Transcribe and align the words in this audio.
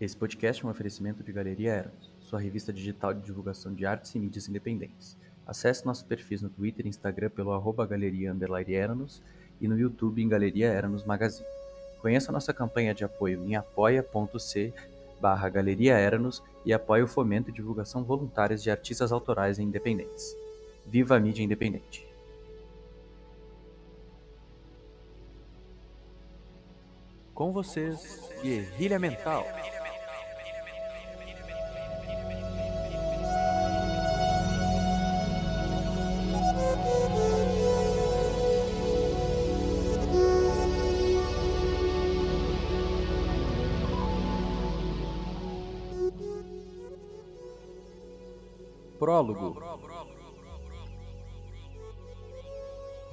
Esse 0.00 0.16
podcast 0.16 0.62
é 0.62 0.66
um 0.66 0.70
oferecimento 0.70 1.24
de 1.24 1.32
Galeria 1.32 1.72
Eros, 1.72 2.12
sua 2.20 2.38
revista 2.38 2.72
digital 2.72 3.12
de 3.12 3.20
divulgação 3.20 3.74
de 3.74 3.84
artes 3.84 4.14
e 4.14 4.18
mídias 4.20 4.48
independentes. 4.48 5.16
Acesse 5.44 5.84
nossos 5.84 6.04
perfis 6.04 6.40
no 6.40 6.48
Twitter 6.48 6.86
e 6.86 6.88
Instagram 6.88 7.30
pelo 7.30 7.52
arroba 7.52 7.84
galeria 7.84 8.32
Eranos 8.68 9.20
e 9.60 9.66
no 9.66 9.76
YouTube 9.76 10.22
em 10.22 10.28
Galeria 10.28 10.68
Eranos 10.68 11.04
Magazine. 11.04 11.48
Conheça 12.00 12.30
nossa 12.30 12.54
campanha 12.54 12.94
de 12.94 13.02
apoio 13.02 13.44
em 13.44 13.56
apoia.c 13.56 14.72
barra 15.20 15.48
Galeria 15.48 15.98
Eranos 15.98 16.44
e 16.64 16.72
apoie 16.72 17.02
o 17.02 17.08
fomento 17.08 17.50
e 17.50 17.52
divulgação 17.52 18.04
voluntárias 18.04 18.62
de 18.62 18.70
artistas 18.70 19.10
autorais 19.10 19.58
e 19.58 19.64
independentes. 19.64 20.32
Viva 20.86 21.16
a 21.16 21.20
mídia 21.20 21.42
independente! 21.42 22.06
Com 27.34 27.52
vocês, 27.52 28.20
Guerrilha 28.42 28.98
Mental. 28.98 29.44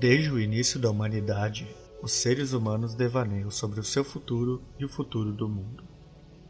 Desde 0.07 0.29
o 0.29 0.39
início 0.39 0.79
da 0.79 0.91
humanidade, 0.91 1.67
os 1.99 2.11
seres 2.11 2.53
humanos 2.53 2.93
devaneiam 2.93 3.49
sobre 3.49 3.79
o 3.79 3.83
seu 3.83 4.03
futuro 4.03 4.61
e 4.77 4.85
o 4.85 4.87
futuro 4.87 5.33
do 5.33 5.49
mundo. 5.49 5.83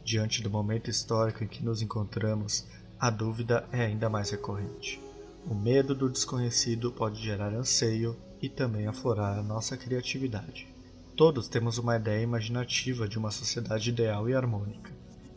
Diante 0.04 0.44
do 0.44 0.50
momento 0.50 0.90
histórico 0.90 1.42
em 1.42 1.48
que 1.48 1.64
nos 1.64 1.82
encontramos, 1.82 2.68
a 3.00 3.10
dúvida 3.10 3.66
é 3.72 3.86
ainda 3.86 4.10
mais 4.10 4.30
recorrente. 4.30 5.02
O 5.50 5.56
medo 5.56 5.96
do 5.96 6.10
desconhecido 6.10 6.92
pode 6.92 7.24
gerar 7.24 7.54
anseio 7.54 8.18
e 8.42 8.50
também 8.50 8.88
aflorar 8.88 9.40
a 9.40 9.42
nossa 9.42 9.78
criatividade. 9.78 10.68
Todos 11.16 11.48
temos 11.48 11.78
uma 11.78 11.96
ideia 11.96 12.24
imaginativa 12.24 13.08
de 13.08 13.18
uma 13.18 13.32
sociedade 13.32 13.90
ideal 13.90 14.30
e 14.30 14.34
harmônica, 14.34 14.92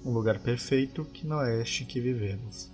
um 0.04 0.10
lugar 0.10 0.40
perfeito 0.40 1.04
que 1.04 1.24
não 1.24 1.40
é 1.40 1.62
este 1.62 1.84
em 1.84 1.86
que 1.86 2.00
vivemos. 2.00 2.68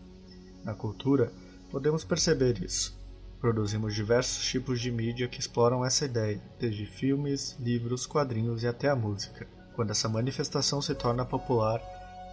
Na 0.64 0.72
cultura, 0.72 1.30
podemos 1.70 2.02
perceber 2.02 2.64
isso. 2.64 3.03
Produzimos 3.44 3.94
diversos 3.94 4.42
tipos 4.42 4.80
de 4.80 4.90
mídia 4.90 5.28
que 5.28 5.38
exploram 5.38 5.84
essa 5.84 6.06
ideia, 6.06 6.40
desde 6.58 6.86
filmes, 6.86 7.54
livros, 7.60 8.06
quadrinhos 8.06 8.62
e 8.62 8.66
até 8.66 8.88
a 8.88 8.96
música. 8.96 9.46
Quando 9.76 9.90
essa 9.90 10.08
manifestação 10.08 10.80
se 10.80 10.94
torna 10.94 11.26
popular, 11.26 11.78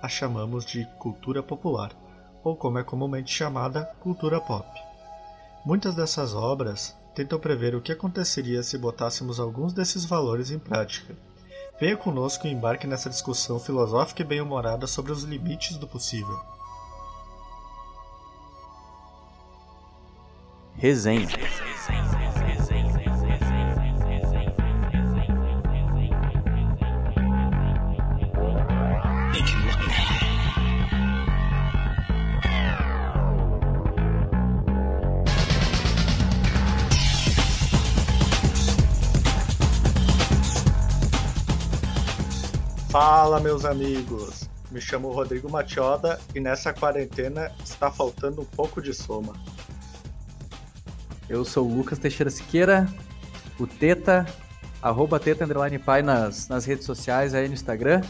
a 0.02 0.08
chamamos 0.08 0.66
de 0.66 0.88
cultura 1.00 1.44
popular, 1.44 1.92
ou 2.46 2.56
como 2.56 2.80
é 2.80 2.84
comumente 2.86 3.30
chamada, 3.30 3.84
cultura 4.00 4.40
pop. 4.40 4.66
Muitas 5.66 5.96
dessas 5.96 6.34
obras 6.34 6.96
tentam 7.14 7.38
prever 7.38 7.76
o 7.76 7.82
que 7.82 7.92
aconteceria 7.92 8.64
se 8.64 8.78
botássemos 8.78 9.38
alguns 9.38 9.74
desses 9.74 10.06
valores 10.06 10.50
em 10.50 10.60
prática. 10.60 11.14
Venha 11.78 11.98
conosco 11.98 12.48
e 12.48 12.52
embarque 12.54 12.88
nessa 12.88 13.10
discussão 13.10 13.60
filosófica 13.60 14.22
e 14.22 14.26
bem-humorada 14.26 14.88
sobre 14.88 15.12
os 15.12 15.24
limites 15.24 15.76
do 15.76 15.90
possível. 15.90 16.40
Resenha. 20.82 21.28
Fala, 42.90 43.40
meus 43.40 43.66
amigos! 43.66 44.50
Me 44.72 44.82
chamo 44.82 45.12
Rodrigo 45.12 45.48
Matioda 45.48 46.20
e 46.34 46.40
nessa 46.40 46.74
quarentena 46.74 47.52
está 47.64 47.92
faltando 47.92 48.42
um 48.42 48.46
pouco 48.46 48.82
de 48.82 48.96
soma. 48.96 49.34
Eu 51.32 51.46
sou 51.46 51.66
o 51.66 51.74
Lucas 51.74 51.98
Teixeira 51.98 52.30
Siqueira, 52.30 52.86
o 53.58 53.66
Teta, 53.66 54.26
arroba 54.82 55.18
Teta 55.18 55.46
Underline 55.46 55.80
Pai 55.80 56.02
nas, 56.02 56.50
nas 56.50 56.66
redes 56.66 56.86
sociais, 56.86 57.34
aí 57.34 57.48
no 57.48 57.54
Instagram. 57.54 58.02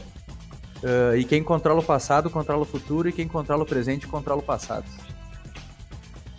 Uh, 0.81 1.15
e 1.15 1.23
quem 1.23 1.43
controla 1.43 1.81
o 1.81 1.83
passado, 1.83 2.31
controla 2.31 2.63
o 2.63 2.65
futuro, 2.65 3.07
e 3.07 3.13
quem 3.13 3.27
controla 3.27 3.61
o 3.61 3.65
presente, 3.65 4.07
controla 4.07 4.41
o 4.41 4.43
passado. 4.43 4.85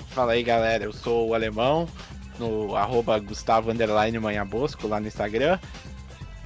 Fala 0.09 0.33
aí, 0.33 0.43
galera. 0.43 0.83
Eu 0.83 0.93
sou 0.93 1.29
o 1.29 1.35
Alemão, 1.35 1.89
no 2.37 2.75
arroba 2.75 3.17
Gustavo 3.21 3.71
Underline 3.71 4.19
Manha 4.19 4.45
Bosco, 4.45 4.89
lá 4.89 4.99
no 4.99 5.07
Instagram. 5.07 5.61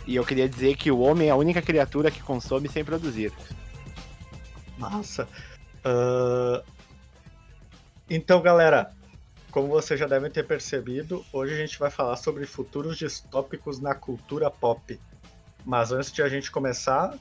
E 0.06 0.16
eu 0.16 0.24
queria 0.24 0.47
dizer 0.47 0.76
que 0.76 0.91
o 0.91 0.98
homem 0.98 1.28
é 1.28 1.30
a 1.30 1.36
única 1.36 1.62
criatura 1.62 2.10
que 2.10 2.22
consome 2.22 2.68
sem 2.68 2.84
produzir. 2.84 3.32
Massa. 4.76 5.26
Uh... 5.82 6.62
Então, 8.08 8.41
galera, 8.42 8.92
como 9.51 9.69
vocês 9.69 9.99
já 9.99 10.07
devem 10.07 10.31
ter 10.31 10.47
percebido, 10.47 11.25
hoje 11.33 11.55
a 11.55 11.57
gente 11.57 11.79
vai 11.79 11.91
falar 11.91 12.17
sobre 12.17 12.45
futuros 12.47 12.97
distópicos 12.97 13.81
na 13.81 13.95
cultura 13.95 14.51
pop. 14.51 15.01
Mas 15.65 15.93
antes 15.93 16.12
de 16.12 16.23
a 16.23 16.29
gente 16.29 16.51
começar, 16.51 17.19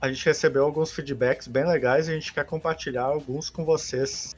a 0.00 0.08
gente 0.08 0.24
recebeu 0.24 0.64
alguns 0.64 0.92
feedbacks 0.92 1.48
bem 1.48 1.66
legais 1.66 2.08
e 2.08 2.12
a 2.12 2.14
gente 2.14 2.32
quer 2.32 2.44
compartilhar 2.44 3.04
alguns 3.04 3.50
com 3.50 3.64
vocês. 3.64 4.36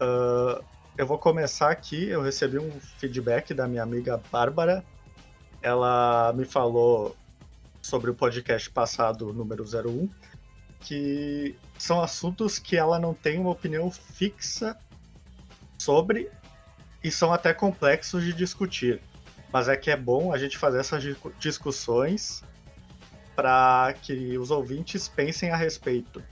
Uh, 0.00 0.62
eu 0.96 1.06
vou 1.06 1.18
começar 1.18 1.70
aqui. 1.70 2.08
Eu 2.08 2.22
recebi 2.22 2.58
um 2.58 2.70
feedback 2.98 3.52
da 3.52 3.66
minha 3.66 3.82
amiga 3.82 4.20
Bárbara. 4.30 4.84
Ela 5.60 6.32
me 6.34 6.44
falou 6.44 7.16
sobre 7.82 8.10
o 8.10 8.14
podcast 8.14 8.70
passado, 8.70 9.32
número 9.32 9.64
01, 9.64 10.08
que 10.80 11.56
são 11.78 12.00
assuntos 12.00 12.58
que 12.58 12.76
ela 12.76 12.98
não 12.98 13.14
tem 13.14 13.38
uma 13.38 13.50
opinião 13.50 13.90
fixa 13.90 14.76
sobre 15.86 16.28
e 17.02 17.10
são 17.10 17.32
até 17.32 17.54
complexos 17.54 18.24
de 18.24 18.32
discutir. 18.32 19.00
Mas 19.52 19.68
é 19.68 19.76
que 19.76 19.90
é 19.90 19.96
bom 19.96 20.32
a 20.32 20.38
gente 20.38 20.58
fazer 20.58 20.80
essas 20.80 21.04
discussões 21.38 22.42
para 23.36 23.94
que 24.02 24.36
os 24.36 24.50
ouvintes 24.50 25.06
pensem 25.06 25.50
a 25.50 25.56
respeito. 25.56 26.22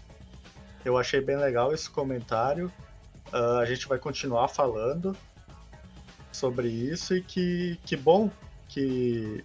Eu 0.84 0.98
achei 0.98 1.20
bem 1.20 1.37
legal 1.37 1.72
esse 1.72 1.88
comentário. 1.88 2.72
Uh, 3.32 3.59
a 3.60 3.64
gente 3.64 3.87
vai 3.87 3.98
continuar 3.98 4.48
falando 4.48 5.16
sobre 6.32 6.69
isso 6.69 7.14
e 7.14 7.22
que, 7.22 7.78
que 7.87 7.97
bom 7.97 8.31
que 8.69 9.44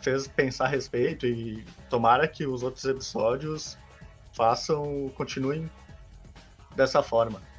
fez 0.00 0.28
pensar 0.28 0.66
a 0.66 0.68
respeito 0.68 1.26
e 1.26 1.64
tomara 1.88 2.28
que 2.28 2.46
os 2.46 2.62
outros 2.62 2.84
episódios 2.84 3.76
façam, 4.32 5.10
continuem 5.16 5.68
dessa 6.76 7.02
forma. 7.02 7.49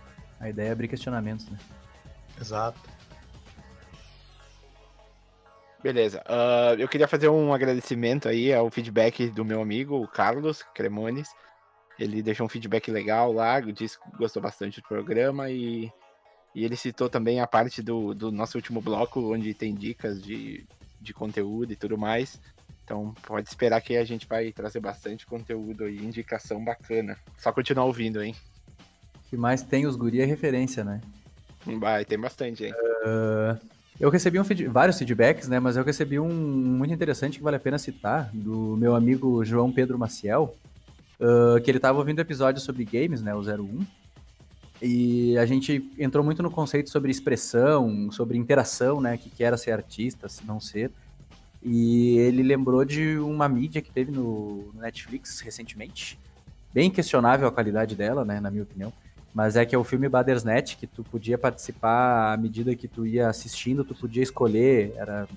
A 0.42 0.50
ideia 0.50 0.70
é 0.70 0.72
abrir 0.72 0.88
questionamentos, 0.88 1.48
né? 1.48 1.58
Exato. 2.40 2.80
Beleza. 5.84 6.22
Uh, 6.22 6.80
eu 6.80 6.88
queria 6.88 7.08
fazer 7.08 7.30
um 7.30 7.54
agradecimento 7.54 8.28
aí 8.28 8.52
ao 8.52 8.70
feedback 8.70 9.30
do 9.30 9.46
meu 9.46 9.62
amigo, 9.62 10.02
o 10.02 10.08
Carlos 10.08 10.64
Cremones. 10.76 11.30
Ele 12.00 12.24
deixou 12.24 12.48
um 12.48 12.50
feedback 12.50 12.90
legal 12.90 13.32
lá, 13.32 13.60
disse 13.60 14.00
que 14.00 14.18
gostou 14.18 14.42
bastante 14.42 14.82
do 14.82 14.88
programa 14.88 15.52
e, 15.52 15.92
e 16.56 16.66
ele 16.66 16.76
citou 16.76 17.08
também 17.08 17.40
a 17.40 17.46
parte 17.46 17.82
do, 17.82 18.14
do 18.16 18.32
nosso 18.32 18.58
último 18.58 18.82
bloco, 18.82 19.34
onde 19.34 19.54
tem 19.54 19.76
dicas 19.76 20.22
de, 20.22 20.66
de 21.00 21.14
conteúdo 21.14 21.72
e 21.72 21.76
tudo 21.76 21.98
mais. 21.98 22.42
Então 22.84 23.14
pode 23.24 23.48
esperar 23.48 23.80
que 23.82 23.96
a 23.96 24.04
gente 24.04 24.28
vai 24.28 24.52
trazer 24.52 24.80
bastante 24.80 25.28
conteúdo 25.28 25.88
e 25.88 26.04
indicação 26.04 26.64
bacana. 26.64 27.16
Só 27.38 27.52
continuar 27.52 27.86
ouvindo, 27.86 28.24
hein? 28.24 28.36
Que 29.32 29.38
mais 29.38 29.64
tem 29.64 29.88
os 29.88 29.96
guri 29.96 30.20
é 30.20 30.26
referência, 30.26 30.84
né? 30.84 31.00
Vai, 31.80 32.04
tem 32.04 32.20
bastante, 32.20 32.66
hein? 32.66 32.74
Uh, 32.74 33.58
eu 33.98 34.10
recebi 34.10 34.38
um 34.38 34.44
feed... 34.44 34.68
vários 34.68 34.98
feedbacks, 34.98 35.48
né? 35.48 35.58
Mas 35.58 35.78
eu 35.78 35.86
recebi 35.86 36.20
um 36.20 36.28
muito 36.28 36.94
interessante 36.94 37.38
que 37.38 37.44
vale 37.44 37.56
a 37.56 37.60
pena 37.60 37.78
citar, 37.78 38.30
do 38.34 38.76
meu 38.76 38.94
amigo 38.94 39.46
João 39.46 39.72
Pedro 39.72 39.98
Maciel, 39.98 40.54
uh, 41.18 41.62
que 41.62 41.72
ele 41.72 41.78
estava 41.78 41.98
ouvindo 41.98 42.20
episódios 42.20 42.66
sobre 42.66 42.84
games, 42.84 43.22
né? 43.22 43.34
O 43.34 43.40
01. 43.40 43.86
E 44.82 45.38
a 45.38 45.46
gente 45.46 45.90
entrou 45.98 46.26
muito 46.26 46.44
no 46.44 46.52
conceito 46.52 46.90
sobre 46.90 47.10
expressão, 47.10 48.12
sobre 48.12 48.38
interação, 48.38 49.00
né? 49.00 49.16
Que, 49.16 49.30
que 49.30 49.46
era 49.46 49.56
ser 49.56 49.72
artista, 49.72 50.28
se 50.28 50.46
não 50.46 50.60
ser. 50.60 50.92
E 51.64 52.18
ele 52.18 52.44
lembrou 52.44 52.84
de 52.84 53.18
uma 53.18 53.48
mídia 53.48 53.82
que 53.82 53.94
teve 53.94 54.12
no 54.12 54.74
Netflix 54.74 55.40
recentemente. 55.40 56.20
Bem 56.74 56.92
questionável 56.92 57.48
a 57.48 57.52
qualidade 57.52 57.96
dela, 57.96 58.26
né? 58.26 58.42
Na 58.42 58.52
minha 58.52 58.64
opinião 58.64 58.92
mas 59.34 59.56
é 59.56 59.66
que 59.66 59.74
é 59.74 59.78
o 59.78 59.84
filme 59.84 60.10
Net 60.44 60.78
que 60.78 60.86
tu 60.86 61.04
podia 61.04 61.38
participar 61.38 62.34
à 62.34 62.38
medida 62.38 62.76
que 62.76 62.88
tu 62.88 63.06
ia 63.06 63.30
assistindo, 63.30 63.84
tu 63.84 63.96
podia 63.96 64.24
escolher, 64.24 64.94
era 64.98 65.28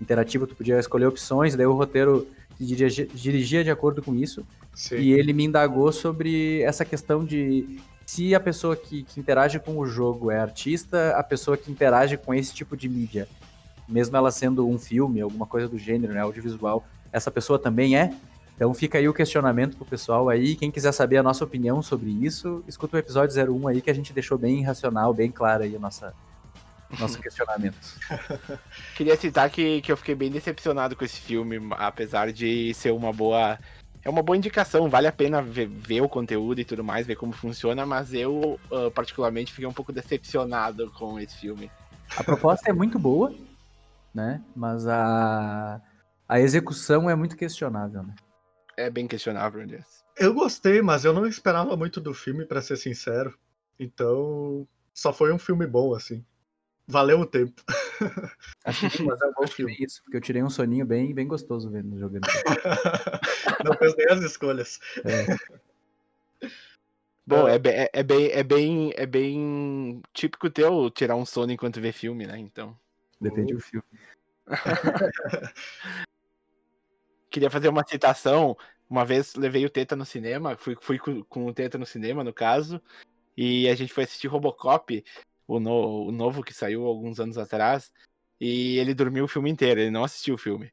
interativo, 0.00 0.46
tu 0.46 0.54
podia 0.54 0.78
escolher 0.78 1.06
opções, 1.06 1.56
daí 1.56 1.66
o 1.66 1.72
roteiro 1.72 2.28
se 2.56 2.64
dirigia, 2.64 3.06
dirigia 3.06 3.64
de 3.64 3.70
acordo 3.70 4.02
com 4.02 4.14
isso. 4.14 4.44
Sim. 4.74 4.96
E 4.96 5.12
ele 5.12 5.32
me 5.32 5.44
indagou 5.44 5.90
sobre 5.92 6.60
essa 6.62 6.84
questão 6.84 7.24
de 7.24 7.80
se 8.04 8.34
a 8.34 8.40
pessoa 8.40 8.76
que, 8.76 9.02
que, 9.04 9.18
interage 9.18 9.58
com 9.58 9.78
o 9.78 9.86
jogo 9.86 10.30
é 10.30 10.38
artista, 10.38 11.14
a 11.16 11.22
pessoa 11.22 11.56
que 11.56 11.70
interage 11.70 12.16
com 12.16 12.34
esse 12.34 12.52
tipo 12.54 12.76
de 12.76 12.88
mídia, 12.88 13.26
mesmo 13.88 14.16
ela 14.16 14.30
sendo 14.30 14.68
um 14.68 14.78
filme, 14.78 15.20
alguma 15.20 15.46
coisa 15.46 15.68
do 15.68 15.78
gênero, 15.78 16.12
né, 16.12 16.20
audiovisual, 16.20 16.84
essa 17.12 17.30
pessoa 17.30 17.58
também 17.58 17.96
é? 17.96 18.14
Então 18.54 18.72
fica 18.72 18.98
aí 18.98 19.08
o 19.08 19.14
questionamento 19.14 19.76
pro 19.76 19.84
pessoal 19.84 20.28
aí. 20.28 20.54
Quem 20.54 20.70
quiser 20.70 20.92
saber 20.92 21.16
a 21.16 21.22
nossa 21.22 21.44
opinião 21.44 21.82
sobre 21.82 22.10
isso, 22.10 22.62
escuta 22.68 22.96
o 22.96 23.00
episódio 23.00 23.34
01 23.52 23.68
aí 23.68 23.80
que 23.80 23.90
a 23.90 23.94
gente 23.94 24.12
deixou 24.12 24.38
bem 24.38 24.62
racional, 24.62 25.12
bem 25.12 25.30
claro 25.30 25.64
aí 25.64 25.74
a 25.74 25.78
nossa, 25.78 26.14
nosso 26.98 27.18
questionamento. 27.20 27.76
Queria 28.94 29.16
citar 29.16 29.50
que, 29.50 29.80
que 29.80 29.90
eu 29.90 29.96
fiquei 29.96 30.14
bem 30.14 30.30
decepcionado 30.30 30.94
com 30.94 31.04
esse 31.04 31.20
filme, 31.20 31.58
apesar 31.72 32.32
de 32.32 32.72
ser 32.74 32.92
uma 32.92 33.12
boa. 33.12 33.58
É 34.02 34.10
uma 34.10 34.22
boa 34.22 34.36
indicação, 34.36 34.90
vale 34.90 35.06
a 35.06 35.12
pena 35.12 35.40
ver, 35.40 35.66
ver 35.66 36.02
o 36.02 36.08
conteúdo 36.08 36.60
e 36.60 36.64
tudo 36.64 36.84
mais, 36.84 37.06
ver 37.06 37.16
como 37.16 37.32
funciona, 37.32 37.86
mas 37.86 38.12
eu, 38.12 38.60
uh, 38.70 38.90
particularmente, 38.90 39.50
fiquei 39.50 39.66
um 39.66 39.72
pouco 39.72 39.94
decepcionado 39.94 40.90
com 40.90 41.18
esse 41.18 41.38
filme. 41.38 41.70
A 42.14 42.22
proposta 42.22 42.68
é 42.68 42.72
muito 42.72 42.98
boa, 42.98 43.34
né? 44.14 44.42
Mas 44.54 44.86
a, 44.86 45.80
a 46.28 46.38
execução 46.38 47.08
é 47.08 47.14
muito 47.14 47.34
questionável, 47.34 48.02
né? 48.02 48.14
É 48.76 48.90
bem 48.90 49.06
questionável, 49.06 49.60
aliás. 49.60 50.04
Eu 50.16 50.32
gostei, 50.32 50.80
mas 50.80 51.04
eu 51.04 51.12
não 51.12 51.26
esperava 51.26 51.76
muito 51.76 52.00
do 52.00 52.14
filme, 52.14 52.44
para 52.44 52.62
ser 52.62 52.76
sincero. 52.76 53.36
Então, 53.78 54.66
só 54.92 55.12
foi 55.12 55.32
um 55.32 55.38
filme 55.38 55.66
bom, 55.66 55.94
assim. 55.94 56.24
Valeu 56.86 57.20
o 57.20 57.26
tempo. 57.26 57.62
Acho 58.64 58.90
que, 58.90 59.02
mas 59.02 59.20
é 59.20 59.26
um 59.26 59.32
bom 59.32 59.46
filme. 59.46 59.76
Isso, 59.80 60.02
porque 60.02 60.16
eu 60.18 60.20
tirei 60.20 60.42
um 60.42 60.50
soninho 60.50 60.84
bem, 60.84 61.14
bem 61.14 61.26
gostoso 61.26 61.70
vendo 61.70 61.98
jogando. 61.98 62.24
não 63.64 63.74
fez 63.74 63.96
nem 63.96 64.06
as 64.10 64.20
escolhas. 64.20 64.78
É. 65.04 66.48
Bom, 67.26 67.48
é, 67.48 67.56
é, 67.56 67.90
é, 67.92 68.02
bem, 68.02 68.30
é, 68.30 68.42
bem, 68.42 68.92
é 68.96 69.06
bem 69.06 70.02
típico 70.12 70.50
teu 70.50 70.90
tirar 70.90 71.16
um 71.16 71.24
sono 71.24 71.52
enquanto 71.52 71.80
vê 71.80 71.90
filme, 71.90 72.26
né? 72.26 72.38
Então. 72.38 72.78
Depende 73.18 73.54
do 73.54 73.60
filme. 73.60 73.86
Queria 77.34 77.50
fazer 77.50 77.68
uma 77.68 77.84
citação. 77.84 78.56
Uma 78.88 79.04
vez 79.04 79.34
levei 79.34 79.66
o 79.66 79.68
Teta 79.68 79.96
no 79.96 80.04
cinema, 80.04 80.56
fui, 80.56 80.76
fui 80.80 81.00
com, 81.28 81.46
o 81.46 81.52
Teta 81.52 81.76
no 81.76 81.84
cinema, 81.84 82.22
no 82.22 82.32
caso, 82.32 82.80
e 83.36 83.68
a 83.68 83.74
gente 83.74 83.92
foi 83.92 84.04
assistir 84.04 84.28
Robocop, 84.28 85.02
o, 85.48 85.58
no, 85.58 86.06
o 86.06 86.12
novo 86.12 86.44
que 86.44 86.54
saiu 86.54 86.86
alguns 86.86 87.18
anos 87.18 87.36
atrás, 87.36 87.90
e 88.40 88.78
ele 88.78 88.94
dormiu 88.94 89.24
o 89.24 89.28
filme 89.28 89.50
inteiro, 89.50 89.80
ele 89.80 89.90
não 89.90 90.04
assistiu 90.04 90.36
o 90.36 90.38
filme. 90.38 90.70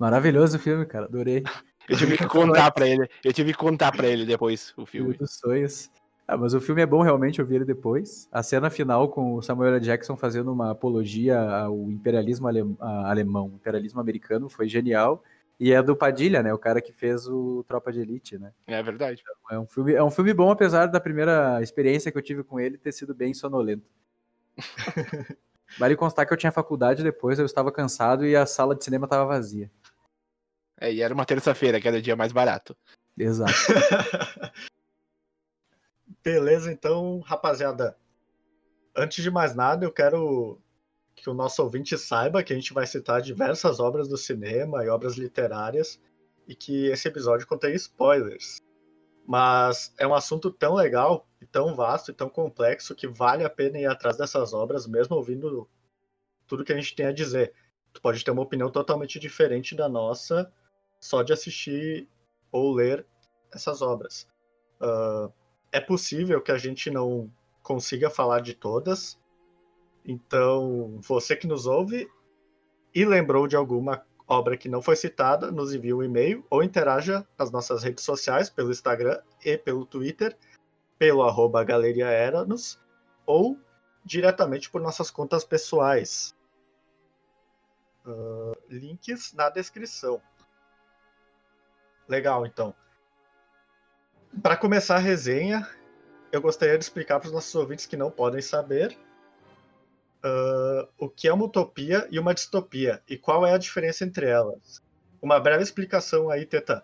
Maravilhoso 0.00 0.56
o 0.56 0.60
filme, 0.60 0.84
cara, 0.84 1.04
adorei. 1.04 1.44
Eu 1.88 1.96
tive 1.96 2.16
que 2.16 2.26
contar 2.26 2.72
para 2.72 2.88
ele, 2.88 3.08
eu 3.22 3.32
tive 3.32 3.52
que 3.52 3.58
contar 3.58 3.92
para 3.92 4.08
ele 4.08 4.26
depois 4.26 4.74
o 4.76 4.84
filme. 4.84 5.14
Dos 5.14 5.38
sonhos. 5.38 5.90
Ah, 6.26 6.36
mas 6.36 6.54
o 6.54 6.60
filme 6.60 6.82
é 6.82 6.86
bom 6.86 7.02
realmente, 7.02 7.38
eu 7.38 7.46
vi 7.46 7.54
ele 7.54 7.64
depois. 7.64 8.28
A 8.32 8.42
cena 8.42 8.68
final 8.68 9.10
com 9.10 9.34
o 9.34 9.42
Samuel 9.42 9.74
L. 9.74 9.80
Jackson 9.84 10.16
fazendo 10.16 10.50
uma 10.50 10.72
apologia 10.72 11.38
ao 11.38 11.88
imperialismo 11.88 12.48
alem 12.48 12.76
alemão, 12.80 13.52
imperialismo 13.54 14.00
americano, 14.00 14.48
foi 14.48 14.66
genial. 14.66 15.22
E 15.60 15.74
é 15.74 15.82
do 15.82 15.94
Padilha, 15.94 16.42
né? 16.42 16.54
O 16.54 16.58
cara 16.58 16.80
que 16.80 16.90
fez 16.90 17.28
o 17.28 17.62
Tropa 17.64 17.92
de 17.92 18.00
Elite, 18.00 18.38
né? 18.38 18.50
É 18.66 18.82
verdade. 18.82 19.22
É 19.50 19.58
um 19.58 19.66
filme, 19.66 19.92
é 19.92 20.02
um 20.02 20.10
filme 20.10 20.32
bom, 20.32 20.50
apesar 20.50 20.86
da 20.86 20.98
primeira 20.98 21.60
experiência 21.60 22.10
que 22.10 22.16
eu 22.16 22.22
tive 22.22 22.42
com 22.42 22.58
ele 22.58 22.78
ter 22.78 22.92
sido 22.92 23.14
bem 23.14 23.34
sonolento. 23.34 23.86
vale 25.78 25.94
constar 25.96 26.26
que 26.26 26.32
eu 26.32 26.36
tinha 26.38 26.50
faculdade 26.50 27.02
depois, 27.02 27.38
eu 27.38 27.44
estava 27.44 27.70
cansado 27.70 28.24
e 28.24 28.34
a 28.34 28.46
sala 28.46 28.74
de 28.74 28.82
cinema 28.82 29.04
estava 29.04 29.26
vazia. 29.26 29.70
É, 30.80 30.90
e 30.90 31.02
era 31.02 31.12
uma 31.12 31.26
terça-feira, 31.26 31.78
que 31.78 31.86
era 31.86 31.98
o 31.98 32.02
dia 32.02 32.16
mais 32.16 32.32
barato. 32.32 32.74
Exato. 33.18 33.52
Beleza, 36.24 36.72
então, 36.72 37.20
rapaziada. 37.20 37.98
Antes 38.96 39.22
de 39.22 39.30
mais 39.30 39.54
nada, 39.54 39.84
eu 39.84 39.92
quero 39.92 40.58
que 41.20 41.30
o 41.30 41.34
nosso 41.34 41.62
ouvinte 41.62 41.96
saiba 41.98 42.42
que 42.42 42.52
a 42.52 42.56
gente 42.56 42.72
vai 42.72 42.86
citar 42.86 43.20
diversas 43.20 43.78
obras 43.78 44.08
do 44.08 44.16
cinema 44.16 44.84
e 44.84 44.88
obras 44.88 45.16
literárias 45.16 46.00
e 46.48 46.54
que 46.54 46.86
esse 46.86 47.06
episódio 47.06 47.46
contém 47.46 47.74
spoilers. 47.74 48.58
Mas 49.26 49.94
é 49.98 50.06
um 50.06 50.14
assunto 50.14 50.50
tão 50.50 50.74
legal, 50.74 51.28
e 51.40 51.46
tão 51.46 51.74
vasto 51.74 52.10
e 52.10 52.14
tão 52.14 52.28
complexo 52.28 52.94
que 52.94 53.06
vale 53.06 53.44
a 53.44 53.50
pena 53.50 53.78
ir 53.78 53.86
atrás 53.86 54.16
dessas 54.16 54.52
obras, 54.52 54.86
mesmo 54.86 55.16
ouvindo 55.16 55.68
tudo 56.46 56.64
que 56.64 56.72
a 56.72 56.76
gente 56.76 56.94
tem 56.94 57.06
a 57.06 57.12
dizer. 57.12 57.52
Tu 57.92 58.00
pode 58.00 58.24
ter 58.24 58.30
uma 58.30 58.42
opinião 58.42 58.70
totalmente 58.70 59.18
diferente 59.18 59.74
da 59.74 59.88
nossa 59.88 60.52
só 61.00 61.22
de 61.22 61.32
assistir 61.32 62.08
ou 62.52 62.72
ler 62.72 63.06
essas 63.52 63.80
obras. 63.80 64.28
Uh, 64.80 65.32
é 65.72 65.80
possível 65.80 66.40
que 66.42 66.52
a 66.52 66.58
gente 66.58 66.90
não 66.90 67.32
consiga 67.62 68.10
falar 68.10 68.40
de 68.40 68.54
todas, 68.54 69.18
então, 70.04 70.98
você 71.00 71.36
que 71.36 71.46
nos 71.46 71.66
ouve 71.66 72.10
e 72.94 73.04
lembrou 73.04 73.46
de 73.46 73.56
alguma 73.56 74.04
obra 74.26 74.56
que 74.56 74.68
não 74.68 74.80
foi 74.80 74.96
citada, 74.96 75.50
nos 75.50 75.74
envie 75.74 75.92
um 75.92 76.02
e-mail 76.02 76.44
ou 76.48 76.62
interaja 76.62 77.26
nas 77.38 77.50
nossas 77.50 77.82
redes 77.82 78.04
sociais, 78.04 78.48
pelo 78.48 78.70
Instagram 78.70 79.20
e 79.44 79.56
pelo 79.56 79.84
Twitter, 79.84 80.36
pelo 80.98 81.22
arroba 81.22 81.64
Galeria 81.64 82.06
Eranos, 82.06 82.80
ou 83.26 83.58
diretamente 84.04 84.70
por 84.70 84.80
nossas 84.80 85.10
contas 85.10 85.44
pessoais. 85.44 86.34
Uh, 88.06 88.56
links 88.68 89.32
na 89.34 89.50
descrição. 89.50 90.22
Legal, 92.08 92.46
então. 92.46 92.74
Para 94.42 94.56
começar 94.56 94.96
a 94.96 95.00
resenha, 95.00 95.68
eu 96.32 96.40
gostaria 96.40 96.78
de 96.78 96.84
explicar 96.84 97.18
para 97.18 97.26
os 97.26 97.32
nossos 97.32 97.54
ouvintes 97.54 97.86
que 97.86 97.96
não 97.96 98.10
podem 98.10 98.40
saber 98.40 98.96
uh, 100.24 100.88
o 100.98 101.08
que 101.08 101.28
é 101.28 101.32
uma 101.32 101.44
utopia 101.44 102.06
e 102.10 102.18
uma 102.18 102.34
distopia 102.34 103.00
e 103.08 103.16
qual 103.16 103.46
é 103.46 103.52
a 103.52 103.58
diferença 103.58 104.04
entre 104.04 104.26
elas. 104.26 104.80
Uma 105.20 105.38
breve 105.38 105.62
explicação 105.62 106.30
aí, 106.30 106.46
Teta. 106.46 106.82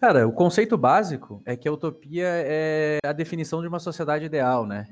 Cara, 0.00 0.26
o 0.26 0.32
conceito 0.32 0.78
básico 0.78 1.42
é 1.44 1.56
que 1.56 1.68
a 1.68 1.72
utopia 1.72 2.26
é 2.26 2.98
a 3.04 3.12
definição 3.12 3.60
de 3.60 3.68
uma 3.68 3.78
sociedade 3.78 4.24
ideal, 4.24 4.66
né? 4.66 4.88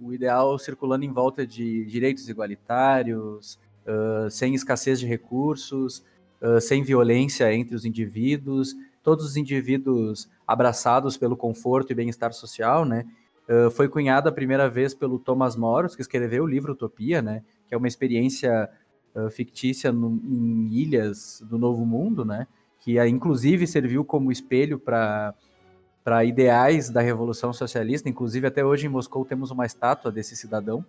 O 0.00 0.12
ideal 0.12 0.56
circulando 0.58 1.04
em 1.04 1.12
volta 1.12 1.46
de 1.46 1.84
direitos 1.84 2.28
igualitários, 2.28 3.58
uh, 3.86 4.30
sem 4.30 4.54
escassez 4.54 5.00
de 5.00 5.06
recursos, 5.06 6.04
uh, 6.40 6.60
sem 6.60 6.82
violência 6.82 7.52
entre 7.52 7.74
os 7.74 7.84
indivíduos, 7.84 8.74
todos 9.02 9.24
os 9.24 9.36
indivíduos 9.36 10.28
abraçados 10.46 11.16
pelo 11.16 11.36
conforto 11.36 11.90
e 11.90 11.94
bem-estar 11.94 12.32
social, 12.32 12.84
né? 12.84 13.04
Uh, 13.48 13.70
foi 13.70 13.88
cunhada 13.88 14.28
a 14.28 14.32
primeira 14.32 14.68
vez 14.68 14.94
pelo 14.94 15.18
Thomas 15.18 15.56
Moros, 15.56 15.96
que 15.96 16.02
escreveu 16.02 16.44
o 16.44 16.46
livro 16.46 16.72
Utopia, 16.72 17.20
né? 17.20 17.42
Que 17.66 17.74
é 17.74 17.76
uma 17.76 17.88
experiência 17.88 18.70
uh, 19.14 19.30
fictícia 19.30 19.90
no, 19.90 20.20
em 20.24 20.72
ilhas 20.72 21.42
do 21.48 21.58
Novo 21.58 21.84
Mundo, 21.84 22.24
né? 22.24 22.46
Que 22.78 23.00
uh, 23.00 23.06
inclusive 23.06 23.66
serviu 23.66 24.04
como 24.04 24.30
espelho 24.30 24.78
para 24.78 25.34
para 26.04 26.24
ideais 26.24 26.90
da 26.90 27.00
Revolução 27.00 27.52
Socialista. 27.52 28.08
Inclusive 28.08 28.48
até 28.48 28.64
hoje 28.64 28.86
em 28.86 28.88
Moscou 28.88 29.24
temos 29.24 29.52
uma 29.52 29.64
estátua 29.64 30.10
desse 30.10 30.34
cidadão 30.34 30.84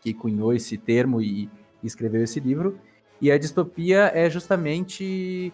que 0.00 0.14
cunhou 0.14 0.52
esse 0.52 0.78
termo 0.78 1.20
e, 1.20 1.50
e 1.82 1.86
escreveu 1.86 2.22
esse 2.22 2.38
livro. 2.38 2.78
E 3.20 3.32
a 3.32 3.38
distopia 3.38 4.12
é 4.14 4.30
justamente 4.30 5.52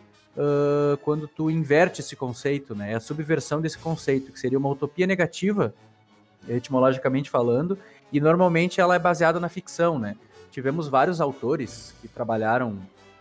quando 1.00 1.26
tu 1.26 1.48
inverte 1.48 2.02
esse 2.02 2.14
conceito, 2.14 2.74
né? 2.74 2.92
É 2.92 2.94
a 2.96 3.00
subversão 3.00 3.62
desse 3.62 3.78
conceito, 3.78 4.32
que 4.32 4.38
seria 4.38 4.58
uma 4.58 4.68
utopia 4.68 5.06
negativa 5.06 5.72
etimologicamente 6.48 7.30
falando, 7.30 7.78
e 8.12 8.20
normalmente 8.20 8.80
ela 8.80 8.94
é 8.94 8.98
baseada 8.98 9.40
na 9.40 9.48
ficção, 9.48 9.98
né? 9.98 10.16
Tivemos 10.50 10.88
vários 10.88 11.20
autores 11.20 11.94
que 12.00 12.08
trabalharam 12.08 12.78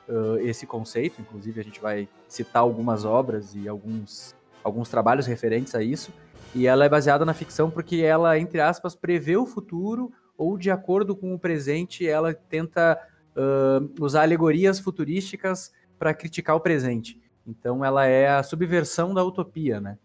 uh, 0.07 0.37
esse 0.39 0.65
conceito, 0.65 1.19
inclusive 1.19 1.59
a 1.59 1.63
gente 1.63 1.81
vai 1.81 2.07
citar 2.27 2.61
algumas 2.61 3.05
obras 3.05 3.55
e 3.55 3.67
alguns, 3.67 4.35
alguns 4.63 4.89
trabalhos 4.89 5.25
referentes 5.25 5.73
a 5.73 5.81
isso, 5.81 6.11
e 6.53 6.67
ela 6.67 6.85
é 6.85 6.89
baseada 6.89 7.25
na 7.25 7.33
ficção 7.33 7.71
porque 7.71 7.97
ela, 7.97 8.37
entre 8.37 8.61
aspas, 8.61 8.95
prevê 8.95 9.35
o 9.35 9.45
futuro 9.45 10.11
ou, 10.37 10.57
de 10.57 10.69
acordo 10.69 11.15
com 11.15 11.33
o 11.33 11.39
presente, 11.39 12.07
ela 12.07 12.33
tenta 12.33 12.99
uh, 13.35 14.03
usar 14.03 14.23
alegorias 14.23 14.79
futurísticas 14.79 15.71
para 15.97 16.13
criticar 16.13 16.55
o 16.55 16.59
presente. 16.59 17.19
Então 17.45 17.83
ela 17.83 18.05
é 18.05 18.29
a 18.29 18.43
subversão 18.43 19.13
da 19.13 19.23
utopia, 19.23 19.79
né? 19.79 19.97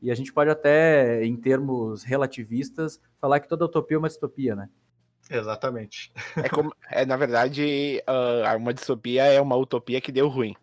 E 0.00 0.10
a 0.10 0.14
gente 0.14 0.32
pode 0.32 0.50
até, 0.50 1.24
em 1.24 1.36
termos 1.36 2.02
relativistas, 2.04 3.00
falar 3.20 3.40
que 3.40 3.48
toda 3.48 3.64
utopia 3.64 3.96
é 3.96 3.98
uma 3.98 4.08
distopia, 4.08 4.54
né? 4.54 4.68
Exatamente. 5.30 6.12
É, 6.36 6.48
como, 6.48 6.72
é 6.90 7.04
na 7.04 7.16
verdade, 7.16 8.02
uh, 8.08 8.56
uma 8.56 8.72
distopia 8.72 9.24
é 9.24 9.40
uma 9.40 9.56
utopia 9.56 10.00
que 10.00 10.12
deu 10.12 10.28
ruim. 10.28 10.54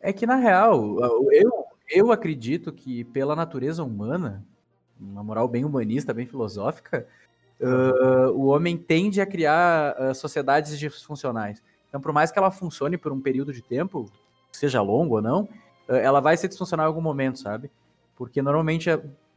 É 0.00 0.12
que, 0.12 0.26
na 0.26 0.36
real, 0.36 0.98
eu, 1.32 1.66
eu 1.88 2.12
acredito 2.12 2.72
que, 2.72 3.04
pela 3.04 3.34
natureza 3.34 3.82
humana, 3.82 4.44
uma 4.98 5.22
moral 5.24 5.48
bem 5.48 5.64
humanista, 5.64 6.14
bem 6.14 6.26
filosófica, 6.26 7.06
uh, 7.60 8.30
o 8.32 8.46
homem 8.46 8.76
tende 8.76 9.20
a 9.20 9.26
criar 9.26 9.96
uh, 10.00 10.14
sociedades 10.14 10.78
disfuncionais. 10.78 11.62
Então, 11.88 12.00
por 12.00 12.12
mais 12.12 12.30
que 12.30 12.38
ela 12.38 12.50
funcione 12.50 12.96
por 12.96 13.12
um 13.12 13.20
período 13.20 13.52
de 13.52 13.62
tempo, 13.62 14.10
seja 14.52 14.80
longo 14.80 15.16
ou 15.16 15.22
não, 15.22 15.48
ela 15.88 16.20
vai 16.20 16.36
ser 16.36 16.46
disfuncional 16.46 16.86
em 16.86 16.88
algum 16.88 17.00
momento, 17.00 17.40
sabe? 17.40 17.68
Porque 18.20 18.42
normalmente 18.42 18.90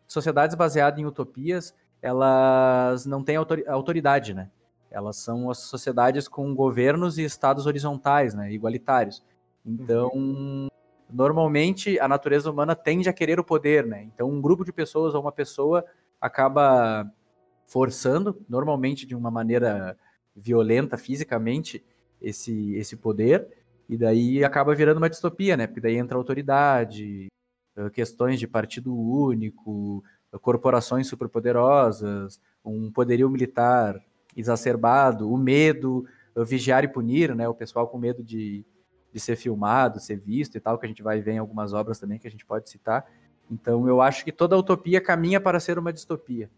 sociedades 0.05 0.57
baseadas 0.57 0.99
em 0.99 1.05
utopias, 1.05 1.73
elas 2.01 3.05
não 3.05 3.23
têm 3.23 3.37
autoridade, 3.37 4.33
né? 4.33 4.49
Elas 4.91 5.15
são 5.15 5.49
as 5.49 5.59
sociedades 5.59 6.27
com 6.27 6.53
governos 6.53 7.17
e 7.17 7.23
estados 7.23 7.65
horizontais, 7.65 8.33
né? 8.33 8.51
Igualitários. 8.51 9.23
Então, 9.65 10.09
uhum. 10.13 10.67
normalmente 11.09 11.97
a 11.97 12.09
natureza 12.09 12.51
humana 12.51 12.75
tende 12.75 13.07
a 13.07 13.13
querer 13.13 13.39
o 13.39 13.43
poder, 13.45 13.85
né? 13.85 14.03
Então, 14.03 14.29
um 14.29 14.41
grupo 14.41 14.65
de 14.65 14.73
pessoas 14.73 15.15
ou 15.15 15.21
uma 15.21 15.31
pessoa 15.31 15.85
acaba 16.19 17.09
forçando, 17.65 18.37
normalmente 18.49 19.05
de 19.05 19.15
uma 19.15 19.31
maneira 19.31 19.97
violenta 20.35 20.97
fisicamente, 20.97 21.81
esse, 22.21 22.75
esse 22.75 22.97
poder, 22.97 23.47
e 23.87 23.95
daí 23.95 24.43
acaba 24.43 24.75
virando 24.75 24.97
uma 24.97 25.09
distopia, 25.09 25.55
né? 25.55 25.67
Porque 25.67 25.79
daí 25.79 25.95
entra 25.95 26.17
autoridade, 26.17 27.29
questões 27.93 28.39
de 28.39 28.47
partido 28.47 28.95
único, 28.95 30.03
corporações 30.41 31.07
superpoderosas, 31.07 32.39
um 32.63 32.91
poderio 32.91 33.29
militar 33.29 33.99
exacerbado, 34.35 35.31
o 35.31 35.37
medo, 35.37 36.05
vigiar 36.45 36.83
e 36.83 36.87
punir, 36.87 37.35
né? 37.35 37.47
O 37.47 37.53
pessoal 37.53 37.87
com 37.87 37.97
medo 37.97 38.23
de, 38.23 38.65
de 39.11 39.19
ser 39.19 39.35
filmado, 39.35 39.99
ser 39.99 40.19
visto 40.19 40.57
e 40.57 40.59
tal, 40.59 40.77
que 40.77 40.85
a 40.85 40.89
gente 40.89 41.03
vai 41.03 41.21
ver 41.21 41.33
em 41.33 41.37
algumas 41.37 41.73
obras 41.73 41.99
também 41.99 42.17
que 42.17 42.27
a 42.27 42.31
gente 42.31 42.45
pode 42.45 42.69
citar. 42.69 43.05
Então 43.49 43.87
eu 43.87 44.01
acho 44.01 44.23
que 44.23 44.31
toda 44.31 44.57
utopia 44.57 45.01
caminha 45.01 45.39
para 45.39 45.59
ser 45.59 45.77
uma 45.77 45.93
distopia. 45.93 46.49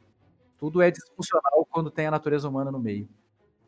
Tudo 0.57 0.81
é 0.81 0.89
disfuncional 0.89 1.67
quando 1.69 1.91
tem 1.91 2.07
a 2.07 2.11
natureza 2.11 2.47
humana 2.47 2.71
no 2.71 2.79
meio. 2.79 3.09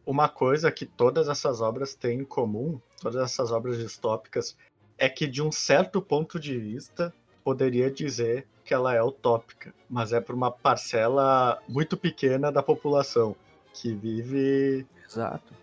Uma 0.05 0.29
coisa 0.29 0.71
que 0.71 0.85
todas 0.85 1.27
essas 1.27 1.59
obras 1.59 1.93
têm 1.93 2.21
em 2.21 2.25
comum, 2.25 2.79
todas 3.01 3.21
essas 3.21 3.51
obras 3.51 3.77
distópicas, 3.77 4.55
é 4.97 5.09
que 5.09 5.27
de 5.27 5.41
um 5.41 5.51
certo 5.51 6.01
ponto 6.01 6.39
de 6.39 6.57
vista 6.57 7.13
poderia 7.47 7.89
dizer 7.89 8.45
que 8.65 8.73
ela 8.73 8.93
é 8.93 9.01
utópica, 9.01 9.73
mas 9.89 10.11
é 10.11 10.19
para 10.19 10.35
uma 10.35 10.51
parcela 10.51 11.57
muito 11.65 11.95
pequena 11.95 12.51
da 12.51 12.61
população 12.61 13.37
que 13.73 13.93
vive. 13.93 14.85
Exato. 15.07 15.53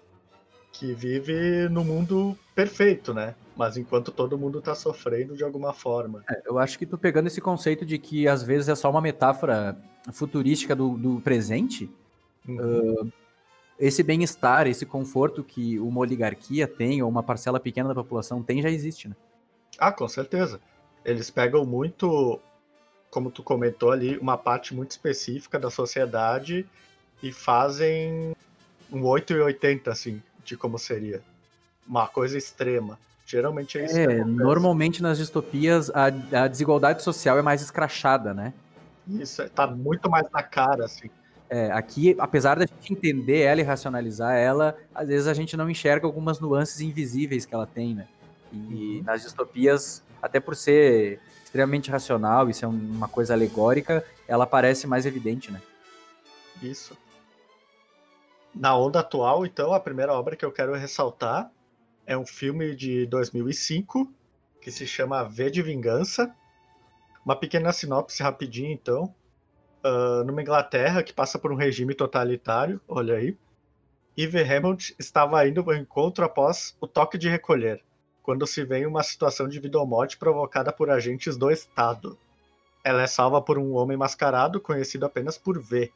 Que 0.73 0.95
vive 0.95 1.69
no 1.69 1.85
mundo 1.85 2.38
perfeito, 2.55 3.12
né? 3.12 3.35
Mas 3.55 3.76
enquanto 3.76 4.11
todo 4.11 4.38
mundo 4.38 4.62
tá 4.62 4.75
sofrendo 4.75 5.37
de 5.37 5.45
alguma 5.45 5.75
forma. 5.75 6.25
É, 6.31 6.41
eu 6.47 6.59
acho 6.59 6.79
que 6.79 6.87
tu 6.87 6.97
pegando 6.97 7.26
esse 7.26 7.38
conceito 7.38 7.85
de 7.85 7.99
que 7.99 8.26
às 8.26 8.43
vezes 8.43 8.71
é 8.71 8.75
só 8.75 8.91
uma 8.91 9.03
metáfora 9.03 9.76
futurística 10.11 10.75
do, 10.75 10.97
do 10.97 11.21
presente, 11.21 11.91
uhum. 12.49 13.03
uh, 13.03 13.12
esse 13.79 14.03
bem-estar, 14.03 14.67
esse 14.67 14.87
conforto 14.87 15.45
que 15.45 15.79
uma 15.79 16.00
oligarquia 16.00 16.67
tem, 16.67 17.03
ou 17.03 17.11
uma 17.11 17.23
parcela 17.23 17.61
pequena 17.61 17.91
da 17.91 17.95
população 17.95 18.43
tem, 18.43 18.62
já 18.62 18.71
existe, 18.71 19.07
né? 19.07 19.14
Ah, 19.79 19.93
com 19.93 20.09
certeza. 20.09 20.59
Eles 21.04 21.30
pegam 21.30 21.64
muito, 21.64 22.40
como 23.11 23.30
tu 23.30 23.42
comentou 23.42 23.90
ali, 23.90 24.16
uma 24.18 24.38
parte 24.38 24.75
muito 24.75 24.92
específica 24.92 25.58
da 25.58 25.70
sociedade 25.70 26.66
e 27.23 27.32
fazem 27.32 28.34
um 28.92 29.04
880, 29.04 29.90
assim, 29.90 30.23
de 30.44 30.56
como 30.56 30.78
seria. 30.78 31.23
Uma 31.87 32.06
coisa 32.06 32.38
extrema. 32.38 32.99
Geralmente 33.26 33.78
é 33.78 33.84
isso. 33.84 33.99
É, 33.99 34.25
normalmente 34.25 35.02
nas 35.02 35.18
distopias 35.18 35.90
a, 35.90 36.06
a, 36.06 36.49
desigualdade 36.49 37.02
social 37.02 37.38
é 37.38 37.42
mais 37.42 37.62
escrachada, 37.62 38.34
né? 38.34 38.52
Isso, 39.08 39.42
é, 39.42 39.49
tá 39.49 39.66
muito 39.66 40.11
mais 40.11 40.30
na 40.30 40.42
cara, 40.42 40.84
assim. 40.84 41.11
É, 41.49 41.70
aqui, 41.73 42.14
apesar 42.18 42.58
da 42.58 42.66
gente 42.66 42.92
entender 42.92 43.40
ela 43.40 43.61
e 43.61 43.64
racionalizar 43.64 44.34
ela, 44.34 44.76
às 44.94 45.08
vezes 45.08 45.26
a 45.26 45.34
gente 45.34 45.56
não 45.56 45.68
enxerga 45.68 46.06
algumas 46.06 46.40
nuances 46.40 46.80
invisíveis 46.80 47.46
que 47.46 47.54
ela 47.54 47.66
tem, 47.66 47.94
né? 47.94 48.06
E 48.52 48.99
uhum. 48.99 49.02
nas 49.04 49.23
distopias, 49.23 50.02
até 50.25 50.40
por 50.40 50.57
ser 50.57 51.21
extremamente 51.45 51.90
racional 51.90 52.49
e 52.49 52.54
ser 52.54 52.64
uma 52.64 53.07
coisa 53.07 53.35
alegórica, 53.35 54.02
ela 54.26 54.47
parece 54.47 54.87
mais 54.87 55.04
evidente, 55.04 55.52
né? 55.52 55.61
Isso. 56.62 56.97
Na 58.54 58.75
onda 58.75 59.00
atual, 59.00 59.45
então, 59.45 59.75
a 59.75 59.81
primeira 59.81 60.14
obra 60.14 60.35
que 60.35 60.45
eu 60.45 60.50
quero 60.50 60.75
ressaltar 60.75 61.50
é 62.07 62.16
um 62.16 62.25
filme 62.25 62.75
de 62.75 63.04
2005 63.07 64.11
que 64.62 64.71
se 64.71 64.87
chama 64.87 65.25
V 65.25 65.50
de 65.50 65.61
Vingança. 65.61 66.35
Uma 67.23 67.37
pequena 67.37 67.71
sinopse 67.73 68.23
rapidinho, 68.23 68.73
então. 68.73 69.14
Uh, 69.85 70.25
numa 70.25 70.40
Inglaterra 70.40 71.02
que 71.02 71.12
passa 71.12 71.38
por 71.38 71.52
um 71.52 71.57
regime 71.57 71.95
totalitário, 71.95 72.81
olha 72.88 73.16
aí. 73.16 73.37
Eve 74.16 74.43
Hammond 74.43 74.95
estava 74.99 75.47
indo 75.47 75.61
ao 75.61 75.76
encontro 75.76 76.25
após 76.25 76.75
o 76.81 76.87
toque 76.87 77.19
de 77.19 77.28
recolher, 77.28 77.83
quando 78.25 78.47
se 78.47 78.64
vê 78.64 78.78
em 78.78 78.87
uma 78.87 79.02
situação 79.02 79.47
de 79.47 79.61
vida 79.61 79.78
ou 79.78 79.87
morte 79.87 80.16
provocada 80.16 80.73
por 80.73 80.88
agentes 80.88 81.37
do 81.37 81.50
Estado. 81.50 82.19
Ela 82.83 83.02
é 83.02 83.07
salva 83.07 83.40
por 83.40 83.59
um 83.59 83.75
homem 83.75 83.99
mascarado 83.99 84.59
conhecido 84.59 85.04
apenas 85.04 85.37
por 85.37 85.61
V, 85.61 85.93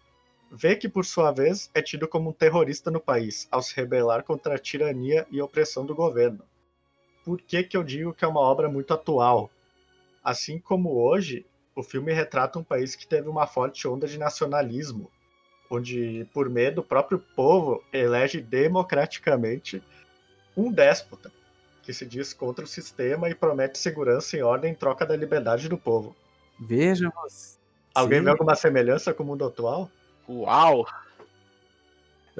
vê 0.52 0.76
que, 0.76 0.90
por 0.90 1.06
sua 1.06 1.32
vez, 1.32 1.70
é 1.74 1.80
tido 1.80 2.06
como 2.06 2.28
um 2.28 2.32
terrorista 2.32 2.90
no 2.90 3.00
país, 3.00 3.48
ao 3.50 3.62
se 3.62 3.74
rebelar 3.74 4.22
contra 4.24 4.54
a 4.54 4.58
tirania 4.58 5.26
e 5.30 5.40
opressão 5.40 5.86
do 5.86 5.94
governo. 5.94 6.42
Por 7.24 7.40
que, 7.40 7.62
que 7.62 7.76
eu 7.76 7.82
digo 7.82 8.12
que 8.12 8.26
é 8.26 8.28
uma 8.28 8.40
obra 8.40 8.68
muito 8.68 8.92
atual? 8.92 9.50
Assim 10.22 10.58
como 10.58 11.00
hoje, 11.00 11.46
o 11.74 11.82
filme 11.82 12.12
retrata 12.12 12.58
um 12.58 12.64
país 12.64 12.94
que 12.94 13.06
teve 13.06 13.28
uma 13.28 13.46
forte 13.46 13.88
onda 13.88 14.06
de 14.06 14.18
nacionalismo, 14.18 15.10
onde, 15.70 16.26
por 16.34 16.50
medo, 16.50 16.82
o 16.82 16.84
próprio 16.84 17.18
povo 17.18 17.82
elege 17.90 18.40
democraticamente 18.40 19.82
um 20.54 20.70
déspota, 20.70 21.32
que 21.88 21.94
se 21.94 22.04
diz 22.04 22.34
contra 22.34 22.66
o 22.66 22.68
sistema 22.68 23.30
e 23.30 23.34
promete 23.34 23.78
segurança 23.78 24.36
e 24.36 24.42
ordem 24.42 24.72
em 24.72 24.74
troca 24.74 25.06
da 25.06 25.16
liberdade 25.16 25.70
do 25.70 25.78
povo. 25.78 26.14
Veja 26.60 27.10
você. 27.22 27.56
Alguém 27.94 28.18
Sim. 28.18 28.24
vê 28.26 28.30
alguma 28.30 28.54
semelhança 28.54 29.14
com 29.14 29.22
o 29.22 29.26
mundo 29.26 29.46
atual? 29.46 29.90
Uau! 30.28 30.86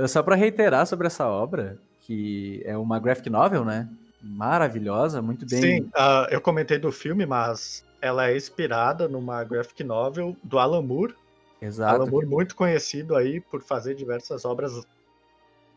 Só 0.07 0.23
para 0.23 0.37
reiterar 0.37 0.87
sobre 0.87 1.07
essa 1.07 1.27
obra, 1.27 1.79
que 2.03 2.61
é 2.67 2.77
uma 2.77 2.99
graphic 2.99 3.31
novel, 3.31 3.65
né? 3.65 3.89
Maravilhosa, 4.21 5.23
muito 5.23 5.47
bem. 5.47 5.63
Sim, 5.63 5.81
uh, 5.97 6.29
eu 6.31 6.43
comentei 6.43 6.77
do 6.77 6.93
filme, 6.93 7.25
mas 7.25 7.83
ela 8.03 8.29
é 8.29 8.37
inspirada 8.37 9.09
numa 9.09 9.43
graphic 9.45 9.83
novel 9.83 10.37
do 10.45 10.59
Alan 10.59 10.83
Moore. 10.83 11.15
Exato. 11.63 12.03
Alan 12.03 12.11
Moore 12.11 12.27
muito 12.27 12.55
conhecido 12.55 13.17
aí 13.17 13.41
por 13.41 13.63
fazer 13.63 13.95
diversas 13.95 14.45
obras 14.45 14.87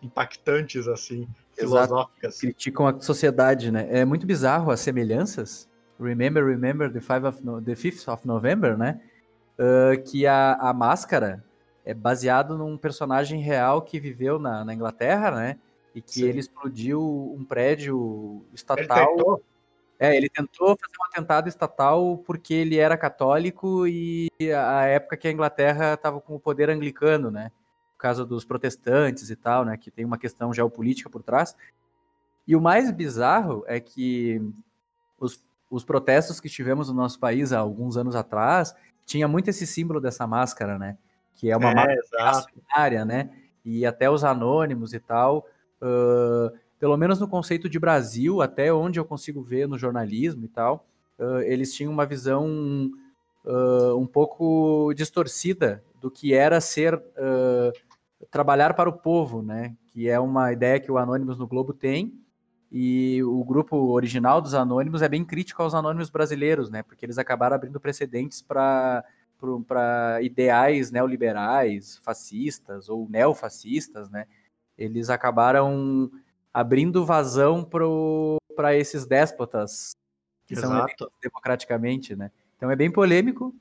impactantes, 0.04 0.90
assim, 0.90 1.26
Exato. 1.58 1.88
filosóficas. 1.88 2.40
Criticam 2.40 2.88
a 2.88 3.00
sociedade, 3.00 3.72
né? 3.72 3.88
É 3.90 4.06
muito 4.06 4.26
bizarro 4.26 4.72
as 4.72 4.80
semelhanças. 4.80 5.70
Remember, 6.00 6.46
remember 6.46 6.92
the, 6.92 7.00
five 7.00 7.26
of 7.26 7.44
no... 7.44 7.62
the 7.62 7.74
5th 7.74 8.12
of 8.12 8.28
November, 8.28 8.78
né? 8.78 9.00
Uh, 9.60 10.02
que 10.04 10.26
a, 10.26 10.54
a 10.54 10.74
máscara 10.74 11.44
é 11.86 11.94
baseado 11.94 12.58
num 12.58 12.78
personagem 12.78 13.42
real 13.42 13.82
que 13.82 14.00
viveu 14.00 14.40
na, 14.40 14.66
na 14.66 14.74
Inglaterra, 14.74 15.32
né? 15.32 15.60
E 15.94 16.02
que 16.02 16.14
Sim. 16.14 16.26
ele 16.26 16.40
explodiu 16.40 17.02
um 17.36 17.44
prédio 17.44 18.44
estatal. 18.54 18.98
Ele 18.98 19.18
tentou. 19.18 19.44
É, 20.00 20.18
ele 20.18 20.30
tentou 20.30 20.70
fazer 20.70 20.98
um 21.00 21.06
atentado 21.06 21.48
estatal 21.48 22.18
porque 22.26 22.56
ele 22.56 22.78
era 22.78 22.98
católico 22.98 23.86
e 23.86 24.32
a 24.42 24.86
época 24.88 25.16
que 25.16 25.28
a 25.28 25.32
Inglaterra 25.32 25.94
estava 25.94 26.20
com 26.20 26.34
o 26.34 26.40
poder 26.40 26.72
anglicano, 26.72 27.30
né? 27.30 27.52
Causa 28.02 28.26
dos 28.26 28.44
protestantes 28.44 29.30
e 29.30 29.36
tal, 29.36 29.64
né? 29.66 29.78
Que 29.78 29.92
tem 29.92 30.04
uma 30.04 30.18
questão 30.18 30.54
geopolítica 30.54 31.10
por 31.10 31.24
trás. 31.24 31.56
E 32.48 32.56
o 32.56 32.62
mais 32.62 32.92
bizarro 32.92 33.64
é 33.68 33.80
que 33.80 34.42
os, 35.20 35.44
os 35.70 35.84
protestos 35.84 36.40
que 36.40 36.50
tivemos 36.50 36.90
no 36.90 36.96
nosso 36.96 37.20
país 37.20 37.54
há 37.54 37.60
alguns 37.60 37.98
anos 37.98 38.16
atrás 38.16 38.76
tinha 39.06 39.28
muito 39.28 39.50
esse 39.50 39.68
símbolo 39.68 40.02
dessa 40.02 40.26
máscara, 40.26 40.78
né? 40.78 40.98
que 41.42 41.50
é 41.50 41.58
uma 41.58 41.72
é, 41.72 41.98
área, 42.76 43.04
né? 43.04 43.32
E 43.66 43.86
até 43.86 44.10
os 44.10 44.24
anônimos 44.24 44.94
e 44.94 45.00
tal. 45.00 45.48
Uh, 45.82 46.56
pelo 46.80 46.96
menos 46.98 47.20
no 47.20 47.28
conceito 47.28 47.68
de 47.68 47.80
Brasil, 47.80 48.42
até 48.42 48.72
onde 48.74 49.00
eu 49.00 49.06
consigo 49.06 49.42
ver 49.42 49.68
no 49.68 49.78
jornalismo 49.78 50.46
e 50.46 50.48
tal, 50.48 50.86
uh, 51.18 51.40
eles 51.40 51.74
tinham 51.74 51.92
uma 51.92 52.06
visão 52.06 52.92
uh, 53.44 53.98
um 53.98 54.06
pouco 54.06 54.94
distorcida 54.94 55.84
do 56.00 56.12
que 56.12 56.34
era 56.34 56.62
ser 56.62 57.02
trabalhar 58.30 58.74
para 58.74 58.90
o 58.90 58.94
povo, 58.94 59.42
né? 59.42 59.76
Que 59.88 60.10
é 60.10 60.20
uma 60.20 60.52
ideia 60.52 60.80
que 60.80 60.92
o 60.92 60.98
Anônimos 60.98 61.38
no 61.38 61.48
Globo 61.48 61.74
tem. 61.74 62.20
E 62.72 63.22
o 63.24 63.44
grupo 63.44 63.76
original 63.92 64.42
dos 64.42 64.54
Anônimos 64.54 65.02
é 65.02 65.10
bem 65.10 65.26
crítico 65.26 65.62
aos 65.62 65.74
Anônimos 65.74 66.10
brasileiros, 66.10 66.70
né? 66.70 66.84
Porque 66.84 67.06
eles 67.06 67.18
acabaram 67.18 67.56
abrindo 67.56 67.80
precedentes 67.80 68.42
para 68.42 69.04
para 69.68 70.22
ideais 70.22 70.92
neoliberais, 70.92 71.98
fascistas 72.04 72.90
ou 72.90 73.10
neofascistas, 73.10 74.08
né? 74.12 74.28
Eles 74.78 75.10
acabaram 75.10 76.12
abrindo 76.54 77.04
vazão 77.04 77.68
para 78.56 78.76
esses 78.76 79.08
déspotas 79.08 79.96
que 80.46 80.54
Exato. 80.54 80.96
são 80.96 81.10
democraticamente, 81.20 82.16
né? 82.16 82.30
Então 82.56 82.70
é 82.70 82.76
bem 82.76 82.92
polêmico 82.92 83.56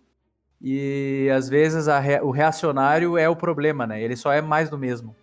e 0.61 1.31
às 1.35 1.49
vezes 1.49 1.87
re, 1.87 2.21
o 2.21 2.31
reacionário 2.31 3.17
é 3.17 3.29
o 3.29 3.37
problema, 3.37 3.87
né? 3.87 4.03
Ele 4.03 4.17
só 4.17 4.33
é 4.33 4.41
mais 4.41 4.69
do 4.69 4.79
mesmo. 4.79 5.17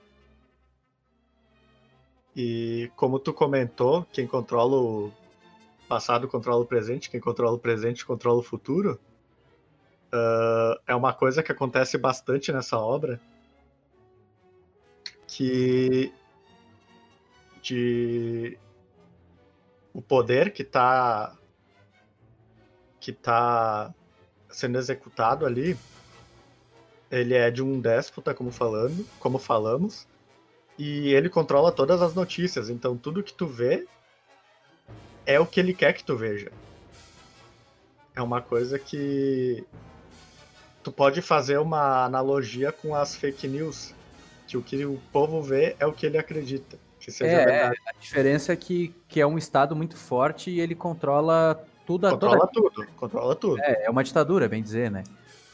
E 2.36 2.92
como 2.96 3.20
tu 3.20 3.34
comentou, 3.34 4.06
quem 4.12 4.28
controla 4.28 4.78
o, 4.78 5.12
passado 5.88 6.28
controla 6.28 6.62
o 6.62 6.66
presente, 6.66 7.10
quem 7.10 7.20
controla 7.20 7.56
o 7.56 7.60
presente 7.60 8.06
controla 8.06 8.40
o 8.40 8.44
futuro. 8.44 9.00
Uh, 10.14 10.80
é 10.86 10.96
uma 10.96 11.14
coisa 11.14 11.42
que 11.42 11.52
acontece 11.52 11.98
bastante 11.98 12.52
nessa 12.52 12.78
obra. 12.78 13.20
Que. 15.28 16.14
De. 17.62 18.58
O 19.94 20.02
poder 20.02 20.54
que 20.54 20.62
está 20.62 21.36
que 23.00 23.12
tá 23.12 23.94
sendo 24.58 24.80
executado 24.80 25.46
ali, 25.46 25.78
ele 27.12 27.36
é 27.36 27.52
de 27.52 27.62
um 27.62 27.80
déspota, 27.80 28.34
como 28.34 28.50
falando, 28.50 29.06
como 29.20 29.38
falamos, 29.38 30.08
e 30.80 31.14
ele 31.14 31.30
controla 31.30 31.72
todas 31.72 32.02
as 32.02 32.16
notícias. 32.16 32.68
Então 32.68 32.98
tudo 32.98 33.22
que 33.22 33.32
tu 33.32 33.46
vê 33.46 33.88
é 35.28 35.40
o 35.40 35.46
que 35.46 35.60
ele 35.60 35.76
quer 35.76 35.94
que 35.94 36.04
tu 36.04 36.18
veja. 36.18 36.52
É 38.16 38.22
uma 38.22 38.42
coisa 38.42 38.80
que 38.80 39.64
tu 40.82 40.92
pode 40.92 41.22
fazer 41.22 41.60
uma 41.60 42.04
analogia 42.04 42.72
com 42.72 42.96
as 42.96 43.16
fake 43.16 43.48
news, 43.48 43.94
que 44.48 44.58
o 44.58 44.64
que 44.64 44.84
o 44.84 45.00
povo 45.12 45.40
vê 45.40 45.76
é 45.80 45.86
o 45.86 45.94
que 45.94 46.08
ele 46.08 46.18
acredita. 46.18 46.80
Que 47.00 47.12
seja 47.12 47.32
é, 47.32 47.46
verdade. 47.46 47.80
a 47.86 48.00
diferença 48.00 48.54
é 48.54 48.56
que, 48.56 48.92
que 49.08 49.22
é 49.22 49.28
um 49.28 49.38
estado 49.38 49.76
muito 49.76 49.96
forte 49.96 50.50
e 50.50 50.60
ele 50.60 50.74
controla 50.74 51.64
tudo 51.88 52.10
controla 52.10 52.48
toda... 52.48 52.70
tudo, 52.70 52.88
controla 52.98 53.36
tudo. 53.36 53.62
É, 53.62 53.86
é 53.86 53.90
uma 53.90 54.04
ditadura, 54.04 54.50
bem 54.50 54.62
dizer, 54.62 54.92
né? 54.92 55.04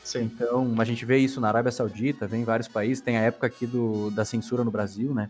Sim. 0.04 0.24
Então, 0.24 0.76
a 0.80 0.84
gente 0.84 1.06
vê 1.06 1.20
isso 1.20 1.40
na 1.40 1.48
Arábia 1.48 1.72
Saudita, 1.72 2.28
vem 2.28 2.42
em 2.42 2.44
vários 2.44 2.68
países, 2.68 3.02
tem 3.02 3.18
a 3.18 3.22
época 3.22 3.48
aqui 3.48 3.68
do, 3.68 4.10
da 4.10 4.26
censura 4.26 4.64
no 4.64 4.72
Brasil, 4.72 5.14
né? 5.14 5.30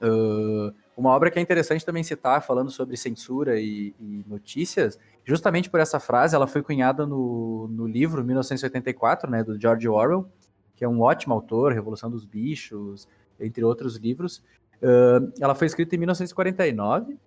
Uh, 0.00 0.72
uma 0.94 1.10
obra 1.10 1.30
que 1.30 1.38
é 1.38 1.42
interessante 1.42 1.84
também 1.84 2.02
citar, 2.02 2.42
falando 2.42 2.70
sobre 2.70 2.96
censura 2.98 3.58
e, 3.58 3.94
e, 3.98 4.24
notícias, 4.26 4.98
justamente 5.24 5.70
por 5.70 5.80
essa 5.80 5.98
frase, 5.98 6.36
ela 6.36 6.46
foi 6.46 6.62
cunhada 6.62 7.06
no, 7.06 7.66
no 7.68 7.86
livro 7.86 8.22
1984, 8.22 9.30
né, 9.30 9.42
do 9.42 9.58
George 9.58 9.88
Orwell, 9.88 10.30
que 10.74 10.84
é 10.84 10.88
um 10.88 11.00
ótimo 11.00 11.32
autor, 11.32 11.72
Revolução 11.72 12.10
dos 12.10 12.26
Bichos, 12.26 13.08
entre 13.40 13.64
outros 13.64 13.96
livros. 13.96 14.42
Uh, 14.82 15.32
ela 15.40 15.54
foi 15.54 15.66
escrita 15.66 15.94
em 15.94 15.98
1949, 15.98 17.18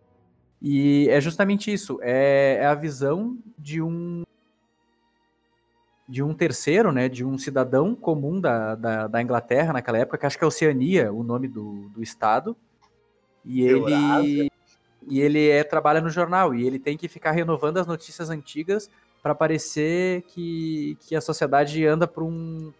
e 0.62 1.08
é 1.10 1.20
justamente 1.22 1.72
isso, 1.72 2.00
é, 2.02 2.58
é, 2.62 2.66
a 2.66 2.76
visão 2.76 3.38
de 3.58 3.82
um 3.82 4.24
de 6.08 6.24
um 6.24 6.34
terceiro, 6.34 6.92
né, 6.92 7.08
de 7.08 7.24
um 7.24 7.38
cidadão 7.38 7.94
comum 7.94 8.42
da, 8.42 8.74
da, 8.74 9.08
da 9.08 9.22
Inglaterra 9.22 9.74
naquela 9.74 10.00
época, 10.00 10.18
que 10.18 10.26
acho 10.26 10.40
que 10.40 10.44
é 10.44 10.48
Oceania, 10.48 11.14
o 11.14 11.22
nome 11.22 11.48
do, 11.48 11.88
do 11.90 12.02
estado, 12.02 12.58
e 13.46 13.62
ele 13.62 14.50
e 15.08 15.22
ele 15.22 15.50
é, 15.50 15.64
trabalha 15.64 16.02
no 16.02 16.10
jornal 16.10 16.54
e 16.54 16.66
ele 16.66 16.78
tem 16.80 16.98
que 16.98 17.08
ficar 17.08 17.32
renovando 17.32 17.78
as 17.78 17.88
notícias 17.88 18.30
antigas 18.30 18.90
para 19.22 19.36
parecer 19.36 20.24
que, 20.24 20.98
que 21.02 21.16
a 21.16 21.22
sociedade 21.22 21.86
anda 21.86 22.08
para 22.08 22.24
um 22.24 22.74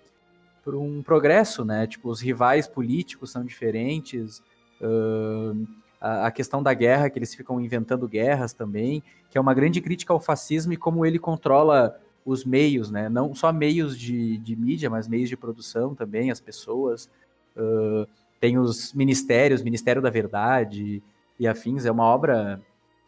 por 0.64 0.76
um 0.76 1.02
progresso, 1.02 1.64
né? 1.64 1.88
Tipo, 1.88 2.10
os 2.10 2.22
rivais 2.22 2.68
políticos 2.68 3.32
são 3.32 3.44
diferentes, 3.44 4.40
uh, 4.82 5.68
a, 6.00 6.32
questão 6.32 6.64
da 6.64 6.74
guerra, 6.74 7.10
que 7.10 7.20
eles 7.20 7.36
ficam 7.36 7.60
inventando 7.60 8.08
guerras 8.08 8.54
também, 8.54 9.04
que 9.30 9.38
é 9.38 9.42
uma 9.42 9.54
grande 9.54 9.82
crítica 9.82 10.14
ao 10.14 10.20
fascismo 10.20 10.72
e 10.74 10.78
como 10.78 11.06
ele 11.06 11.20
controla 11.20 12.00
os 12.26 12.46
meios, 12.46 12.92
né? 12.92 13.10
Não 13.10 13.34
só 13.34 13.52
meios 13.52 13.98
de, 13.98 14.38
de 14.38 14.56
mídia, 14.56 14.90
mas 14.90 15.08
meios 15.08 15.30
de 15.30 15.36
produção 15.36 15.96
também, 15.96 16.32
as 16.32 16.40
pessoas. 16.40 17.10
Uh, 17.56 18.08
tem 18.40 18.58
os 18.58 18.94
ministérios, 18.94 19.62
Ministério 19.62 20.02
da 20.02 20.10
Verdade 20.10 21.04
e 21.40 21.48
afins. 21.48 21.86
É 21.86 21.92
uma 21.92 22.06
obra 22.06 22.62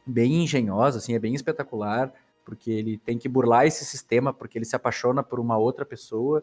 bem 0.06 0.44
engenhosa, 0.44 0.98
assim, 0.98 1.14
é 1.14 1.20
bem 1.20 1.34
espetacular, 1.34 2.12
porque 2.44 2.72
ele 2.72 2.98
tem 2.98 3.18
que 3.18 3.30
burlar 3.30 3.66
esse 3.66 3.86
sistema, 3.86 4.34
porque 4.34 4.58
ele 4.58 4.66
se 4.66 4.76
apaixona 4.76 5.24
por 5.24 5.40
uma 5.40 5.58
outra 5.58 5.86
pessoa. 5.86 6.42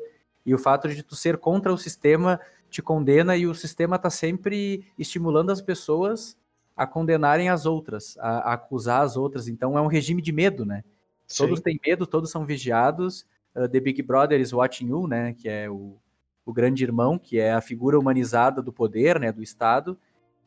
E 0.48 0.54
o 0.54 0.58
fato 0.58 0.88
de 0.88 1.02
tu 1.02 1.14
ser 1.14 1.36
contra 1.36 1.70
o 1.70 1.76
sistema 1.76 2.40
te 2.70 2.80
condena 2.80 3.36
e 3.36 3.46
o 3.46 3.54
sistema 3.54 3.96
está 3.96 4.08
sempre 4.08 4.82
estimulando 4.98 5.50
as 5.50 5.60
pessoas 5.60 6.38
a 6.74 6.86
condenarem 6.86 7.50
as 7.50 7.66
outras, 7.66 8.16
a, 8.18 8.38
a, 8.38 8.52
acusar 8.54 9.02
as 9.02 9.14
outras. 9.14 9.46
Então 9.46 9.76
é 9.76 9.82
um 9.82 9.88
regime 9.88 10.22
de 10.22 10.32
medo, 10.32 10.64
né? 10.64 10.84
Sim. 11.26 11.44
Todos 11.44 11.60
têm 11.60 11.78
medo, 11.86 12.06
todos 12.06 12.30
são 12.30 12.46
vigiados. 12.46 13.26
Uh, 13.54 13.68
The 13.68 13.78
Big 13.78 14.00
Brother 14.00 14.40
is 14.40 14.54
watching 14.54 14.88
you, 14.88 15.06
né? 15.06 15.34
Que 15.34 15.50
é 15.50 15.68
o, 15.68 15.98
o 16.46 16.52
grande 16.52 16.82
irmão, 16.82 17.18
que 17.18 17.38
é 17.38 17.52
a 17.52 17.60
figura 17.60 17.98
humanizada 17.98 18.62
do 18.62 18.72
poder, 18.72 19.20
né? 19.20 19.30
Do 19.30 19.42
Estado. 19.42 19.98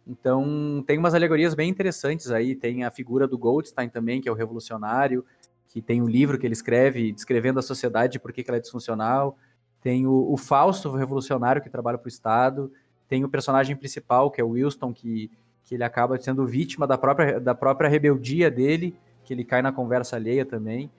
Então 0.08 0.84
tem 0.88 0.98
umas 0.98 1.14
alegorias 1.14 1.54
bem 1.54 1.70
interessantes 1.70 2.32
aí. 2.32 2.56
Tem 2.56 2.86
a 2.86 2.90
figura 2.90 3.28
do 3.28 3.38
Goldstein 3.38 3.88
também, 3.88 4.20
que 4.20 4.28
é 4.28 4.32
o 4.32 4.36
revolucionário, 4.36 5.24
que 5.68 5.80
tem 5.80 6.02
um 6.02 6.10
livro 6.10 6.40
que 6.40 6.48
ele 6.48 6.54
escreve 6.54 7.12
descrevendo 7.12 7.60
a 7.60 7.62
sociedade 7.62 8.18
por 8.18 8.34
que 8.34 8.44
ela 8.48 8.58
é 8.58 8.60
disfuncional 8.62 9.38
tem 9.82 10.06
o, 10.06 10.32
o 10.32 10.38
Fausto, 10.38 10.90
o 10.90 10.96
revolucionário 10.96 11.62
que 11.62 11.70
trabalha 11.70 11.98
para 11.98 12.08
o 12.08 12.10
Estado, 12.10 12.72
tem 13.08 13.24
o 13.24 13.30
personagem 13.30 13.76
principal, 13.76 14.32
que 14.32 14.40
é 14.40 14.44
o 14.44 14.50
Wilson, 14.50 14.94
que, 14.94 15.30
que 15.66 15.76
ele 15.76 15.84
acaba 15.84 16.20
sendo 16.20 16.46
vítima 16.46 16.88
da 16.88 16.98
própria, 16.98 17.40
da 17.40 17.56
própria 17.56 17.90
rebeldia 17.90 18.50
dele, 18.50 18.96
que 19.24 19.34
ele 19.34 19.44
cai 19.44 19.62
na 19.62 19.72
conversa 19.72 20.16
alheia 20.16 20.46
também, 20.46 20.90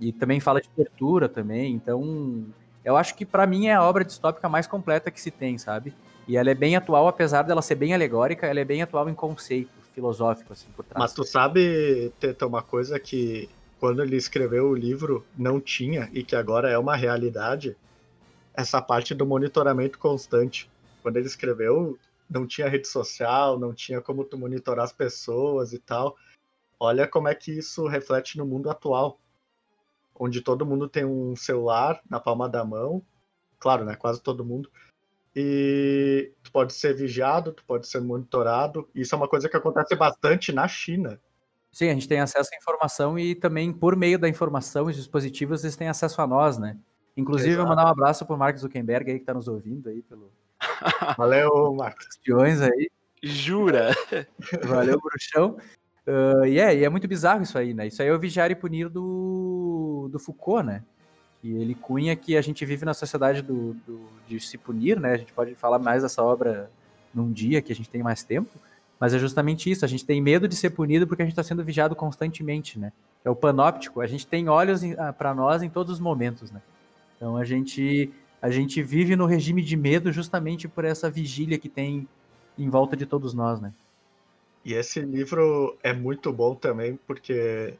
e 0.00 0.12
também 0.12 0.40
fala 0.40 0.60
de 0.60 0.68
tortura 0.68 1.28
também, 1.28 1.74
então 1.74 2.46
eu 2.84 2.96
acho 2.96 3.14
que 3.14 3.26
para 3.26 3.46
mim 3.46 3.66
é 3.66 3.74
a 3.74 3.82
obra 3.82 4.04
distópica 4.04 4.48
mais 4.48 4.66
completa 4.66 5.10
que 5.10 5.20
se 5.20 5.30
tem, 5.30 5.58
sabe? 5.58 5.92
E 6.26 6.36
ela 6.36 6.50
é 6.50 6.54
bem 6.54 6.76
atual, 6.76 7.08
apesar 7.08 7.42
dela 7.42 7.60
ser 7.60 7.74
bem 7.74 7.92
alegórica, 7.92 8.46
ela 8.46 8.60
é 8.60 8.64
bem 8.64 8.80
atual 8.82 9.08
em 9.08 9.14
conceito 9.14 9.70
filosófico, 9.94 10.52
assim, 10.52 10.68
por 10.76 10.84
trás. 10.84 10.98
Mas 11.00 11.12
tu 11.12 11.24
sabe, 11.24 12.12
Teta, 12.20 12.46
uma 12.46 12.62
coisa 12.62 13.00
que 13.00 13.48
quando 13.80 14.02
ele 14.02 14.16
escreveu 14.16 14.68
o 14.68 14.74
livro 14.74 15.24
não 15.36 15.60
tinha 15.60 16.08
e 16.12 16.22
que 16.22 16.36
agora 16.36 16.70
é 16.70 16.78
uma 16.78 16.94
realidade? 16.94 17.76
Essa 18.58 18.82
parte 18.82 19.14
do 19.14 19.24
monitoramento 19.24 20.00
constante. 20.00 20.68
Quando 21.00 21.16
ele 21.16 21.28
escreveu, 21.28 21.96
não 22.28 22.44
tinha 22.44 22.68
rede 22.68 22.88
social, 22.88 23.56
não 23.56 23.72
tinha 23.72 24.00
como 24.00 24.24
tu 24.24 24.36
monitorar 24.36 24.84
as 24.84 24.92
pessoas 24.92 25.72
e 25.72 25.78
tal. 25.78 26.16
Olha 26.80 27.06
como 27.06 27.28
é 27.28 27.36
que 27.36 27.52
isso 27.52 27.86
reflete 27.86 28.36
no 28.36 28.44
mundo 28.44 28.68
atual, 28.68 29.20
onde 30.12 30.40
todo 30.40 30.66
mundo 30.66 30.88
tem 30.88 31.04
um 31.04 31.36
celular 31.36 32.00
na 32.10 32.18
palma 32.18 32.48
da 32.48 32.64
mão, 32.64 33.00
claro, 33.60 33.84
né, 33.84 33.94
quase 33.94 34.20
todo 34.20 34.44
mundo, 34.44 34.68
e 35.36 36.32
tu 36.42 36.50
pode 36.50 36.72
ser 36.72 36.94
vigiado, 36.94 37.52
tu 37.52 37.64
pode 37.64 37.86
ser 37.86 38.00
monitorado. 38.00 38.88
Isso 38.92 39.14
é 39.14 39.18
uma 39.18 39.28
coisa 39.28 39.48
que 39.48 39.56
acontece 39.56 39.94
bastante 39.94 40.52
na 40.52 40.66
China. 40.66 41.20
Sim, 41.70 41.90
a 41.90 41.94
gente 41.94 42.08
tem 42.08 42.18
acesso 42.18 42.50
à 42.52 42.56
informação 42.56 43.16
e 43.16 43.36
também 43.36 43.72
por 43.72 43.94
meio 43.94 44.18
da 44.18 44.28
informação 44.28 44.86
os 44.86 44.96
dispositivos 44.96 45.62
eles 45.62 45.76
têm 45.76 45.88
acesso 45.88 46.20
a 46.20 46.26
nós, 46.26 46.58
né? 46.58 46.76
Inclusive, 47.18 47.54
Exato. 47.54 47.68
mandar 47.68 47.84
um 47.84 47.88
abraço 47.88 48.24
pro 48.24 48.38
Mark 48.38 48.56
Zuckerberg 48.56 49.10
aí 49.10 49.18
que 49.18 49.24
tá 49.24 49.34
nos 49.34 49.48
ouvindo 49.48 49.88
aí 49.88 50.02
pelo. 50.02 50.30
Valeu, 51.18 51.74
Marcos. 51.74 52.06
Espiões 52.06 52.60
aí. 52.60 52.88
Jura? 53.20 53.90
Valeu, 54.64 55.00
bruxão. 55.00 55.56
Uh, 56.06 56.46
e, 56.46 56.60
é, 56.60 56.76
e 56.76 56.84
é 56.84 56.88
muito 56.88 57.08
bizarro 57.08 57.42
isso 57.42 57.58
aí, 57.58 57.74
né? 57.74 57.88
Isso 57.88 58.00
aí 58.00 58.08
é 58.08 58.12
o 58.12 58.18
vigiar 58.20 58.52
e 58.52 58.54
punir 58.54 58.88
do, 58.88 60.08
do 60.12 60.18
Foucault, 60.20 60.64
né? 60.64 60.84
E 61.42 61.52
ele 61.56 61.74
cunha 61.74 62.14
que 62.14 62.36
a 62.36 62.40
gente 62.40 62.64
vive 62.64 62.84
na 62.84 62.94
sociedade 62.94 63.42
do, 63.42 63.74
do, 63.84 64.08
de 64.28 64.38
se 64.38 64.56
punir, 64.56 65.00
né? 65.00 65.14
A 65.14 65.16
gente 65.16 65.32
pode 65.32 65.56
falar 65.56 65.80
mais 65.80 66.04
dessa 66.04 66.22
obra 66.22 66.70
num 67.12 67.32
dia 67.32 67.60
que 67.60 67.72
a 67.72 67.74
gente 67.74 67.90
tem 67.90 68.00
mais 68.00 68.22
tempo, 68.22 68.50
mas 68.98 69.12
é 69.12 69.18
justamente 69.18 69.68
isso. 69.68 69.84
A 69.84 69.88
gente 69.88 70.06
tem 70.06 70.20
medo 70.22 70.46
de 70.46 70.54
ser 70.54 70.70
punido 70.70 71.04
porque 71.04 71.22
a 71.22 71.24
gente 71.24 71.32
está 71.32 71.42
sendo 71.42 71.64
vigiado 71.64 71.96
constantemente, 71.96 72.78
né? 72.78 72.92
É 73.24 73.30
o 73.30 73.34
panóptico. 73.34 74.00
A 74.00 74.06
gente 74.06 74.24
tem 74.24 74.48
olhos 74.48 74.82
ah, 74.96 75.12
para 75.12 75.34
nós 75.34 75.62
em 75.62 75.68
todos 75.68 75.94
os 75.94 76.00
momentos, 76.00 76.52
né? 76.52 76.62
Então 77.18 77.36
a 77.36 77.44
gente 77.44 78.10
a 78.40 78.50
gente 78.50 78.80
vive 78.80 79.16
no 79.16 79.26
regime 79.26 79.60
de 79.60 79.76
medo 79.76 80.12
justamente 80.12 80.68
por 80.68 80.84
essa 80.84 81.10
vigília 81.10 81.58
que 81.58 81.68
tem 81.68 82.08
em 82.56 82.70
volta 82.70 82.96
de 82.96 83.04
todos 83.04 83.34
nós, 83.34 83.60
né? 83.60 83.72
E 84.64 84.74
esse 84.74 85.00
livro 85.00 85.76
é 85.82 85.92
muito 85.92 86.32
bom 86.32 86.54
também 86.54 86.98
porque 87.06 87.74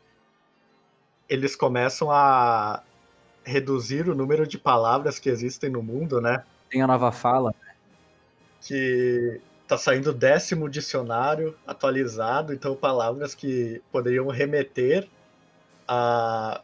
eles 1.29 1.55
começam 1.55 2.11
a 2.11 2.83
reduzir 3.45 4.09
o 4.09 4.15
número 4.15 4.47
de 4.47 4.59
palavras 4.59 5.19
que 5.19 5.29
existem 5.29 5.71
no 5.71 5.83
mundo, 5.83 6.21
né? 6.21 6.45
Tem 6.69 6.83
a 6.83 6.87
nova 6.87 7.13
fala. 7.13 7.55
Né? 7.61 7.75
Que 8.61 9.41
tá 9.67 9.79
saindo 9.79 10.11
o 10.11 10.15
décimo 10.15 10.69
dicionário 10.69 11.55
atualizado, 11.67 12.53
então 12.53 12.75
palavras 12.75 13.35
que 13.35 13.83
poderiam 13.93 14.27
remeter 14.29 15.09
a 15.87 16.63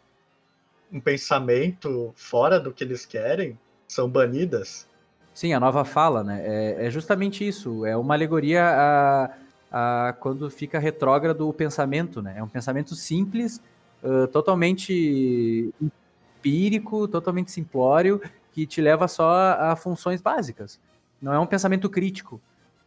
um 0.94 1.00
pensamento 1.00 2.12
fora 2.14 2.60
do 2.60 2.72
que 2.72 2.84
eles 2.84 3.04
querem 3.04 3.58
são 3.88 4.08
banidas. 4.08 4.86
Sim, 5.34 5.52
a 5.52 5.58
nova 5.58 5.84
fala, 5.84 6.22
né? 6.22 6.42
É, 6.46 6.86
é 6.86 6.90
justamente 6.90 7.46
isso. 7.46 7.84
É 7.84 7.96
uma 7.96 8.14
alegoria 8.14 8.64
a, 8.64 9.30
a, 9.72 10.12
quando 10.12 10.48
fica 10.48 10.78
retrógrado 10.78 11.48
o 11.48 11.52
pensamento, 11.52 12.22
né? 12.22 12.34
É 12.36 12.42
um 12.42 12.48
pensamento 12.48 12.94
simples, 12.94 13.60
uh, 14.04 14.28
totalmente 14.28 15.74
empírico, 15.82 17.08
totalmente 17.08 17.50
simplório, 17.50 18.22
que 18.52 18.64
te 18.64 18.80
leva 18.80 19.08
só 19.08 19.28
a, 19.58 19.74
funções 19.74 20.22
básicas. 20.22 20.78
Não 21.20 21.32
é 21.32 21.38
um 21.40 21.46
pensamento 21.46 21.90
crítico. 21.90 22.40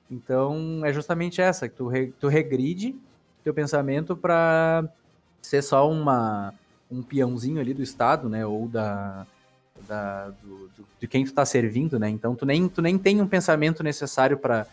Então, 0.09 0.81
é 0.85 0.93
justamente 0.93 1.41
essa, 1.41 1.67
que 1.67 1.75
tu, 1.75 1.87
re, 1.89 2.13
tu 2.17 2.29
regride 2.29 2.95
teu 3.43 3.53
pensamento 3.53 4.15
para 4.15 4.87
ser 5.41 5.61
só 5.61 5.89
uma, 5.89 6.53
um 6.89 7.01
peãozinho 7.01 7.59
ali 7.59 7.73
do 7.73 7.81
Estado, 7.81 8.29
né? 8.29 8.45
Ou 8.45 8.67
da, 8.67 9.25
da 9.87 10.29
do, 10.29 10.69
do, 10.69 10.87
de 10.99 11.07
quem 11.07 11.25
tu 11.25 11.33
tá 11.33 11.45
servindo, 11.45 11.99
né? 11.99 12.09
Então 12.09 12.35
tu 12.35 12.45
nem, 12.45 12.67
tu 12.67 12.81
nem 12.81 12.97
tem 12.97 13.21
um 13.21 13.27
pensamento 13.27 13.83
necessário 13.83 14.37
para 14.37 14.65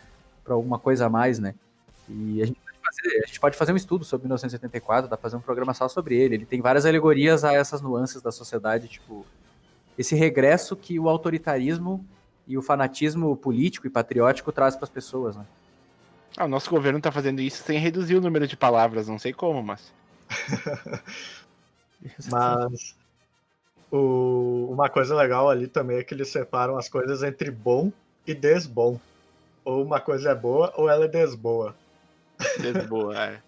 alguma 0.47 0.79
coisa 0.79 1.05
a 1.05 1.09
mais, 1.09 1.39
né? 1.39 1.55
E 2.09 2.41
a 2.41 2.45
gente, 2.45 2.59
fazer, 2.83 3.23
a 3.23 3.27
gente, 3.27 3.39
pode 3.39 3.57
fazer, 3.57 3.73
um 3.73 3.77
estudo 3.77 4.05
sobre 4.05 4.25
1984, 4.25 5.09
dá 5.09 5.17
pra 5.17 5.23
fazer 5.23 5.35
um 5.37 5.41
programa 5.41 5.73
só 5.73 5.87
sobre 5.87 6.15
ele. 6.15 6.35
Ele 6.35 6.45
tem 6.45 6.61
várias 6.61 6.85
alegorias 6.85 7.43
a 7.43 7.53
essas 7.53 7.81
nuances 7.81 8.21
da 8.21 8.31
sociedade, 8.31 8.87
tipo, 8.87 9.25
esse 9.97 10.15
regresso 10.15 10.75
que 10.75 10.99
o 10.99 11.09
autoritarismo 11.09 12.05
e 12.47 12.57
o 12.57 12.61
fanatismo 12.61 13.35
político 13.35 13.87
e 13.87 13.89
patriótico 13.89 14.51
traz 14.51 14.75
para 14.75 14.85
as 14.85 14.89
pessoas, 14.89 15.35
né? 15.35 15.45
Ah, 16.37 16.45
o 16.45 16.49
nosso 16.49 16.69
governo 16.69 16.99
tá 16.99 17.11
fazendo 17.11 17.41
isso 17.41 17.63
sem 17.63 17.79
reduzir 17.79 18.15
o 18.15 18.21
número 18.21 18.45
de 18.45 18.57
palavras, 18.57 19.07
não 19.07 19.17
sei 19.17 19.33
como, 19.33 19.63
mas. 19.63 19.93
mas 22.29 22.95
o, 23.91 24.67
uma 24.71 24.89
coisa 24.89 25.15
legal 25.15 25.49
ali 25.49 25.67
também 25.67 25.97
é 25.97 26.03
que 26.03 26.13
eles 26.13 26.29
separam 26.29 26.77
as 26.77 26.89
coisas 26.89 27.23
entre 27.23 27.51
bom 27.51 27.91
e 28.25 28.33
desbom. 28.33 28.99
Ou 29.63 29.83
uma 29.83 29.99
coisa 29.99 30.31
é 30.31 30.35
boa 30.35 30.73
ou 30.75 30.89
ela 30.89 31.05
é 31.05 31.07
desboa. 31.07 31.75
Desboa, 32.59 33.17
é. 33.17 33.41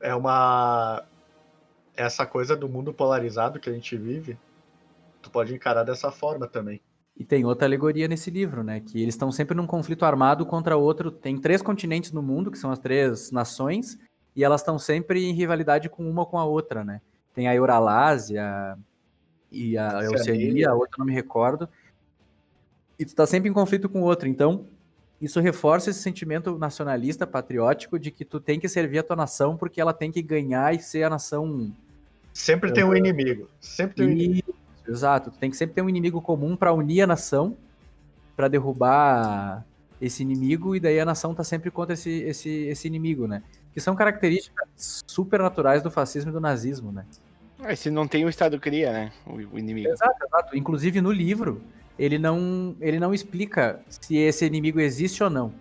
É 0.00 0.14
uma. 0.14 1.04
Essa 1.96 2.26
coisa 2.26 2.56
do 2.56 2.68
mundo 2.68 2.92
polarizado 2.92 3.60
que 3.60 3.70
a 3.70 3.72
gente 3.72 3.96
vive, 3.96 4.36
tu 5.22 5.30
pode 5.30 5.54
encarar 5.54 5.84
dessa 5.84 6.10
forma 6.10 6.46
também. 6.46 6.80
E 7.16 7.24
tem 7.24 7.44
outra 7.44 7.66
alegoria 7.66 8.08
nesse 8.08 8.30
livro, 8.30 8.64
né? 8.64 8.80
Que 8.80 9.00
eles 9.00 9.14
estão 9.14 9.30
sempre 9.30 9.56
num 9.56 9.66
conflito 9.66 10.04
armado 10.04 10.44
contra 10.44 10.76
outro. 10.76 11.10
Tem 11.10 11.38
três 11.38 11.62
continentes 11.62 12.10
no 12.10 12.22
mundo, 12.22 12.50
que 12.50 12.58
são 12.58 12.72
as 12.72 12.78
três 12.78 13.30
nações, 13.30 13.96
e 14.34 14.42
elas 14.42 14.60
estão 14.60 14.78
sempre 14.78 15.24
em 15.24 15.32
rivalidade 15.32 15.88
com 15.88 16.08
uma 16.08 16.26
com 16.26 16.38
a 16.38 16.44
outra, 16.44 16.84
né? 16.84 17.00
Tem 17.32 17.48
a 17.48 17.54
Euralásia 17.54 18.76
e 19.50 19.78
a 19.78 19.98
Oceania, 20.12 20.70
a 20.70 20.74
outra 20.74 20.96
não 20.98 21.06
me 21.06 21.12
recordo. 21.12 21.68
E 22.98 23.04
tu 23.04 23.14
tá 23.14 23.26
sempre 23.26 23.48
em 23.48 23.52
conflito 23.52 23.88
com 23.88 24.02
o 24.02 24.04
outro. 24.04 24.28
Então, 24.28 24.66
isso 25.20 25.40
reforça 25.40 25.90
esse 25.90 26.00
sentimento 26.00 26.58
nacionalista, 26.58 27.26
patriótico, 27.26 27.98
de 27.98 28.10
que 28.10 28.24
tu 28.24 28.40
tem 28.40 28.58
que 28.58 28.68
servir 28.68 28.98
a 28.98 29.02
tua 29.02 29.16
nação 29.16 29.56
porque 29.56 29.80
ela 29.80 29.92
tem 29.92 30.10
que 30.10 30.22
ganhar 30.22 30.74
e 30.74 30.80
ser 30.80 31.04
a 31.04 31.10
nação. 31.10 31.72
Sempre 32.32 32.72
tem 32.72 32.84
um 32.84 32.94
inimigo. 32.94 33.48
Sempre 33.60 33.96
tem 33.96 34.06
um 34.06 34.10
inimigo. 34.10 34.54
Exato. 34.86 35.30
Tu 35.30 35.38
tem 35.38 35.50
que 35.50 35.56
sempre 35.56 35.74
ter 35.74 35.82
um 35.82 35.88
inimigo 35.88 36.20
comum 36.20 36.56
para 36.56 36.72
unir 36.72 37.02
a 37.02 37.06
nação, 37.06 37.56
para 38.36 38.48
derrubar 38.48 39.64
esse 40.00 40.22
inimigo, 40.22 40.76
e 40.76 40.80
daí 40.80 41.00
a 41.00 41.04
nação 41.04 41.34
tá 41.34 41.42
sempre 41.42 41.70
contra 41.70 41.94
esse, 41.94 42.10
esse, 42.10 42.50
esse 42.66 42.86
inimigo, 42.86 43.26
né? 43.26 43.42
Que 43.74 43.80
são 43.80 43.94
características 43.94 45.02
super 45.06 45.40
naturais 45.40 45.82
do 45.82 45.90
fascismo 45.90 46.30
e 46.30 46.32
do 46.32 46.40
nazismo, 46.40 46.92
né? 46.92 47.04
Mas 47.58 47.80
se 47.80 47.90
não 47.90 48.06
tem 48.06 48.24
o 48.24 48.28
Estado 48.28 48.58
cria, 48.58 48.92
né? 48.92 49.12
O, 49.26 49.34
o 49.34 49.58
inimigo. 49.58 49.88
Exato, 49.88 50.24
exato. 50.24 50.56
Inclusive 50.56 51.00
no 51.00 51.10
livro, 51.10 51.60
ele 51.98 52.18
não, 52.18 52.76
ele 52.80 52.98
não 52.98 53.12
explica 53.12 53.80
se 53.88 54.16
esse 54.16 54.44
inimigo 54.46 54.80
existe 54.80 55.22
ou 55.22 55.30
não. 55.30 55.52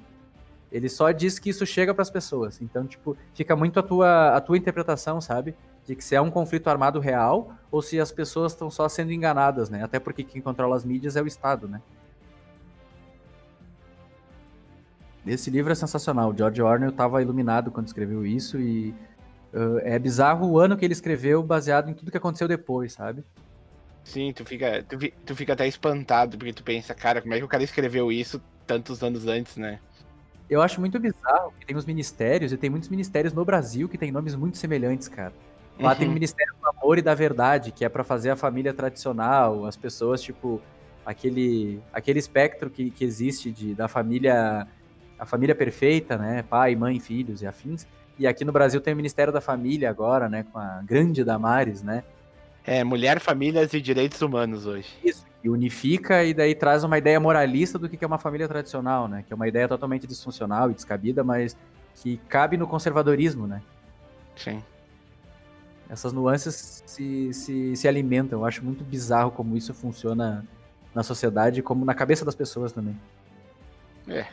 Ele 0.71 0.89
só 0.89 1.11
diz 1.11 1.37
que 1.37 1.49
isso 1.51 1.65
chega 1.65 1.93
para 1.93 2.01
as 2.01 2.09
pessoas. 2.09 2.59
Então, 2.61 2.85
tipo, 2.85 3.15
fica 3.35 3.55
muito 3.55 3.79
a 3.79 3.83
tua, 3.83 4.35
a 4.35 4.41
tua 4.41 4.57
interpretação, 4.57 5.21
sabe? 5.21 5.55
De 5.85 5.95
que 5.95 6.03
se 6.03 6.15
é 6.15 6.21
um 6.21 6.31
conflito 6.31 6.67
armado 6.67 6.99
real 6.99 7.53
ou 7.71 7.81
se 7.81 7.99
as 7.99 8.11
pessoas 8.11 8.53
estão 8.53 8.71
só 8.71 8.89
sendo 8.89 9.11
enganadas, 9.11 9.69
né? 9.69 9.83
Até 9.83 9.99
porque 9.99 10.23
quem 10.23 10.41
controla 10.41 10.75
as 10.75 10.83
mídias 10.83 11.15
é 11.15 11.21
o 11.21 11.27
Estado, 11.27 11.67
né? 11.67 11.79
Esse 15.25 15.49
livro 15.49 15.71
é 15.71 15.75
sensacional. 15.75 16.31
O 16.31 16.37
George 16.37 16.61
Orwell 16.61 16.89
estava 16.89 17.21
iluminado 17.21 17.71
quando 17.71 17.87
escreveu 17.87 18.25
isso 18.25 18.59
e 18.59 18.93
uh, 19.53 19.79
é 19.83 19.97
bizarro 19.97 20.47
o 20.49 20.59
ano 20.59 20.75
que 20.75 20.83
ele 20.83 20.93
escreveu 20.93 21.41
baseado 21.41 21.89
em 21.89 21.93
tudo 21.93 22.11
que 22.11 22.17
aconteceu 22.17 22.47
depois, 22.47 22.93
sabe? 22.93 23.23
Sim, 24.03 24.33
tu 24.33 24.43
fica, 24.43 24.83
tu, 24.83 24.97
tu 25.25 25.35
fica 25.35 25.53
até 25.53 25.65
espantado, 25.67 26.37
porque 26.37 26.51
tu 26.51 26.63
pensa, 26.63 26.93
cara, 26.93 27.21
como 27.21 27.33
é 27.33 27.37
que 27.37 27.43
o 27.43 27.47
cara 27.47 27.63
escreveu 27.63 28.11
isso 28.11 28.41
tantos 28.67 29.01
anos 29.01 29.27
antes, 29.27 29.55
né? 29.55 29.79
Eu 30.49 30.61
acho 30.61 30.79
muito 30.81 30.99
bizarro 30.99 31.53
que 31.57 31.65
tem 31.65 31.75
os 31.75 31.85
ministérios, 31.85 32.51
e 32.51 32.57
tem 32.57 32.69
muitos 32.69 32.89
ministérios 32.89 33.33
no 33.33 33.45
Brasil 33.45 33.87
que 33.87 33.97
tem 33.97 34.11
nomes 34.11 34.35
muito 34.35 34.57
semelhantes, 34.57 35.07
cara. 35.07 35.33
Lá 35.79 35.91
uhum. 35.91 35.97
tem 35.97 36.07
o 36.07 36.11
Ministério 36.11 36.53
do 36.61 36.69
Amor 36.69 36.97
e 36.97 37.01
da 37.01 37.15
Verdade, 37.15 37.71
que 37.71 37.83
é 37.83 37.89
para 37.89 38.03
fazer 38.03 38.29
a 38.29 38.35
família 38.35 38.73
tradicional, 38.73 39.65
as 39.65 39.75
pessoas, 39.75 40.21
tipo, 40.21 40.61
aquele, 41.05 41.81
aquele 41.91 42.19
espectro 42.19 42.69
que, 42.69 42.91
que 42.91 43.03
existe 43.03 43.51
de, 43.51 43.73
da 43.73 43.87
família, 43.87 44.67
a 45.23 45.25
família 45.25 45.55
perfeita, 45.55 46.17
né? 46.17 46.43
Pai, 46.43 46.75
mãe, 46.75 46.99
filhos 46.99 47.41
e 47.41 47.47
afins. 47.47 47.87
E 48.19 48.27
aqui 48.27 48.43
no 48.43 48.51
Brasil 48.51 48.81
tem 48.81 48.93
o 48.93 48.97
Ministério 48.97 49.31
da 49.31 49.39
Família 49.39 49.89
agora, 49.89 50.27
né? 50.27 50.45
Com 50.51 50.59
a 50.59 50.81
grande 50.83 51.23
Damares, 51.23 51.81
né? 51.81 52.03
É, 52.65 52.83
Mulher, 52.83 53.21
Famílias 53.21 53.73
e 53.73 53.79
Direitos 53.79 54.21
Humanos 54.21 54.65
hoje. 54.65 54.89
Isso, 55.01 55.25
e 55.41 55.49
unifica 55.49 56.25
e 56.25 56.33
daí 56.33 56.53
traz 56.53 56.83
uma 56.83 56.97
ideia 56.97 57.19
moralista 57.21 57.79
do 57.79 57.87
que 57.87 58.03
é 58.03 58.07
uma 58.07 58.17
família 58.17 58.49
tradicional, 58.49 59.07
né? 59.07 59.23
Que 59.25 59.31
é 59.31 59.35
uma 59.35 59.47
ideia 59.47 59.65
totalmente 59.65 60.05
disfuncional 60.05 60.69
e 60.69 60.73
descabida, 60.73 61.23
mas 61.23 61.55
que 61.95 62.17
cabe 62.27 62.57
no 62.57 62.67
conservadorismo, 62.67 63.47
né? 63.47 63.61
Sim. 64.35 64.61
Essas 65.89 66.11
nuances 66.11 66.83
se, 66.85 67.33
se, 67.33 67.75
se 67.77 67.87
alimentam. 67.87 68.39
Eu 68.39 68.45
acho 68.45 68.61
muito 68.63 68.83
bizarro 68.83 69.31
como 69.31 69.55
isso 69.55 69.73
funciona 69.73 70.45
na 70.93 71.01
sociedade, 71.01 71.61
como 71.61 71.85
na 71.85 71.93
cabeça 71.93 72.25
das 72.25 72.35
pessoas 72.35 72.73
também. 72.73 72.99
É, 74.05 74.25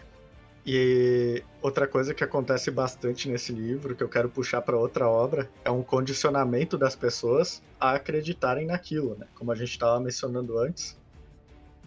e 0.65 1.43
outra 1.63 1.87
coisa 1.87 2.13
que 2.13 2.23
acontece 2.23 2.71
bastante 2.71 3.29
nesse 3.29 3.53
livro, 3.53 3.97
que 3.97 4.03
eu 4.03 4.09
quero 4.09 4.29
puxar 4.29 4.61
para 4.61 4.77
outra 4.77 5.09
obra, 5.09 5.51
é 5.65 5.71
um 5.71 5.83
condicionamento 5.83 6.77
das 6.77 6.95
pessoas 6.95 7.63
a 7.79 7.93
acreditarem 7.93 8.67
naquilo, 8.67 9.17
né? 9.19 9.27
Como 9.35 9.51
a 9.51 9.55
gente 9.55 9.71
estava 9.71 9.99
mencionando 9.99 10.59
antes. 10.59 10.99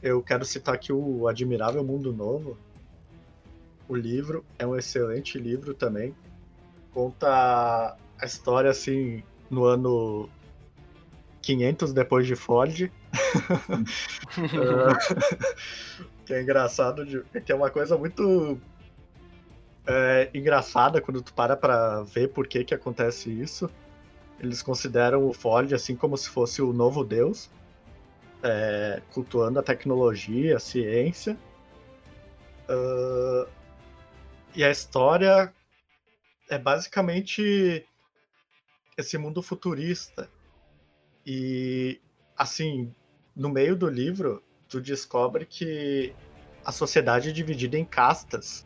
Eu 0.02 0.22
quero 0.24 0.44
citar 0.44 0.76
aqui 0.76 0.92
o 0.92 1.28
Admirável 1.28 1.84
Mundo 1.84 2.12
Novo. 2.12 2.58
O 3.88 3.96
livro 3.96 4.44
é 4.58 4.66
um 4.66 4.76
excelente 4.76 5.38
livro 5.38 5.74
também. 5.74 6.16
Conta 6.92 7.96
a 8.20 8.26
história 8.26 8.72
assim 8.72 9.24
no 9.50 9.66
ano 9.66 10.28
500 11.42 11.94
depois 11.94 12.26
de 12.26 12.36
Ford. 12.36 12.82
uh, 12.82 12.92
que 16.26 16.34
é 16.34 16.42
engraçado, 16.42 17.06
de, 17.06 17.24
que 17.42 17.52
é 17.52 17.56
uma 17.56 17.70
coisa 17.70 17.98
muito 17.98 18.60
é, 19.86 20.30
engraçada 20.34 21.02
quando 21.02 21.22
tu 21.22 21.34
para 21.34 21.56
pra 21.56 22.04
ver 22.04 22.30
por 22.30 22.48
que 22.48 22.64
que 22.64 22.74
acontece 22.74 23.30
isso. 23.30 23.70
Eles 24.40 24.62
consideram 24.62 25.28
o 25.28 25.34
Ford 25.34 25.72
assim 25.74 25.96
como 25.96 26.18
se 26.18 26.30
fosse 26.30 26.62
o 26.62 26.74
novo 26.74 27.04
deus, 27.04 27.50
é, 28.42 29.02
cultuando 29.14 29.60
a 29.60 29.64
tecnologia, 29.64 30.58
a 30.58 30.60
ciência. 30.60 31.38
Uh, 32.70 33.48
e 34.56 34.64
a 34.64 34.70
história 34.70 35.54
é 36.50 36.58
basicamente 36.58 37.86
esse 38.98 39.18
mundo 39.18 39.42
futurista. 39.42 40.30
E, 41.26 42.02
assim, 42.38 42.94
no 43.36 43.50
meio 43.50 43.76
do 43.76 43.90
livro, 43.90 44.44
tu 44.74 44.82
descobre 44.82 45.46
que 45.46 46.16
a 46.66 46.72
sociedade 46.72 47.30
é 47.30 47.32
dividida 47.32 47.78
em 47.78 47.86
castas. 47.86 48.66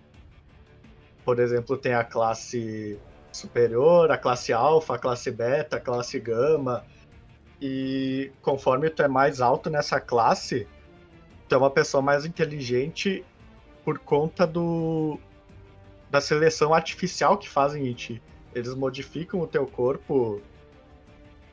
Por 1.25 1.37
exemplo, 1.37 1.75
tem 1.77 1.93
a 1.93 2.03
classe 2.05 2.97
superior, 3.29 4.09
a 4.09 4.17
classe 4.17 4.53
alfa, 4.53 4.95
a 4.95 4.97
classe 4.97 5.29
beta, 5.29 5.75
a 5.75 5.79
classe 5.81 6.17
gama. 6.17 6.85
E 7.61 8.31
conforme 8.41 8.89
tu 8.89 9.03
é 9.03 9.07
mais 9.09 9.41
alto 9.41 9.69
nessa 9.69 9.99
classe, 9.99 10.65
tu 11.49 11.55
é 11.55 11.57
uma 11.57 11.69
pessoa 11.69 12.01
mais 12.01 12.25
inteligente 12.25 13.25
por 13.83 13.99
conta 13.99 14.47
do 14.47 15.19
da 16.09 16.21
seleção 16.21 16.73
artificial 16.73 17.37
que 17.37 17.49
fazem 17.49 17.85
em 17.85 17.93
ti. 17.93 18.21
Eles 18.55 18.73
modificam 18.73 19.41
o 19.41 19.47
teu 19.47 19.67
corpo 19.67 20.41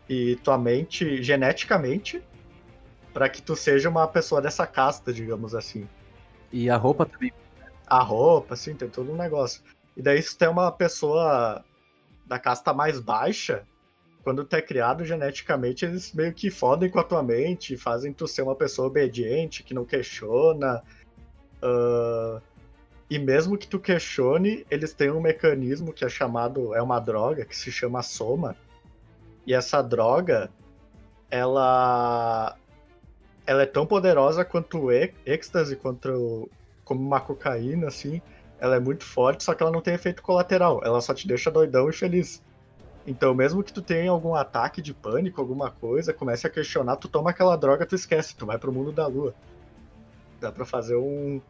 e 0.08 0.36
tua 0.36 0.56
mente 0.56 1.20
geneticamente 1.24 2.22
para 3.14 3.28
que 3.28 3.40
tu 3.40 3.54
seja 3.54 3.88
uma 3.88 4.08
pessoa 4.08 4.42
dessa 4.42 4.66
casta, 4.66 5.12
digamos 5.12 5.54
assim. 5.54 5.88
E 6.52 6.68
a 6.68 6.76
roupa 6.76 7.06
também. 7.06 7.32
A 7.86 8.02
roupa, 8.02 8.54
assim, 8.54 8.74
tem 8.74 8.88
todo 8.88 9.12
um 9.12 9.16
negócio. 9.16 9.62
E 9.96 10.02
daí 10.02 10.20
se 10.20 10.36
tu 10.36 10.44
é 10.44 10.48
uma 10.48 10.72
pessoa 10.72 11.64
da 12.26 12.38
casta 12.40 12.74
mais 12.74 12.98
baixa, 12.98 13.62
quando 14.24 14.44
tu 14.44 14.56
é 14.56 14.62
criado 14.62 15.04
geneticamente, 15.04 15.84
eles 15.84 16.12
meio 16.12 16.32
que 16.32 16.50
fodem 16.50 16.90
com 16.90 16.98
a 16.98 17.04
tua 17.04 17.22
mente, 17.22 17.76
fazem 17.76 18.12
tu 18.12 18.26
ser 18.26 18.42
uma 18.42 18.56
pessoa 18.56 18.88
obediente, 18.88 19.62
que 19.62 19.74
não 19.74 19.84
questiona. 19.84 20.82
Uh, 21.62 22.42
e 23.08 23.18
mesmo 23.18 23.56
que 23.56 23.68
tu 23.68 23.78
questione, 23.78 24.66
eles 24.70 24.92
têm 24.92 25.10
um 25.10 25.20
mecanismo 25.20 25.92
que 25.92 26.04
é 26.04 26.08
chamado, 26.08 26.74
é 26.74 26.82
uma 26.82 26.98
droga, 26.98 27.44
que 27.44 27.56
se 27.56 27.70
chama 27.70 28.02
soma. 28.02 28.56
E 29.46 29.54
essa 29.54 29.82
droga, 29.82 30.50
ela 31.30 32.56
ela 33.46 33.62
é 33.62 33.66
tão 33.66 33.86
poderosa 33.86 34.44
quanto 34.44 34.78
o 34.78 34.90
êxtase, 34.90 35.76
quanto 35.76 36.48
como 36.84 37.00
uma 37.00 37.20
cocaína, 37.20 37.88
assim. 37.88 38.20
Ela 38.58 38.76
é 38.76 38.80
muito 38.80 39.04
forte, 39.04 39.44
só 39.44 39.54
que 39.54 39.62
ela 39.62 39.72
não 39.72 39.80
tem 39.80 39.94
efeito 39.94 40.22
colateral. 40.22 40.80
Ela 40.84 41.00
só 41.00 41.12
te 41.12 41.26
deixa 41.26 41.50
doidão 41.50 41.88
e 41.88 41.92
feliz. 41.92 42.42
Então, 43.06 43.34
mesmo 43.34 43.62
que 43.62 43.72
tu 43.72 43.82
tenha 43.82 44.10
algum 44.10 44.34
ataque 44.34 44.80
de 44.80 44.94
pânico, 44.94 45.40
alguma 45.40 45.70
coisa, 45.70 46.14
comece 46.14 46.46
a 46.46 46.50
questionar, 46.50 46.96
tu 46.96 47.08
toma 47.08 47.30
aquela 47.30 47.56
droga, 47.56 47.84
tu 47.84 47.94
esquece, 47.94 48.34
tu 48.34 48.46
vai 48.46 48.58
pro 48.58 48.72
mundo 48.72 48.92
da 48.92 49.06
lua. 49.06 49.34
Dá 50.40 50.50
pra 50.50 50.64
fazer 50.64 50.96
um. 50.96 51.40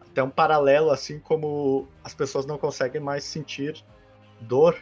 Até 0.00 0.22
um 0.22 0.30
paralelo, 0.30 0.90
assim 0.90 1.18
como 1.18 1.88
as 2.04 2.14
pessoas 2.14 2.46
não 2.46 2.56
conseguem 2.56 3.00
mais 3.00 3.24
sentir 3.24 3.84
dor 4.40 4.76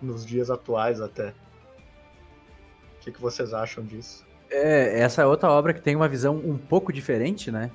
nos 0.00 0.24
dias 0.24 0.50
atuais, 0.50 1.00
até. 1.00 1.28
O 1.28 3.00
que, 3.00 3.12
que 3.12 3.20
vocês 3.20 3.52
acham 3.52 3.84
disso? 3.84 4.27
É, 4.50 5.00
essa 5.00 5.22
é 5.22 5.26
outra 5.26 5.50
obra 5.50 5.74
que 5.74 5.80
tem 5.80 5.94
uma 5.94 6.08
visão 6.08 6.36
um 6.36 6.56
pouco 6.56 6.92
diferente, 6.92 7.50
né? 7.50 7.70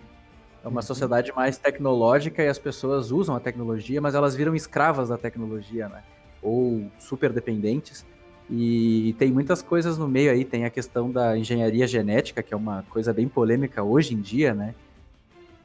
É 0.63 0.67
uma 0.67 0.79
uhum. 0.79 0.85
sociedade 0.85 1.31
mais 1.35 1.57
tecnológica 1.57 2.41
e 2.41 2.47
as 2.47 2.57
pessoas 2.57 3.11
usam 3.11 3.35
a 3.35 3.39
tecnologia, 3.39 3.99
mas 3.99 4.15
elas 4.15 4.35
viram 4.35 4.55
escravas 4.55 5.09
da 5.09 5.17
tecnologia, 5.17 5.89
né? 5.89 6.03
Ou 6.41 6.89
super 6.97 7.31
dependentes. 7.31 8.05
E 8.49 9.15
tem 9.17 9.31
muitas 9.31 9.61
coisas 9.61 9.97
no 9.97 10.07
meio 10.07 10.31
aí, 10.31 10.43
tem 10.43 10.65
a 10.65 10.69
questão 10.69 11.11
da 11.11 11.37
engenharia 11.37 11.87
genética, 11.87 12.43
que 12.43 12.53
é 12.53 12.57
uma 12.57 12.83
coisa 12.89 13.13
bem 13.13 13.27
polêmica 13.27 13.83
hoje 13.83 14.13
em 14.13 14.21
dia, 14.21 14.53
né? 14.53 14.73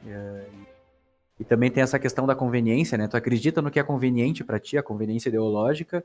É... 0.05 0.45
E 1.39 1.43
também 1.45 1.71
tem 1.71 1.81
essa 1.81 1.97
questão 1.97 2.27
da 2.27 2.35
conveniência, 2.35 2.97
né? 2.97 3.07
Tu 3.07 3.15
acredita 3.15 3.61
no 3.61 3.71
que 3.71 3.79
é 3.79 3.83
conveniente 3.83 4.43
para 4.43 4.59
ti, 4.59 4.77
a 4.77 4.83
conveniência 4.83 5.29
ideológica, 5.29 6.03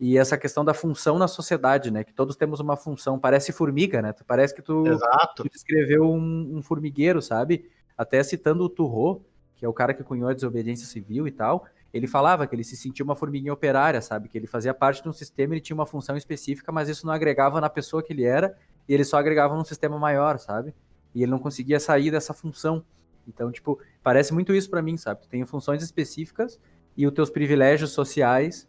e 0.00 0.16
essa 0.16 0.38
questão 0.38 0.64
da 0.64 0.72
função 0.72 1.18
na 1.18 1.28
sociedade, 1.28 1.90
né? 1.90 2.02
Que 2.02 2.14
todos 2.14 2.34
temos 2.34 2.58
uma 2.58 2.74
função. 2.74 3.18
Parece 3.18 3.52
formiga, 3.52 4.00
né? 4.00 4.14
Parece 4.26 4.54
que 4.54 4.62
tu, 4.62 4.86
Exato. 4.86 5.42
tu 5.42 5.50
descreveu 5.50 6.10
um, 6.10 6.56
um, 6.56 6.62
formigueiro, 6.62 7.20
sabe? 7.20 7.70
Até 7.98 8.22
citando 8.22 8.64
o 8.64 8.68
Turro, 8.70 9.22
que 9.54 9.64
é 9.66 9.68
o 9.68 9.74
cara 9.74 9.92
que 9.92 10.02
cunhou 10.02 10.30
a 10.30 10.32
desobediência 10.32 10.86
civil 10.86 11.28
e 11.28 11.30
tal, 11.30 11.66
ele 11.92 12.06
falava 12.06 12.46
que 12.46 12.54
ele 12.54 12.64
se 12.64 12.78
sentia 12.78 13.04
uma 13.04 13.14
formiguinha 13.14 13.52
operária, 13.52 14.00
sabe? 14.00 14.30
Que 14.30 14.38
ele 14.38 14.46
fazia 14.46 14.72
parte 14.72 15.02
de 15.02 15.08
um 15.10 15.12
sistema, 15.12 15.52
ele 15.52 15.60
tinha 15.60 15.74
uma 15.74 15.84
função 15.84 16.16
específica, 16.16 16.72
mas 16.72 16.88
isso 16.88 17.04
não 17.06 17.12
agregava 17.12 17.60
na 17.60 17.68
pessoa 17.68 18.02
que 18.02 18.14
ele 18.14 18.24
era, 18.24 18.56
e 18.88 18.94
ele 18.94 19.04
só 19.04 19.18
agregava 19.18 19.54
num 19.54 19.64
sistema 19.64 19.98
maior, 19.98 20.38
sabe? 20.38 20.74
E 21.14 21.22
ele 21.22 21.30
não 21.30 21.38
conseguia 21.38 21.78
sair 21.78 22.10
dessa 22.10 22.32
função. 22.32 22.82
Então, 23.28 23.52
tipo, 23.52 23.78
parece 24.02 24.32
muito 24.32 24.54
isso 24.54 24.70
para 24.70 24.80
mim, 24.80 24.96
sabe? 24.96 25.20
Tu 25.20 25.28
tem 25.28 25.44
funções 25.44 25.82
específicas 25.82 26.58
e 26.96 27.06
os 27.06 27.12
teus 27.12 27.28
privilégios 27.28 27.90
sociais, 27.90 28.66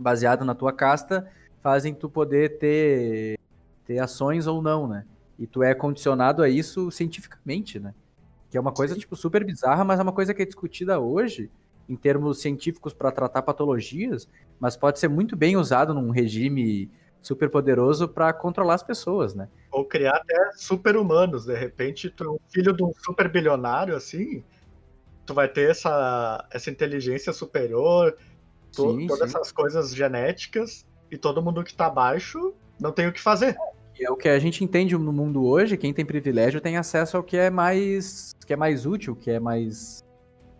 baseado 0.00 0.44
na 0.44 0.54
tua 0.54 0.72
casta, 0.72 1.30
fazem 1.62 1.94
tu 1.94 2.08
poder 2.08 2.58
ter, 2.58 3.38
ter 3.84 3.98
ações 3.98 4.46
ou 4.46 4.62
não, 4.62 4.88
né? 4.88 5.04
E 5.38 5.46
tu 5.46 5.62
é 5.62 5.74
condicionado 5.74 6.42
a 6.42 6.48
isso 6.48 6.90
cientificamente, 6.90 7.78
né? 7.78 7.94
Que 8.50 8.56
é 8.56 8.60
uma 8.60 8.72
coisa, 8.72 8.94
Sim. 8.94 9.00
tipo, 9.00 9.14
super 9.14 9.44
bizarra, 9.44 9.84
mas 9.84 10.00
é 10.00 10.02
uma 10.02 10.12
coisa 10.12 10.34
que 10.34 10.42
é 10.42 10.46
discutida 10.46 10.98
hoje 10.98 11.50
em 11.88 11.96
termos 11.96 12.40
científicos 12.40 12.92
para 12.92 13.10
tratar 13.10 13.42
patologias, 13.42 14.28
mas 14.58 14.76
pode 14.76 14.98
ser 14.98 15.08
muito 15.08 15.36
bem 15.36 15.56
usado 15.56 15.92
num 15.92 16.10
regime 16.10 16.90
super 17.20 17.50
poderoso 17.50 18.08
para 18.08 18.32
controlar 18.32 18.74
as 18.74 18.82
pessoas, 18.82 19.34
né? 19.34 19.48
Ou 19.70 19.84
criar 19.84 20.16
até 20.16 20.52
super-humanos. 20.56 21.44
De 21.44 21.54
repente, 21.54 22.08
tu 22.08 22.24
é 22.24 22.30
um 22.30 22.38
filho 22.48 22.72
de 22.72 22.82
um 22.82 22.92
super 22.94 23.28
bilionário, 23.28 23.96
assim, 23.96 24.42
tu 25.26 25.34
vai 25.34 25.48
ter 25.48 25.70
essa, 25.70 26.46
essa 26.50 26.70
inteligência 26.70 27.32
superior, 27.32 28.16
to, 28.70 28.98
sim, 28.98 29.06
todas 29.06 29.30
sim. 29.30 29.36
essas 29.36 29.52
coisas 29.52 29.94
genéticas, 29.94 30.86
e 31.10 31.18
todo 31.18 31.42
mundo 31.42 31.64
que 31.64 31.74
tá 31.74 31.86
abaixo 31.86 32.54
não 32.78 32.92
tem 32.92 33.06
o 33.08 33.12
que 33.12 33.20
fazer 33.20 33.56
é 34.04 34.10
o 34.10 34.16
que 34.16 34.28
a 34.28 34.38
gente 34.38 34.64
entende 34.64 34.96
no 34.96 35.12
mundo 35.12 35.44
hoje, 35.44 35.76
quem 35.76 35.92
tem 35.92 36.04
privilégio 36.04 36.60
tem 36.60 36.76
acesso 36.76 37.16
ao 37.16 37.22
que 37.22 37.36
é 37.36 37.50
mais 37.50 38.34
que 38.46 38.52
é 38.52 38.56
mais 38.56 38.86
útil, 38.86 39.14
que 39.14 39.30
é 39.30 39.38
mais 39.38 40.04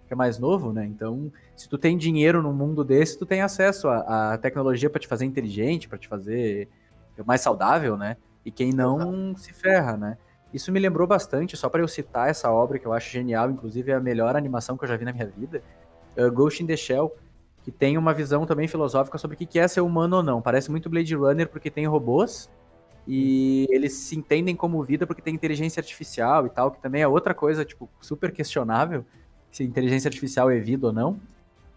que 0.06 0.12
é 0.12 0.16
mais 0.16 0.38
novo, 0.38 0.72
né? 0.72 0.84
Então, 0.84 1.32
se 1.56 1.68
tu 1.68 1.78
tem 1.78 1.96
dinheiro 1.96 2.42
num 2.42 2.52
mundo 2.52 2.84
desse, 2.84 3.18
tu 3.18 3.24
tem 3.24 3.42
acesso 3.42 3.88
à, 3.88 4.32
à 4.32 4.38
tecnologia 4.38 4.90
para 4.90 5.00
te 5.00 5.06
fazer 5.06 5.24
inteligente, 5.24 5.88
para 5.88 5.98
te 5.98 6.08
fazer 6.08 6.68
mais 7.24 7.40
saudável, 7.40 7.96
né? 7.96 8.16
E 8.44 8.50
quem 8.50 8.72
não 8.72 9.36
se 9.36 9.52
ferra, 9.52 9.96
né? 9.96 10.18
Isso 10.52 10.72
me 10.72 10.80
lembrou 10.80 11.06
bastante, 11.06 11.56
só 11.56 11.68
para 11.68 11.80
eu 11.80 11.88
citar 11.88 12.28
essa 12.28 12.50
obra 12.50 12.78
que 12.78 12.86
eu 12.86 12.92
acho 12.92 13.08
genial, 13.10 13.50
inclusive 13.50 13.92
é 13.92 13.94
a 13.94 14.00
melhor 14.00 14.34
animação 14.34 14.76
que 14.76 14.84
eu 14.84 14.88
já 14.88 14.96
vi 14.96 15.04
na 15.04 15.12
minha 15.12 15.26
vida, 15.26 15.62
uh, 16.18 16.30
Ghost 16.32 16.60
in 16.60 16.66
the 16.66 16.76
Shell, 16.76 17.14
que 17.62 17.70
tem 17.70 17.98
uma 17.98 18.14
visão 18.14 18.46
também 18.46 18.66
filosófica 18.66 19.18
sobre 19.18 19.34
o 19.34 19.38
que 19.38 19.58
é 19.58 19.68
ser 19.68 19.80
humano 19.80 20.16
ou 20.16 20.22
não. 20.22 20.40
Parece 20.40 20.70
muito 20.70 20.88
Blade 20.88 21.14
Runner 21.14 21.48
porque 21.48 21.70
tem 21.70 21.86
robôs, 21.86 22.50
e 23.06 23.66
eles 23.70 23.92
se 23.94 24.16
entendem 24.16 24.54
como 24.54 24.82
vida 24.82 25.06
porque 25.06 25.22
tem 25.22 25.34
inteligência 25.34 25.80
artificial 25.80 26.46
e 26.46 26.50
tal, 26.50 26.70
que 26.70 26.80
também 26.80 27.02
é 27.02 27.08
outra 27.08 27.34
coisa, 27.34 27.64
tipo, 27.64 27.88
super 28.00 28.30
questionável, 28.32 29.04
se 29.50 29.64
inteligência 29.64 30.08
artificial 30.08 30.50
é 30.50 30.58
vida 30.58 30.86
ou 30.86 30.92
não. 30.92 31.20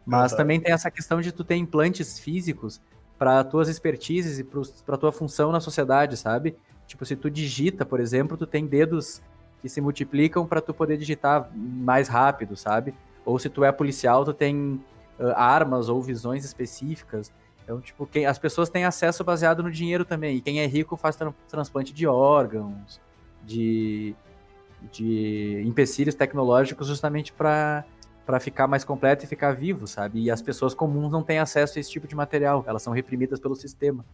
Mas 0.06 0.32
uhum. 0.32 0.38
também 0.38 0.60
tem 0.60 0.74
essa 0.74 0.92
questão 0.92 1.22
de 1.22 1.32
tu 1.32 1.44
ter 1.44 1.56
implantes 1.56 2.20
físicos 2.20 2.82
para 3.18 3.44
tuas 3.44 3.70
expertises 3.70 4.40
e 4.40 4.44
para 4.86 4.98
tua 4.98 5.12
função 5.12 5.52
na 5.52 5.60
sociedade, 5.60 6.18
sabe? 6.18 6.56
Tipo, 6.86 7.06
se 7.06 7.16
tu 7.16 7.32
digita, 7.32 7.86
por 7.86 8.00
exemplo, 8.00 8.36
tu 8.36 8.46
tem 8.46 8.68
dedos 8.68 9.22
que 9.62 9.70
se 9.70 9.80
multiplicam 9.80 10.46
para 10.46 10.62
tu 10.62 10.74
poder 10.74 10.98
digitar 10.98 11.50
mais 11.56 12.10
rápido, 12.10 12.58
sabe? 12.58 12.94
Ou 13.26 13.40
se 13.40 13.50
tu 13.50 13.64
é 13.64 13.72
policial, 13.72 14.26
tu 14.26 14.34
tem 14.34 14.80
uh, 15.20 15.28
armas 15.36 15.90
ou 15.90 16.02
visões 16.02 16.46
específicas. 16.46 17.32
Então, 17.64 17.80
tipo, 17.80 18.06
quem, 18.06 18.26
as 18.26 18.38
pessoas 18.38 18.70
têm 18.70 18.86
acesso 18.86 19.24
baseado 19.24 19.64
no 19.64 19.72
dinheiro 19.72 20.04
também. 20.04 20.38
E 20.38 20.42
quem 20.42 20.60
é 20.60 20.66
rico 20.66 20.98
faz 20.98 21.16
tra 21.16 21.34
transplante 21.48 21.94
de 21.94 22.06
órgãos, 22.06 23.00
de, 23.46 24.16
de 24.92 25.64
empecilhos 25.66 26.16
tecnológicos 26.16 26.88
justamente 26.88 27.32
para 27.32 27.86
para 28.26 28.40
ficar 28.40 28.68
mais 28.68 28.84
completo 28.84 29.26
e 29.26 29.28
ficar 29.28 29.52
vivo, 29.52 29.86
sabe? 29.86 30.22
E 30.22 30.32
as 30.32 30.42
pessoas 30.42 30.74
comuns 30.74 31.12
não 31.12 31.22
têm 31.22 31.40
acesso 31.40 31.78
a 31.78 31.82
esse 31.82 31.92
tipo 31.92 32.08
de 32.08 32.16
material, 32.16 32.64
elas 32.66 32.82
são 32.82 32.94
reprimidas 32.94 33.40
pelo 33.40 33.56
sistema. 33.56 34.06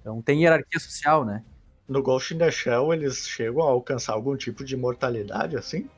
Então 0.00 0.22
tem 0.22 0.42
hierarquia 0.42 0.78
social, 0.78 1.24
né? 1.24 1.42
No 1.88 2.02
Ghost 2.02 2.34
in 2.34 2.38
the 2.38 2.50
Shell 2.50 2.92
eles 2.92 3.26
chegam 3.26 3.62
a 3.62 3.70
alcançar 3.70 4.12
algum 4.12 4.36
tipo 4.36 4.64
de 4.64 4.76
mortalidade 4.76 5.56
assim? 5.56 5.88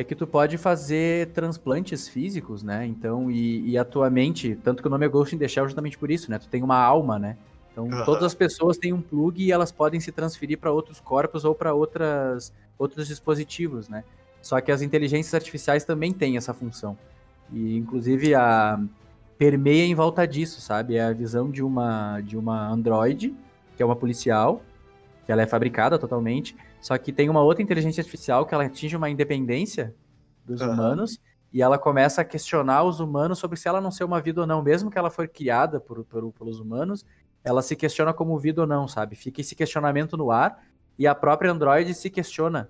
É 0.00 0.04
que 0.04 0.14
tu 0.14 0.26
pode 0.26 0.56
fazer 0.56 1.28
transplantes 1.28 2.08
físicos, 2.08 2.62
né? 2.62 2.86
Então, 2.86 3.30
e, 3.30 3.70
e 3.70 3.78
a 3.78 3.84
tua 3.84 4.08
mente, 4.08 4.58
tanto 4.64 4.82
que 4.82 4.88
o 4.88 4.90
nome 4.90 5.04
é 5.04 5.08
Ghost 5.08 5.34
in 5.34 5.38
the 5.38 5.46
Shell 5.46 5.66
justamente 5.66 5.98
por 5.98 6.10
isso, 6.10 6.30
né? 6.30 6.38
Tu 6.38 6.48
tem 6.48 6.62
uma 6.62 6.78
alma, 6.78 7.18
né? 7.18 7.36
Então, 7.70 7.84
uhum. 7.84 8.04
todas 8.04 8.24
as 8.24 8.34
pessoas 8.34 8.78
têm 8.78 8.92
um 8.94 9.00
plug 9.00 9.42
e 9.42 9.52
elas 9.52 9.70
podem 9.70 10.00
se 10.00 10.10
transferir 10.10 10.58
para 10.58 10.72
outros 10.72 11.00
corpos 11.00 11.44
ou 11.44 11.54
para 11.54 11.74
outras 11.74 12.52
outros 12.78 13.08
dispositivos, 13.08 13.90
né? 13.90 14.02
Só 14.40 14.58
que 14.60 14.72
as 14.72 14.80
inteligências 14.80 15.34
artificiais 15.34 15.84
também 15.84 16.14
têm 16.14 16.38
essa 16.38 16.54
função. 16.54 16.96
E 17.52 17.76
inclusive 17.76 18.34
a 18.34 18.80
permeia 19.36 19.84
em 19.84 19.94
volta 19.94 20.26
disso, 20.26 20.62
sabe? 20.62 20.96
É 20.96 21.04
a 21.04 21.12
visão 21.12 21.50
de 21.50 21.62
uma 21.62 22.22
de 22.22 22.38
uma 22.38 22.68
androide, 22.70 23.34
que 23.76 23.82
é 23.82 23.86
uma 23.86 23.96
policial, 23.96 24.62
que 25.26 25.32
ela 25.32 25.42
é 25.42 25.46
fabricada 25.46 25.98
totalmente, 25.98 26.56
só 26.80 26.96
que 26.96 27.12
tem 27.12 27.28
uma 27.28 27.42
outra 27.42 27.62
inteligência 27.62 28.00
artificial 28.00 28.46
que 28.46 28.54
ela 28.54 28.64
atinge 28.64 28.96
uma 28.96 29.10
independência 29.10 29.94
dos 30.44 30.60
uhum. 30.60 30.72
humanos 30.72 31.20
e 31.52 31.60
ela 31.62 31.78
começa 31.78 32.22
a 32.22 32.24
questionar 32.24 32.84
os 32.84 33.00
humanos 33.00 33.38
sobre 33.38 33.58
se 33.58 33.68
ela 33.68 33.80
não 33.80 33.90
ser 33.90 34.04
uma 34.04 34.20
vida 34.20 34.40
ou 34.40 34.46
não, 34.46 34.62
mesmo 34.62 34.90
que 34.90 34.98
ela 34.98 35.10
for 35.10 35.28
criada 35.28 35.80
por, 35.80 36.04
por, 36.04 36.32
pelos 36.32 36.60
humanos, 36.60 37.04
ela 37.42 37.60
se 37.62 37.74
questiona 37.74 38.12
como 38.12 38.38
vida 38.38 38.60
ou 38.60 38.66
não, 38.66 38.86
sabe? 38.86 39.16
Fica 39.16 39.40
esse 39.40 39.54
questionamento 39.54 40.16
no 40.16 40.30
ar 40.30 40.62
e 40.98 41.06
a 41.06 41.14
própria 41.14 41.50
Android 41.50 41.92
se 41.94 42.08
questiona 42.08 42.68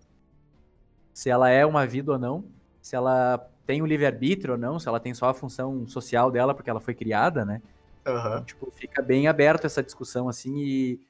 se 1.13 1.29
ela 1.29 1.51
é 1.51 1.67
uma 1.67 1.87
vida 1.87 2.13
ou 2.13 2.19
não, 2.19 2.45
se 2.81 2.97
ela 2.97 3.47
tem 3.67 3.81
o 3.83 3.85
um 3.85 3.87
livre-arbítrio 3.87 4.55
ou 4.55 4.59
não, 4.59 4.79
se 4.79 4.89
ela 4.89 4.99
tem 4.99 5.13
só 5.13 5.29
a 5.29 5.35
função 5.35 5.87
social 5.87 6.31
dela 6.31 6.55
porque 6.55 6.71
ela 6.71 6.81
foi 6.81 6.95
criada, 6.95 7.45
né? 7.45 7.61
Uhum. 8.07 8.19
Então, 8.19 8.45
tipo, 8.45 8.71
fica 8.71 9.03
bem 9.03 9.29
aberto 9.29 9.67
essa 9.67 9.83
discussão, 9.83 10.29
assim, 10.29 10.57
e 10.59 11.01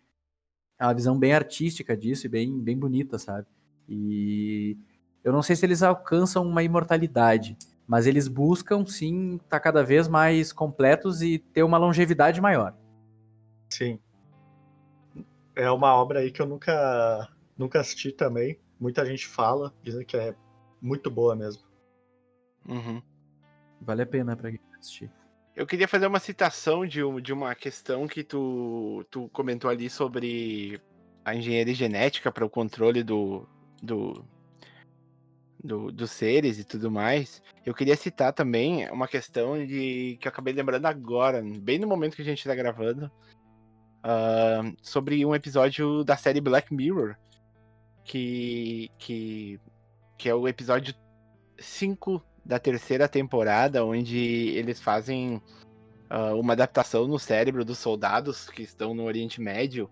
é 0.81 0.85
uma 0.85 0.95
visão 0.95 1.19
bem 1.19 1.35
artística 1.35 1.95
disso 1.95 2.27
e 2.27 2.29
bem, 2.29 2.59
bem 2.59 2.77
bonita, 2.77 3.19
sabe? 3.19 3.47
E 3.87 4.79
eu 5.23 5.31
não 5.31 5.43
sei 5.43 5.55
se 5.55 5.67
eles 5.67 5.83
alcançam 5.83 6.43
uma 6.43 6.63
imortalidade, 6.63 7.57
mas 7.87 8.07
eles 8.07 8.27
buscam 8.27 8.87
sim 8.87 9.35
estar 9.35 9.49
tá 9.49 9.61
cada 9.61 9.85
vez 9.85 10.09
mais 10.09 10.55
completos 10.55 11.21
e 11.21 11.39
ter 11.39 11.63
uma 11.63 11.77
longevidade 11.77 12.41
maior. 12.41 12.75
Sim. 13.69 14.01
É 15.55 15.71
uma 15.71 15.95
obra 15.95 16.21
aí 16.21 16.31
que 16.31 16.41
eu 16.41 16.47
nunca, 16.47 17.29
nunca 17.59 17.79
assisti 17.79 18.11
também. 18.11 18.59
Muita 18.81 19.05
gente 19.05 19.27
fala, 19.27 19.75
dizem 19.83 20.07
que 20.07 20.17
é 20.17 20.35
muito 20.81 21.11
boa 21.11 21.37
mesmo. 21.37 21.63
Uhum. 22.67 23.03
Vale 23.83 24.03
a 24.03 24.07
pena 24.07 24.35
pra 24.35 24.51
quem 24.51 24.61
assistir. 24.79 25.11
Eu 25.55 25.67
queria 25.67 25.89
fazer 25.89 26.07
uma 26.07 26.21
citação 26.21 26.87
de, 26.87 27.01
de 27.21 27.33
uma 27.33 27.55
questão 27.55 28.07
que 28.07 28.23
tu, 28.23 29.05
tu 29.11 29.29
comentou 29.31 29.71
ali 29.71 29.91
sobre 29.91 30.81
a 31.25 31.35
engenharia 31.35 31.75
genética 31.75 32.31
para 32.31 32.45
o 32.45 32.51
controle 32.51 33.03
do, 33.03 33.47
do, 33.83 34.25
do, 35.63 35.93
dos 35.93 36.11
seres 36.11 36.59
e 36.59 36.65
tudo 36.65 36.91
mais. 36.91 37.43
Eu 37.65 37.75
queria 37.75 37.97
citar 37.97 38.33
também 38.33 38.89
uma 38.91 39.09
questão 39.09 39.65
de 39.65 40.17
que 40.21 40.27
eu 40.27 40.31
acabei 40.31 40.55
lembrando 40.55 40.87
agora, 40.87 41.43
bem 41.43 41.79
no 41.79 41.87
momento 41.87 42.17
que 42.17 42.23
a 42.23 42.25
gente 42.25 42.39
está 42.39 42.55
gravando, 42.55 43.11
uh, 44.05 44.77
sobre 44.83 45.25
um 45.27 45.35
episódio 45.35 46.05
da 46.05 46.17
série 46.17 46.41
Black 46.41 46.73
Mirror, 46.73 47.17
que, 48.05 48.91
que, 48.99 49.61
que 50.17 50.29
é 50.29 50.35
o 50.35 50.49
episódio 50.49 50.95
5 51.59 52.23
da 52.51 52.59
terceira 52.59 53.09
temporada, 53.09 53.85
onde 53.85 54.19
eles 54.57 54.81
fazem 54.81 55.41
uh, 56.11 56.35
uma 56.37 56.55
adaptação 56.55 57.07
no 57.07 57.17
cérebro 57.17 57.65
dos 57.65 57.79
soldados 57.79 58.51
que 58.51 58.63
estão 58.63 58.93
no 58.93 59.05
Oriente 59.05 59.41
Médio. 59.41 59.89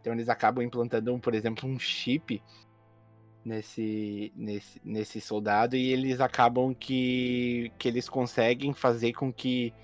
Então 0.00 0.14
eles 0.14 0.30
acabam 0.30 0.64
implantando, 0.64 1.18
por 1.18 1.34
exemplo, 1.34 1.68
um 1.68 1.78
chip 1.78 2.42
nesse, 3.44 4.32
nesse, 4.34 4.80
nesse 4.82 5.20
soldado 5.20 5.76
e 5.76 5.92
eles 5.92 6.18
acabam 6.18 6.74
que, 6.74 7.70
que 7.78 7.86
eles 7.86 8.08
conseguem 8.08 8.72
fazer 8.72 9.12
com 9.12 9.30
que 9.30 9.74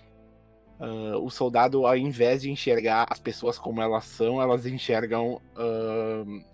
uh, 0.81 1.23
o 1.23 1.29
soldado, 1.29 1.87
ao 1.87 1.95
invés 1.95 2.41
de 2.41 2.51
enxergar 2.51 3.07
as 3.11 3.19
pessoas 3.19 3.59
como 3.59 3.83
elas 3.83 4.07
são, 4.07 4.41
elas 4.41 4.65
enxergam, 4.65 5.43
uh, 5.59 6.45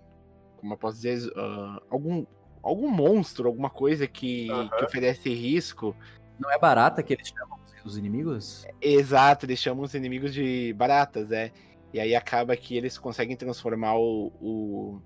como 0.57 0.73
eu 0.73 0.77
posso 0.77 0.97
dizer, 0.97 1.29
uh, 1.29 1.81
algum, 1.89 2.25
algum 2.61 2.89
monstro, 2.89 3.47
alguma 3.47 3.69
coisa 3.69 4.07
que, 4.07 4.49
uhum. 4.51 4.69
que 4.69 4.85
oferece 4.85 5.33
risco. 5.33 5.95
Não 6.39 6.51
é 6.51 6.57
barata 6.57 7.03
que 7.03 7.13
eles 7.13 7.27
chamam 7.27 7.59
os 7.85 7.97
inimigos? 7.97 8.65
Exato, 8.81 9.45
eles 9.45 9.59
chamam 9.59 9.83
os 9.83 9.93
inimigos 9.93 10.33
de 10.33 10.73
baratas, 10.73 11.31
é. 11.31 11.51
E 11.93 11.99
aí 11.99 12.15
acaba 12.15 12.55
que 12.55 12.77
eles 12.77 12.97
conseguem 12.97 13.35
transformar 13.35 13.95
o, 13.97 14.31
o 14.41 15.01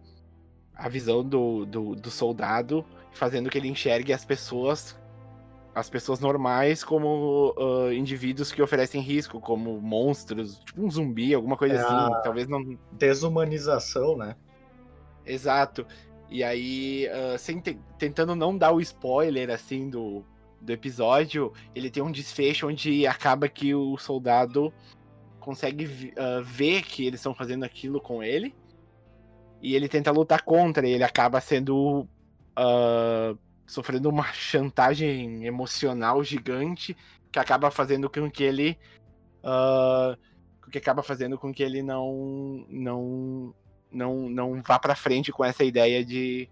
a 0.76 0.90
visão 0.90 1.24
do, 1.24 1.66
do, 1.66 1.96
do, 1.96 2.12
soldado, 2.12 2.86
fazendo 3.12 3.50
que 3.50 3.58
ele 3.58 3.70
enxergue 3.70 4.12
as 4.12 4.26
pessoas, 4.26 4.96
as 5.74 5.90
pessoas 5.90 6.20
normais, 6.20 6.84
como 6.84 7.56
uh, 7.58 7.92
indivíduos 7.94 8.52
que 8.52 8.62
oferecem 8.62 9.02
risco, 9.02 9.40
como 9.40 9.80
monstros, 9.82 10.60
tipo 10.60 10.86
um 10.86 10.92
zumbi, 10.92 11.34
alguma 11.34 11.58
coisa 11.58 11.76
é 11.76 11.80
assim. 11.80 12.22
Talvez 12.24 12.48
não. 12.48 12.78
Desumanização, 12.92 14.18
né? 14.18 14.36
Exato. 15.26 15.88
E 16.30 16.44
aí, 16.44 17.08
uh, 17.08 17.38
sem 17.38 17.60
te... 17.60 17.78
tentando 17.98 18.36
não 18.36 18.58
dar 18.58 18.72
o 18.72 18.82
spoiler 18.82 19.50
assim 19.50 19.90
do, 19.90 20.24
do 20.60 20.72
episódio, 20.72 21.54
ele 21.74 21.90
tem 21.90 22.02
um 22.02 22.12
desfecho 22.12 22.68
onde 22.68 23.06
acaba 23.06 23.48
que 23.48 23.76
o 23.76 23.98
soldado 23.98 24.74
consegue 25.40 25.86
uh, 26.18 26.44
ver 26.44 26.82
que 26.82 27.06
eles 27.06 27.20
estão 27.20 27.36
fazendo 27.36 27.64
aquilo 27.64 28.02
com 28.02 28.24
ele 28.24 28.54
e 29.66 29.76
ele 29.76 29.90
tenta 29.90 30.12
lutar 30.12 30.44
contra, 30.44 30.88
e 30.88 30.92
ele 30.92 31.04
acaba 31.04 31.42
sendo. 31.42 32.08
Uh, 32.58 33.38
sofrendo 33.66 34.08
uma 34.10 34.32
chantagem 34.32 35.44
emocional 35.44 36.24
gigante 36.24 36.96
que 37.32 37.40
acaba 37.40 37.72
fazendo 37.72 38.08
com 38.08 38.30
que 38.30 38.44
ele. 38.44 38.78
Uh, 39.44 40.16
que 40.70 40.78
acaba 40.78 41.02
fazendo 41.02 41.36
com 41.38 41.52
que 41.52 41.64
ele 41.64 41.82
não. 41.82 42.66
não. 42.70 43.56
Não, 43.96 44.30
não 44.30 44.62
vá 44.62 44.78
para 44.78 44.96
frente 44.96 45.32
com 45.32 45.44
essa 45.44 45.64
ideia 45.64 46.04
de. 46.04 46.50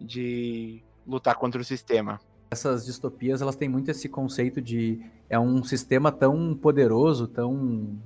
de 0.00 0.82
lutar 1.06 1.34
contra 1.34 1.60
o 1.60 1.64
sistema. 1.64 2.20
Essas 2.50 2.84
distopias, 2.84 3.40
elas 3.42 3.56
têm 3.56 3.68
muito 3.68 3.90
esse 3.90 4.08
conceito 4.08 4.60
de 4.60 5.00
é 5.28 5.38
um 5.38 5.62
sistema 5.62 6.10
tão 6.10 6.54
poderoso, 6.54 7.28
tão 7.28 7.98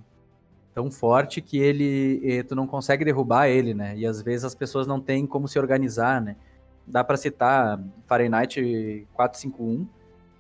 tão 0.75 0.91
forte 0.91 1.41
que 1.41 1.57
ele 1.57 2.43
tu 2.45 2.55
não 2.55 2.67
consegue 2.67 3.05
derrubar 3.05 3.49
ele, 3.49 3.73
né? 3.73 3.97
E 3.97 4.05
às 4.05 4.21
vezes 4.21 4.45
as 4.45 4.55
pessoas 4.55 4.87
não 4.87 5.01
têm 5.01 5.27
como 5.27 5.47
se 5.47 5.59
organizar, 5.59 6.21
né? 6.21 6.37
Dá 6.87 7.03
para 7.03 7.17
citar 7.17 7.81
Fahrenheit 8.07 9.07
451, 9.15 9.87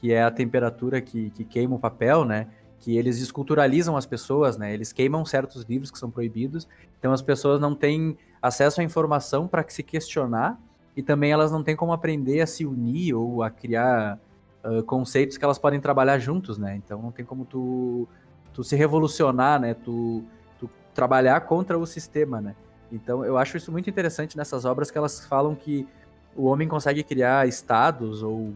que 0.00 0.12
é 0.12 0.22
a 0.22 0.30
temperatura 0.30 1.00
que, 1.00 1.30
que 1.30 1.44
queima 1.44 1.76
o 1.76 1.78
papel, 1.78 2.24
né? 2.24 2.48
Que 2.84 2.98
eles 2.98 3.18
esculturalizam 3.18 3.96
as 3.96 4.04
pessoas, 4.04 4.58
né? 4.58 4.74
Eles 4.74 4.92
queimam 4.92 5.24
certos 5.24 5.62
livros 5.64 5.90
que 5.90 5.98
são 5.98 6.10
proibidos, 6.10 6.68
então 6.98 7.12
as 7.12 7.22
pessoas 7.22 7.58
não 7.58 7.74
têm 7.74 8.18
acesso 8.42 8.82
à 8.82 8.84
informação 8.84 9.48
para 9.48 9.64
se 9.66 9.82
questionar 9.82 10.60
e 10.94 11.02
também 11.02 11.32
elas 11.32 11.50
não 11.50 11.62
têm 11.62 11.74
como 11.74 11.94
aprender 11.94 12.42
a 12.42 12.46
se 12.46 12.66
unir 12.66 13.14
ou 13.14 13.42
a 13.42 13.48
criar 13.48 14.18
uh, 14.62 14.82
conceitos 14.82 15.38
que 15.38 15.44
elas 15.44 15.58
podem 15.58 15.80
trabalhar 15.80 16.18
juntos, 16.18 16.58
né? 16.58 16.76
Então 16.76 17.00
não 17.00 17.10
tem 17.10 17.24
como 17.24 17.46
tu 17.46 18.06
tu 18.52 18.62
se 18.62 18.76
revolucionar, 18.76 19.58
né? 19.58 19.72
Tu, 19.72 20.22
tu 20.60 20.68
trabalhar 20.92 21.40
contra 21.40 21.78
o 21.78 21.86
sistema, 21.86 22.38
né? 22.38 22.54
Então 22.92 23.24
eu 23.24 23.38
acho 23.38 23.56
isso 23.56 23.72
muito 23.72 23.88
interessante 23.88 24.36
nessas 24.36 24.66
obras 24.66 24.90
que 24.90 24.98
elas 24.98 25.24
falam 25.26 25.54
que 25.54 25.88
o 26.36 26.44
homem 26.44 26.68
consegue 26.68 27.02
criar 27.02 27.48
estados 27.48 28.22
ou 28.22 28.52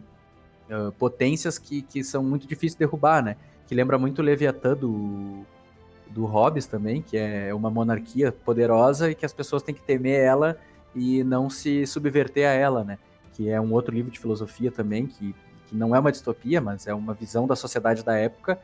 uh, 0.69 0.91
potências 0.99 1.57
que, 1.57 1.81
que 1.81 2.03
são 2.03 2.23
muito 2.23 2.45
difíceis 2.45 2.73
de 2.73 2.79
derrubar, 2.79 3.23
né? 3.23 3.35
Que 3.69 3.75
lembra 3.75 3.99
muito 3.99 4.17
o 4.19 4.25
Leviatã 4.25 4.75
do, 4.75 5.45
do 6.07 6.25
Hobbes 6.25 6.65
também, 6.65 7.03
que 7.03 7.15
é 7.15 7.53
uma 7.53 7.69
monarquia 7.69 8.31
poderosa 8.31 9.11
e 9.11 9.13
que 9.13 9.23
as 9.23 9.31
pessoas 9.31 9.61
têm 9.61 9.75
que 9.75 9.81
temer 9.83 10.19
ela 10.19 10.57
e 10.95 11.23
não 11.23 11.51
se 11.51 11.85
subverter 11.85 12.47
a 12.47 12.51
ela, 12.51 12.83
né? 12.83 12.97
Que 13.33 13.47
é 13.47 13.61
um 13.61 13.71
outro 13.71 13.93
livro 13.93 14.09
de 14.09 14.17
filosofia 14.17 14.71
também, 14.71 15.05
que, 15.05 15.35
que 15.67 15.75
não 15.75 15.95
é 15.95 15.99
uma 15.99 16.11
distopia, 16.11 16.59
mas 16.59 16.87
é 16.87 16.95
uma 16.95 17.13
visão 17.13 17.45
da 17.45 17.55
sociedade 17.55 18.03
da 18.03 18.17
época 18.17 18.59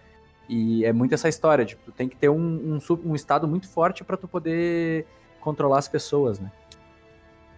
e 0.49 0.83
é 0.83 0.91
muito 0.91 1.13
essa 1.13 1.29
história, 1.29 1.67
tu 1.85 1.91
tem 1.91 2.09
que 2.09 2.15
ter 2.15 2.29
um, 2.29 2.79
um, 2.79 2.79
um 3.05 3.13
estado 3.13 3.47
muito 3.47 3.69
forte 3.69 4.03
para 4.03 4.17
tu 4.17 4.27
poder 4.27 5.05
controlar 5.39 5.77
as 5.77 5.87
pessoas, 5.87 6.39
né? 6.39 6.51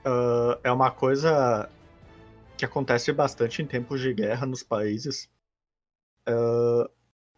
Uh, 0.06 0.60
é 0.66 0.70
uma 0.70 0.92
coisa 0.92 1.70
que 2.58 2.66
acontece 2.66 3.14
bastante 3.14 3.62
em 3.62 3.66
tempos 3.66 4.02
de 4.02 4.14
guerra 4.14 4.46
nos 4.46 4.64
países. 4.64 5.30
Uh, 6.28 6.97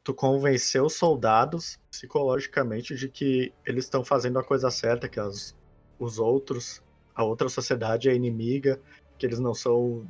tu 0.10 0.14
convencer 0.16 0.82
os 0.82 0.96
soldados 0.96 1.80
psicologicamente 1.92 2.96
de 2.96 3.08
que 3.08 3.54
eles 3.64 3.84
estão 3.84 4.04
fazendo 4.04 4.40
a 4.40 4.44
coisa 4.44 4.72
certa, 4.72 5.08
que 5.08 5.20
as, 5.20 5.56
os 6.00 6.18
outros, 6.18 6.82
a 7.14 7.24
outra 7.24 7.48
sociedade 7.48 8.10
é 8.10 8.16
inimiga, 8.16 8.80
que 9.20 9.26
eles 9.28 9.38
não 9.38 9.54
são 9.54 10.08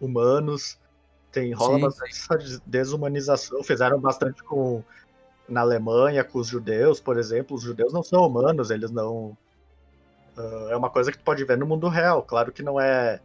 humanos, 0.00 0.80
tem, 1.30 1.52
rola 1.52 1.76
Sim. 1.76 1.80
bastante 1.82 2.10
essa 2.10 2.62
desumanização. 2.66 3.62
Fizeram 3.62 4.00
bastante 4.00 4.42
com 4.42 4.82
na 5.48 5.60
Alemanha 5.60 6.24
com 6.24 6.40
os 6.40 6.48
judeus, 6.48 6.98
por 6.98 7.16
exemplo. 7.16 7.56
Os 7.56 7.62
judeus 7.62 7.92
não 7.92 8.02
são 8.02 8.26
humanos, 8.26 8.72
eles 8.72 8.90
não. 8.90 9.38
Uh, 10.36 10.70
é 10.70 10.76
uma 10.76 10.90
coisa 10.90 11.12
que 11.12 11.18
tu 11.18 11.24
pode 11.24 11.44
ver 11.44 11.56
no 11.56 11.66
mundo 11.66 11.88
real. 11.88 12.20
Claro 12.20 12.50
que 12.50 12.64
não 12.64 12.80
é 12.80 13.20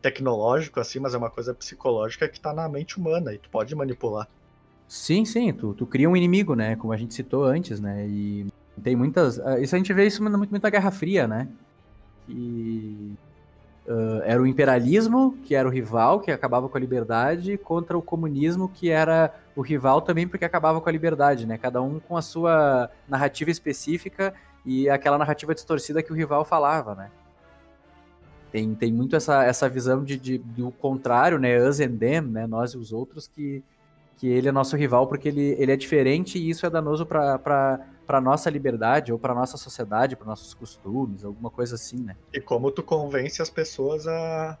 tecnológico 0.00 0.78
assim, 0.78 1.00
mas 1.00 1.14
é 1.14 1.18
uma 1.18 1.30
coisa 1.30 1.52
psicológica 1.52 2.28
que 2.28 2.38
tá 2.38 2.52
na 2.52 2.68
mente 2.68 2.96
humana 2.96 3.34
e 3.34 3.38
tu 3.38 3.50
pode 3.50 3.74
manipular. 3.74 4.28
Sim, 4.88 5.24
sim, 5.24 5.52
tu, 5.52 5.74
tu 5.74 5.86
cria 5.86 6.08
um 6.08 6.16
inimigo, 6.16 6.54
né? 6.54 6.76
Como 6.76 6.92
a 6.92 6.96
gente 6.96 7.14
citou 7.14 7.44
antes, 7.44 7.80
né? 7.80 8.06
E 8.06 8.46
tem 8.82 8.94
muitas. 8.94 9.38
Ah, 9.40 9.58
isso 9.58 9.74
a 9.74 9.78
gente 9.78 9.92
vê 9.92 10.06
isso 10.06 10.22
muito, 10.22 10.38
muito 10.38 10.62
na 10.62 10.70
Guerra 10.70 10.90
Fria, 10.90 11.26
né? 11.26 11.48
E 12.28 13.14
Uh, 13.86 14.22
era 14.24 14.40
o 14.40 14.46
imperialismo, 14.46 15.36
que 15.42 15.54
era 15.54 15.68
o 15.68 15.70
rival, 15.70 16.18
que 16.18 16.30
acabava 16.30 16.70
com 16.70 16.76
a 16.78 16.80
liberdade, 16.80 17.58
contra 17.58 17.98
o 17.98 18.00
comunismo, 18.00 18.66
que 18.66 18.88
era 18.88 19.34
o 19.54 19.60
rival 19.60 20.00
também 20.00 20.26
porque 20.26 20.44
acabava 20.44 20.80
com 20.80 20.88
a 20.88 20.92
liberdade, 20.92 21.46
né? 21.46 21.58
Cada 21.58 21.82
um 21.82 22.00
com 22.00 22.16
a 22.16 22.22
sua 22.22 22.90
narrativa 23.06 23.50
específica 23.50 24.32
e 24.64 24.88
aquela 24.88 25.18
narrativa 25.18 25.54
distorcida 25.54 26.02
que 26.02 26.10
o 26.10 26.16
rival 26.16 26.46
falava, 26.46 26.94
né? 26.94 27.10
Tem, 28.50 28.74
tem 28.74 28.90
muito 28.90 29.16
essa, 29.16 29.44
essa 29.44 29.68
visão 29.68 30.02
de, 30.02 30.16
de, 30.16 30.38
do 30.38 30.70
contrário, 30.70 31.38
né? 31.38 31.58
Us 31.58 31.78
and 31.78 31.96
them, 31.98 32.22
né? 32.22 32.46
Nós 32.46 32.72
e 32.72 32.78
os 32.78 32.90
outros, 32.90 33.28
que, 33.28 33.62
que 34.16 34.28
ele 34.28 34.48
é 34.48 34.52
nosso 34.52 34.76
rival 34.76 35.06
porque 35.06 35.28
ele, 35.28 35.56
ele 35.58 35.72
é 35.72 35.76
diferente 35.76 36.38
e 36.38 36.48
isso 36.48 36.64
é 36.66 36.70
danoso 36.70 37.04
para 37.04 37.38
para 38.06 38.20
nossa 38.20 38.50
liberdade 38.50 39.12
ou 39.12 39.18
para 39.18 39.34
nossa 39.34 39.56
sociedade, 39.56 40.16
para 40.16 40.26
nossos 40.26 40.54
costumes, 40.54 41.24
alguma 41.24 41.50
coisa 41.50 41.74
assim, 41.74 41.96
né? 41.96 42.16
E 42.32 42.40
como 42.40 42.70
tu 42.70 42.82
convence 42.82 43.40
as 43.40 43.50
pessoas 43.50 44.06
a, 44.06 44.58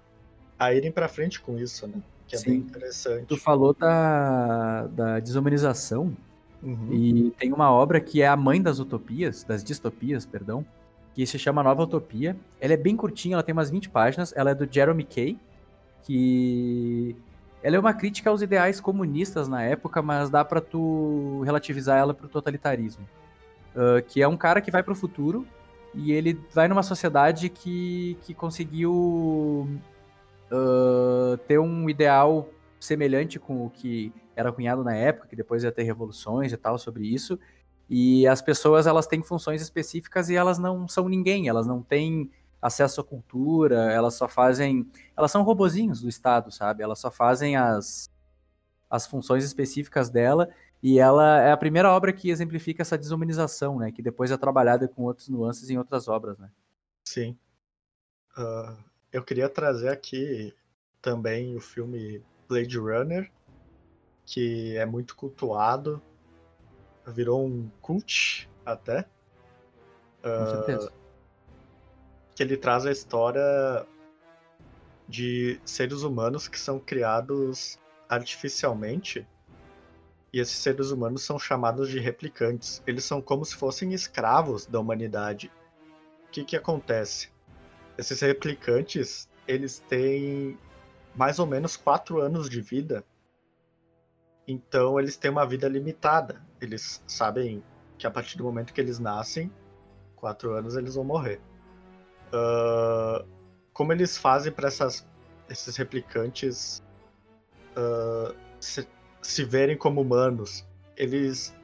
a 0.58 0.72
irem 0.72 0.90
para 0.90 1.08
frente 1.08 1.40
com 1.40 1.58
isso, 1.58 1.86
né? 1.86 1.94
Que 2.26 2.36
é 2.36 2.38
Sim. 2.38 2.50
bem 2.50 2.58
interessante. 2.60 3.26
Tu 3.26 3.36
falou 3.36 3.74
da, 3.74 4.86
da 4.86 5.20
desumanização 5.20 6.16
uhum. 6.62 6.88
e 6.90 7.30
tem 7.38 7.52
uma 7.52 7.70
obra 7.70 8.00
que 8.00 8.22
é 8.22 8.26
a 8.26 8.36
mãe 8.36 8.60
das 8.62 8.78
utopias, 8.78 9.44
das 9.44 9.62
distopias, 9.62 10.24
perdão, 10.24 10.64
que 11.14 11.26
se 11.26 11.38
chama 11.38 11.62
Nova 11.62 11.82
Utopia. 11.82 12.36
Ela 12.60 12.72
é 12.72 12.78
bem 12.78 12.96
curtinha, 12.96 13.34
ela 13.34 13.42
tem 13.42 13.52
umas 13.52 13.70
20 13.70 13.90
páginas, 13.90 14.32
ela 14.34 14.50
é 14.50 14.54
do 14.54 14.66
Jeremy 14.70 15.04
Kay, 15.04 15.38
que 16.02 17.14
ela 17.64 17.76
é 17.76 17.78
uma 17.78 17.94
crítica 17.94 18.28
aos 18.28 18.42
ideais 18.42 18.78
comunistas 18.78 19.48
na 19.48 19.62
época, 19.62 20.02
mas 20.02 20.28
dá 20.28 20.44
para 20.44 20.60
tu 20.60 21.40
relativizar 21.46 21.98
ela 21.98 22.12
pro 22.12 22.28
totalitarismo. 22.28 23.08
Uh, 23.74 24.02
que 24.06 24.20
é 24.20 24.28
um 24.28 24.36
cara 24.36 24.60
que 24.60 24.70
vai 24.70 24.82
para 24.82 24.92
o 24.92 24.94
futuro 24.94 25.46
e 25.94 26.12
ele 26.12 26.38
vai 26.52 26.68
numa 26.68 26.82
sociedade 26.82 27.48
que, 27.48 28.18
que 28.20 28.34
conseguiu 28.34 29.66
uh, 30.52 31.38
ter 31.48 31.58
um 31.58 31.88
ideal 31.88 32.50
semelhante 32.78 33.38
com 33.38 33.64
o 33.64 33.70
que 33.70 34.12
era 34.36 34.52
cunhado 34.52 34.84
na 34.84 34.94
época, 34.94 35.26
que 35.26 35.34
depois 35.34 35.64
ia 35.64 35.72
ter 35.72 35.84
revoluções 35.84 36.52
e 36.52 36.58
tal 36.58 36.76
sobre 36.76 37.06
isso. 37.06 37.38
E 37.88 38.26
as 38.26 38.42
pessoas 38.42 38.86
elas 38.86 39.06
têm 39.06 39.22
funções 39.22 39.62
específicas 39.62 40.28
e 40.28 40.36
elas 40.36 40.58
não 40.58 40.86
são 40.86 41.08
ninguém, 41.08 41.48
elas 41.48 41.66
não 41.66 41.80
têm 41.80 42.30
acesso 42.64 43.02
à 43.02 43.04
cultura, 43.04 43.92
elas 43.92 44.14
só 44.14 44.26
fazem, 44.26 44.90
elas 45.14 45.30
são 45.30 45.42
robozinhos 45.42 46.00
do 46.00 46.08
Estado, 46.08 46.50
sabe? 46.50 46.82
Elas 46.82 46.98
só 46.98 47.10
fazem 47.10 47.56
as 47.56 48.10
as 48.88 49.06
funções 49.06 49.44
específicas 49.44 50.08
dela 50.08 50.48
e 50.82 50.98
ela 50.98 51.40
é 51.40 51.50
a 51.50 51.56
primeira 51.56 51.90
obra 51.90 52.12
que 52.12 52.30
exemplifica 52.30 52.82
essa 52.82 52.96
desumanização, 52.96 53.78
né? 53.78 53.90
Que 53.90 54.00
depois 54.00 54.30
é 54.30 54.36
trabalhada 54.36 54.88
com 54.88 55.02
outras 55.02 55.28
nuances 55.28 55.68
em 55.68 55.76
outras 55.76 56.08
obras, 56.08 56.38
né? 56.38 56.50
Sim. 57.04 57.36
Uh, 58.36 58.76
eu 59.12 59.22
queria 59.22 59.48
trazer 59.48 59.90
aqui 59.90 60.54
também 61.02 61.56
o 61.56 61.60
filme 61.60 62.22
Blade 62.48 62.78
Runner, 62.78 63.30
que 64.24 64.76
é 64.76 64.86
muito 64.86 65.16
cultuado. 65.16 66.00
virou 67.06 67.44
um 67.44 67.68
cult 67.82 68.48
até. 68.64 69.02
Com 70.22 70.44
uh, 70.44 70.50
certeza. 70.50 71.03
Que 72.34 72.42
ele 72.42 72.56
traz 72.56 72.84
a 72.86 72.92
história 72.92 73.86
de 75.08 75.60
seres 75.64 76.02
humanos 76.02 76.48
que 76.48 76.58
são 76.58 76.78
criados 76.78 77.78
artificialmente. 78.08 79.26
E 80.32 80.40
esses 80.40 80.56
seres 80.56 80.90
humanos 80.90 81.22
são 81.22 81.38
chamados 81.38 81.88
de 81.88 82.00
replicantes. 82.00 82.82
Eles 82.86 83.04
são 83.04 83.22
como 83.22 83.44
se 83.44 83.54
fossem 83.54 83.92
escravos 83.92 84.66
da 84.66 84.80
humanidade. 84.80 85.50
O 86.26 86.30
que, 86.30 86.44
que 86.44 86.56
acontece? 86.56 87.28
Esses 87.96 88.20
replicantes, 88.20 89.28
eles 89.46 89.78
têm 89.88 90.58
mais 91.14 91.38
ou 91.38 91.46
menos 91.46 91.76
quatro 91.76 92.20
anos 92.20 92.50
de 92.50 92.60
vida. 92.60 93.04
Então 94.46 94.98
eles 94.98 95.16
têm 95.16 95.30
uma 95.30 95.46
vida 95.46 95.68
limitada. 95.68 96.44
Eles 96.60 97.02
sabem 97.06 97.62
que 97.96 98.06
a 98.06 98.10
partir 98.10 98.36
do 98.36 98.44
momento 98.44 98.72
que 98.72 98.80
eles 98.80 98.98
nascem, 98.98 99.52
quatro 100.16 100.52
anos 100.52 100.76
eles 100.76 100.96
vão 100.96 101.04
morrer. 101.04 101.40
Uh, 102.34 103.24
como 103.72 103.92
eles 103.92 104.18
fazem 104.18 104.50
para 104.50 104.68
esses 104.68 105.76
replicantes 105.76 106.82
uh, 107.76 108.34
se, 108.58 108.88
se 109.22 109.44
verem 109.44 109.78
como 109.78 110.00
humanos? 110.00 110.66
Eles 110.96 111.54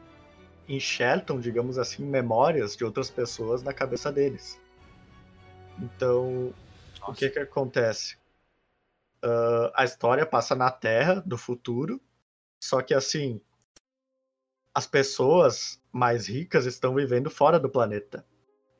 enxertam, 0.68 1.40
digamos 1.40 1.78
assim, 1.78 2.04
memórias 2.04 2.76
de 2.76 2.84
outras 2.84 3.10
pessoas 3.10 3.62
na 3.62 3.72
cabeça 3.72 4.12
deles. 4.12 4.60
Então, 5.78 6.54
Nossa. 7.00 7.12
o 7.12 7.14
que 7.14 7.30
que 7.30 7.38
acontece? 7.40 8.16
Uh, 9.24 9.70
a 9.74 9.84
história 9.84 10.24
passa 10.24 10.54
na 10.54 10.70
Terra 10.70 11.22
do 11.26 11.36
futuro, 11.36 12.00
só 12.62 12.80
que 12.80 12.94
assim, 12.94 13.40
as 14.74 14.86
pessoas 14.86 15.82
mais 15.92 16.28
ricas 16.28 16.66
estão 16.66 16.94
vivendo 16.94 17.28
fora 17.28 17.58
do 17.58 17.68
planeta. 17.68 18.24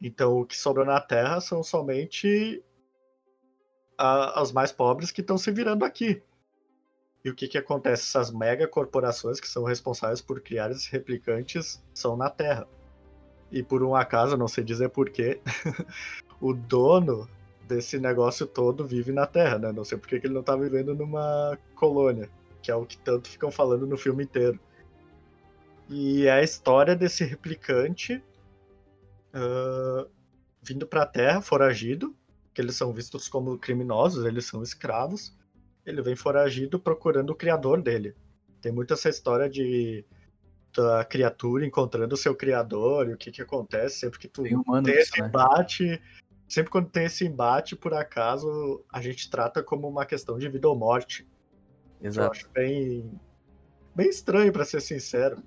Então, 0.01 0.39
o 0.41 0.47
que 0.47 0.57
sobra 0.57 0.85
na 0.85 1.01
Terra 1.01 1.41
são 1.41 1.63
somente 1.63 2.63
a, 3.99 4.41
as 4.41 4.51
mais 4.51 4.73
pobres 4.73 5.11
que 5.11 5.21
estão 5.21 5.37
se 5.37 5.51
virando 5.51 5.85
aqui. 5.85 6.23
E 7.23 7.29
o 7.29 7.35
que, 7.35 7.47
que 7.47 7.59
acontece? 7.59 8.05
Essas 8.05 8.31
mega 8.31 8.67
corporações 8.67 9.39
que 9.39 9.47
são 9.47 9.63
responsáveis 9.65 10.23
por 10.23 10.41
criar 10.41 10.71
esses 10.71 10.87
replicantes 10.87 11.83
são 11.93 12.17
na 12.17 12.31
Terra. 12.31 12.67
E 13.53 13.63
por 13.63 13.83
um 13.83 13.95
acaso, 13.95 14.37
não 14.39 14.49
sei 14.49 14.65
dizer 14.65 14.89
porquê, 14.89 15.41
o 16.41 16.55
dono 16.55 17.29
desse 17.69 17.99
negócio 17.99 18.47
todo 18.47 18.87
vive 18.87 19.13
na 19.13 19.27
Terra, 19.27 19.59
né? 19.59 19.73
Não 19.73 19.85
sei 19.85 19.99
por 19.99 20.09
que 20.09 20.15
ele 20.15 20.33
não 20.33 20.43
tá 20.43 20.57
vivendo 20.57 20.95
numa 20.95 21.59
colônia, 21.75 22.31
que 22.63 22.71
é 22.71 22.75
o 22.75 22.87
que 22.87 22.97
tanto 22.97 23.29
ficam 23.29 23.51
falando 23.51 23.87
no 23.87 23.99
filme 23.99 24.25
inteiro. 24.25 24.59
E 25.91 26.27
é 26.27 26.33
a 26.33 26.43
história 26.43 26.97
desse 26.97 27.25
replicante 27.25 28.23
uh, 29.35 30.11
vindo 30.63 30.87
pra 30.87 31.07
Terra, 31.07 31.41
foragido, 31.41 32.15
que 32.53 32.61
eles 32.61 32.77
são 32.77 32.93
vistos 32.93 33.29
como 33.29 33.59
criminosos, 33.59 34.25
eles 34.25 34.45
são 34.45 34.63
escravos. 34.63 35.37
Ele 35.85 36.03
vem 36.03 36.17
foragido 36.17 36.79
procurando 36.79 37.31
o 37.31 37.35
criador 37.35 37.83
dele. 37.83 38.15
Tem 38.61 38.71
muito 38.71 38.93
essa 38.93 39.09
história 39.09 39.49
de 39.49 40.05
da 40.73 41.05
criatura 41.05 41.67
encontrando 41.67 42.15
o 42.15 42.19
seu 42.19 42.33
criador 42.33 43.09
e 43.09 43.15
o 43.15 43.17
que 43.17 43.33
que 43.33 43.43
acontece 43.43 43.99
sempre 43.99 44.21
que 44.21 44.29
tu 44.29 44.45
tem, 44.45 44.63
tem 44.85 44.95
esse 44.95 45.21
né? 45.21 45.27
embate. 45.27 46.01
Sempre 46.47 46.71
quando 46.71 46.91
tem 46.91 47.05
esse 47.05 47.25
embate, 47.27 47.77
por 47.77 47.95
acaso, 47.95 48.85
a 48.93 49.01
gente 49.01 49.31
trata 49.31 49.63
como 49.63 49.89
uma 49.89 50.05
questão 50.05 50.39
de 50.39 50.49
vida 50.49 50.69
ou 50.69 50.77
morte. 50.77 51.27
Exato. 52.03 52.27
Eu 52.27 52.31
acho 52.33 52.51
bem, 52.51 53.21
bem 53.95 54.09
estranho, 54.09 54.53
para 54.53 54.65
ser 54.65 54.81
sincero. 54.81 55.43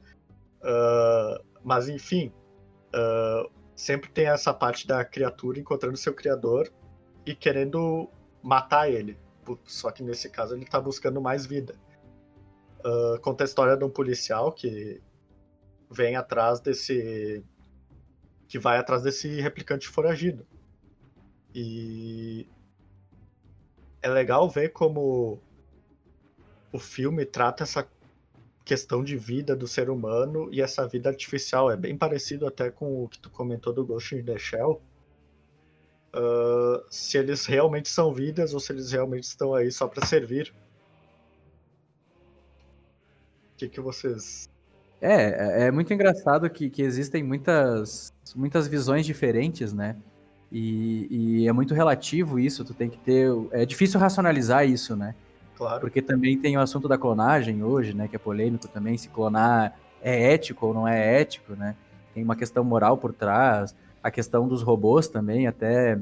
Uh, 0.61 1.43
mas, 1.61 1.89
enfim, 1.89 2.31
uh, 2.95 3.51
sempre 3.75 4.09
tem 4.09 4.27
essa 4.27 4.53
parte 4.53 4.87
da 4.87 5.03
criatura 5.03 5.59
encontrando 5.59 5.97
seu 5.97 6.13
criador 6.13 6.71
e 7.25 7.35
querendo 7.35 8.09
matar 8.41 8.89
ele. 8.89 9.17
Só 9.65 9.91
que 9.91 10.03
nesse 10.03 10.29
caso 10.29 10.55
ele 10.55 10.65
tá 10.65 10.79
buscando 10.79 11.21
mais 11.21 11.45
vida. 11.45 11.75
Uh, 12.85 13.19
conta 13.21 13.43
a 13.43 13.45
história 13.45 13.77
de 13.77 13.83
um 13.83 13.89
policial 13.89 14.51
que 14.51 15.01
vem 15.89 16.15
atrás 16.15 16.59
desse. 16.59 17.43
que 18.47 18.59
vai 18.59 18.77
atrás 18.77 19.03
desse 19.03 19.39
replicante 19.41 19.87
foragido. 19.87 20.45
E. 21.53 22.47
É 24.01 24.09
legal 24.09 24.49
ver 24.49 24.69
como 24.69 25.39
o 26.73 26.79
filme 26.79 27.25
trata 27.25 27.63
essa 27.63 27.87
questão 28.63 29.03
de 29.03 29.17
vida 29.17 29.55
do 29.55 29.67
ser 29.67 29.89
humano 29.89 30.47
e 30.51 30.61
essa 30.61 30.87
vida 30.87 31.09
artificial. 31.09 31.69
É 31.71 31.77
bem 31.77 31.97
parecido 31.97 32.47
até 32.47 32.69
com 32.69 33.03
o 33.03 33.09
que 33.09 33.19
tu 33.19 33.29
comentou 33.29 33.73
do 33.73 33.85
Ghost 33.85 34.15
in 34.15 34.23
the 34.23 34.37
Shell 34.37 34.81
uh, 36.13 36.83
se 36.89 37.17
eles 37.17 37.45
realmente 37.45 37.89
são 37.89 38.13
vidas 38.13 38.53
ou 38.53 38.59
se 38.59 38.71
eles 38.71 38.91
realmente 38.91 39.23
estão 39.23 39.53
aí 39.53 39.71
só 39.71 39.87
para 39.87 40.05
servir. 40.05 40.53
O 43.53 43.57
que, 43.57 43.67
que 43.67 43.81
vocês. 43.81 44.49
É, 45.01 45.63
é, 45.63 45.67
é 45.67 45.71
muito 45.71 45.93
engraçado 45.93 46.49
que, 46.49 46.69
que 46.69 46.81
existem 46.81 47.23
muitas, 47.23 48.13
muitas 48.35 48.67
visões 48.67 49.05
diferentes, 49.05 49.73
né? 49.73 49.97
E, 50.51 51.07
e, 51.09 51.47
é 51.47 51.51
muito 51.51 51.73
relativo 51.73 52.39
isso, 52.39 52.63
tu 52.63 52.73
tem 52.73 52.89
que 52.89 52.97
ter. 52.99 53.27
É 53.51 53.65
difícil 53.65 53.99
racionalizar 53.99 54.67
isso, 54.67 54.95
né? 54.95 55.15
Claro. 55.63 55.81
Porque 55.81 56.01
também 56.01 56.37
tem 56.37 56.57
o 56.57 56.59
assunto 56.59 56.87
da 56.87 56.97
clonagem 56.97 57.63
hoje, 57.63 57.93
né? 57.93 58.07
Que 58.07 58.15
é 58.17 58.19
polêmico 58.19 58.67
também, 58.67 58.97
se 58.97 59.07
clonar 59.09 59.77
é 60.01 60.33
ético 60.33 60.67
ou 60.67 60.73
não 60.73 60.85
é 60.85 61.21
ético, 61.21 61.55
né? 61.55 61.75
Tem 62.13 62.23
uma 62.23 62.35
questão 62.35 62.63
moral 62.63 62.97
por 62.97 63.13
trás 63.13 63.73
a 64.03 64.11
questão 64.11 64.49
dos 64.49 64.61
robôs 64.61 65.07
também, 65.07 65.47
até 65.47 65.97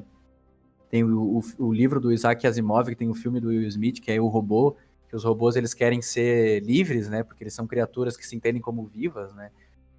tem 0.89 1.03
o, 1.03 1.37
o, 1.37 1.41
o, 1.59 1.71
livro 1.71 1.99
do 1.99 2.11
Isaac 2.11 2.45
Asimov, 2.47 2.89
que 2.89 2.95
tem 2.95 3.07
o 3.07 3.13
filme 3.13 3.39
do 3.39 3.49
Will 3.49 3.67
Smith, 3.67 4.01
que 4.01 4.11
é 4.11 4.19
o 4.19 4.27
robô, 4.27 4.75
que 5.07 5.15
os 5.15 5.23
robôs 5.23 5.55
eles 5.55 5.75
querem 5.75 6.01
ser 6.01 6.63
livres, 6.63 7.07
né, 7.07 7.21
porque 7.21 7.43
eles 7.43 7.53
são 7.53 7.67
criaturas 7.67 8.17
que 8.17 8.25
se 8.25 8.35
entendem 8.35 8.59
como 8.59 8.87
vivas, 8.87 9.31
né, 9.35 9.51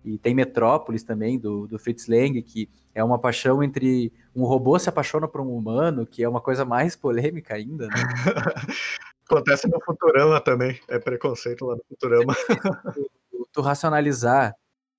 e 0.04 0.18
tem 0.18 0.34
Metrópolis 0.34 1.04
também, 1.04 1.38
do, 1.38 1.68
do 1.68 1.78
Fritz 1.78 2.08
Lang, 2.08 2.42
que 2.42 2.68
é 2.92 3.04
uma 3.04 3.20
paixão 3.20 3.62
entre 3.62 4.12
um 4.34 4.44
robô 4.44 4.76
se 4.78 4.88
apaixona 4.88 5.28
por 5.28 5.40
um 5.40 5.56
humano, 5.56 6.04
que 6.04 6.24
é 6.24 6.28
uma 6.28 6.40
coisa 6.40 6.64
mais 6.64 6.96
polêmica 6.96 7.54
ainda, 7.54 7.86
né? 7.86 7.94
Acontece 9.32 9.66
no 9.66 9.80
Futurama 9.82 10.40
também, 10.40 10.78
é 10.88 10.98
preconceito 10.98 11.64
lá 11.64 11.74
no 11.74 11.82
Futurama. 11.88 12.34
tu, 13.30 13.48
tu 13.50 13.60
racionalizar 13.62 14.54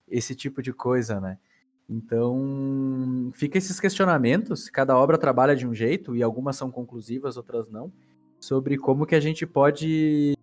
esse 0.08 0.34
tipo 0.34 0.60
de 0.62 0.74
coisa, 0.74 1.22
né? 1.22 1.38
Então, 1.88 3.30
fica 3.34 3.60
esses 3.60 3.80
questionamentos, 3.80 4.70
cada 4.72 4.98
obra 4.98 5.20
trabalha 5.20 5.56
de 5.56 5.68
um 5.68 5.76
jeito 5.76 6.16
e 6.16 6.24
algumas 6.24 6.56
são 6.56 6.72
conclusivas, 6.72 7.38
outras 7.38 7.70
não, 7.70 7.94
sobre 8.40 8.76
como 8.76 9.06
que 9.06 9.14
a 9.14 9.20
gente 9.20 9.46
pode 9.46 10.34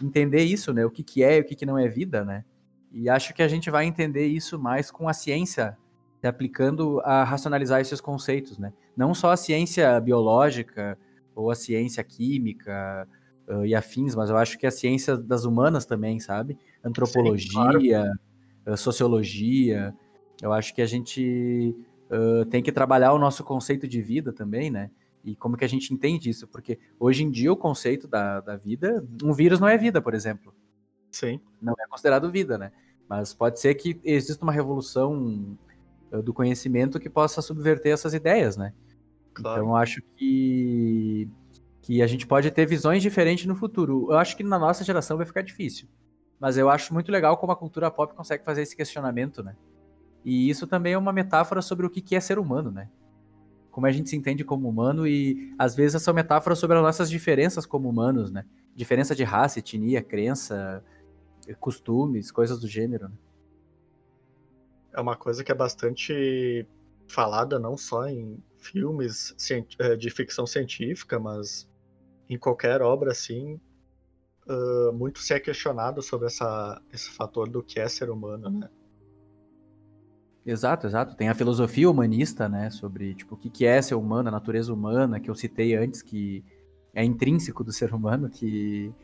entender 0.00 0.44
isso, 0.44 0.72
né? 0.72 0.86
O 0.86 0.90
que, 0.90 1.02
que 1.02 1.24
é 1.24 1.38
e 1.38 1.40
o 1.40 1.44
que, 1.44 1.56
que 1.56 1.66
não 1.66 1.76
é 1.76 1.88
vida, 1.88 2.24
né? 2.24 2.44
E 2.92 3.08
acho 3.08 3.34
que 3.34 3.42
a 3.42 3.48
gente 3.48 3.68
vai 3.68 3.84
entender 3.84 4.26
isso 4.26 4.60
mais 4.60 4.92
com 4.92 5.08
a 5.08 5.12
ciência, 5.12 5.76
se 6.20 6.26
aplicando 6.28 7.00
a 7.00 7.24
racionalizar 7.24 7.80
esses 7.80 8.00
conceitos, 8.00 8.58
né? 8.58 8.72
Não 8.96 9.12
só 9.12 9.32
a 9.32 9.36
ciência 9.36 9.98
biológica 10.00 10.96
ou 11.34 11.50
a 11.50 11.56
ciência 11.56 12.04
química 12.04 13.08
uh, 13.50 13.66
e 13.66 13.74
afins, 13.74 14.14
mas 14.14 14.30
eu 14.30 14.36
acho 14.36 14.56
que 14.58 14.66
a 14.66 14.70
ciência 14.70 15.16
das 15.16 15.44
humanas 15.44 15.84
também, 15.84 16.20
sabe? 16.20 16.56
Antropologia, 16.84 17.48
Sim, 17.48 18.18
claro. 18.64 18.78
sociologia, 18.78 19.94
eu 20.40 20.52
acho 20.52 20.74
que 20.74 20.80
a 20.80 20.86
gente 20.86 21.74
uh, 22.10 22.44
tem 22.46 22.62
que 22.62 22.72
trabalhar 22.72 23.12
o 23.12 23.18
nosso 23.18 23.42
conceito 23.42 23.88
de 23.88 24.00
vida 24.00 24.32
também, 24.32 24.70
né? 24.70 24.90
E 25.24 25.36
como 25.36 25.56
que 25.56 25.64
a 25.64 25.68
gente 25.68 25.92
entende 25.92 26.30
isso? 26.30 26.48
Porque 26.48 26.78
hoje 26.98 27.24
em 27.24 27.30
dia 27.30 27.52
o 27.52 27.56
conceito 27.56 28.08
da, 28.08 28.40
da 28.40 28.56
vida, 28.56 29.06
um 29.22 29.32
vírus 29.32 29.60
não 29.60 29.68
é 29.68 29.76
vida, 29.76 30.00
por 30.00 30.14
exemplo. 30.14 30.54
Sim. 31.10 31.40
Não 31.60 31.74
é 31.78 31.86
considerado 31.88 32.30
vida, 32.30 32.56
né? 32.56 32.72
Mas 33.06 33.34
pode 33.34 33.60
ser 33.60 33.74
que 33.74 34.00
exista 34.04 34.42
uma 34.42 34.52
revolução 34.52 35.58
do 36.24 36.32
conhecimento 36.32 36.98
que 36.98 37.10
possa 37.10 37.42
subverter 37.42 37.92
essas 37.92 38.14
ideias, 38.14 38.56
né? 38.56 38.72
Claro. 39.34 39.60
Então 39.60 39.70
eu 39.70 39.76
acho 39.76 40.00
que 40.16 41.28
que 41.90 42.00
a 42.00 42.06
gente 42.06 42.24
pode 42.24 42.48
ter 42.52 42.66
visões 42.66 43.02
diferentes 43.02 43.46
no 43.46 43.56
futuro. 43.56 44.06
Eu 44.10 44.16
acho 44.16 44.36
que 44.36 44.44
na 44.44 44.60
nossa 44.60 44.84
geração 44.84 45.16
vai 45.16 45.26
ficar 45.26 45.42
difícil. 45.42 45.88
Mas 46.38 46.56
eu 46.56 46.70
acho 46.70 46.94
muito 46.94 47.10
legal 47.10 47.36
como 47.36 47.50
a 47.50 47.56
cultura 47.56 47.90
pop 47.90 48.14
consegue 48.14 48.44
fazer 48.44 48.62
esse 48.62 48.76
questionamento, 48.76 49.42
né? 49.42 49.56
E 50.24 50.48
isso 50.48 50.68
também 50.68 50.92
é 50.92 50.98
uma 50.98 51.12
metáfora 51.12 51.60
sobre 51.60 51.84
o 51.84 51.90
que 51.90 52.14
é 52.14 52.20
ser 52.20 52.38
humano, 52.38 52.70
né? 52.70 52.88
Como 53.72 53.88
a 53.88 53.90
gente 53.90 54.08
se 54.08 54.14
entende 54.14 54.44
como 54.44 54.68
humano 54.68 55.04
e 55.04 55.52
às 55.58 55.74
vezes 55.74 55.96
essa 55.96 56.12
metáfora 56.12 56.54
sobre 56.54 56.76
as 56.76 56.82
nossas 56.84 57.10
diferenças 57.10 57.66
como 57.66 57.88
humanos, 57.88 58.30
né? 58.30 58.44
Diferença 58.72 59.12
de 59.12 59.24
raça, 59.24 59.58
etnia, 59.58 60.00
crença, 60.00 60.84
costumes, 61.58 62.30
coisas 62.30 62.60
do 62.60 62.68
gênero. 62.68 63.08
Né? 63.08 63.14
É 64.92 65.00
uma 65.00 65.16
coisa 65.16 65.42
que 65.42 65.50
é 65.50 65.56
bastante 65.56 66.64
falada 67.08 67.58
não 67.58 67.76
só 67.76 68.06
em 68.06 68.40
filmes 68.58 69.34
eh, 69.80 69.96
de 69.96 70.08
ficção 70.08 70.46
científica, 70.46 71.18
mas 71.18 71.68
em 72.30 72.38
qualquer 72.38 72.80
obra 72.80 73.10
assim, 73.10 73.60
uh, 74.48 74.92
muito 74.92 75.18
se 75.18 75.34
é 75.34 75.40
questionado 75.40 76.00
sobre 76.00 76.28
essa, 76.28 76.80
esse 76.92 77.10
fator 77.10 77.48
do 77.48 77.62
que 77.62 77.80
é 77.80 77.88
ser 77.88 78.08
humano, 78.08 78.48
né? 78.48 78.70
Exato, 80.46 80.86
exato. 80.86 81.16
Tem 81.16 81.28
a 81.28 81.34
filosofia 81.34 81.90
humanista, 81.90 82.48
né, 82.48 82.70
sobre 82.70 83.14
tipo 83.14 83.34
o 83.34 83.38
que 83.38 83.50
que 83.50 83.66
é 83.66 83.82
ser 83.82 83.96
humano, 83.96 84.28
a 84.28 84.32
natureza 84.32 84.72
humana, 84.72 85.20
que 85.20 85.28
eu 85.28 85.34
citei 85.34 85.74
antes, 85.74 86.00
que 86.02 86.44
é 86.94 87.04
intrínseco 87.04 87.62
do 87.62 87.72
ser 87.72 87.92
humano, 87.92 88.30
que 88.30 88.94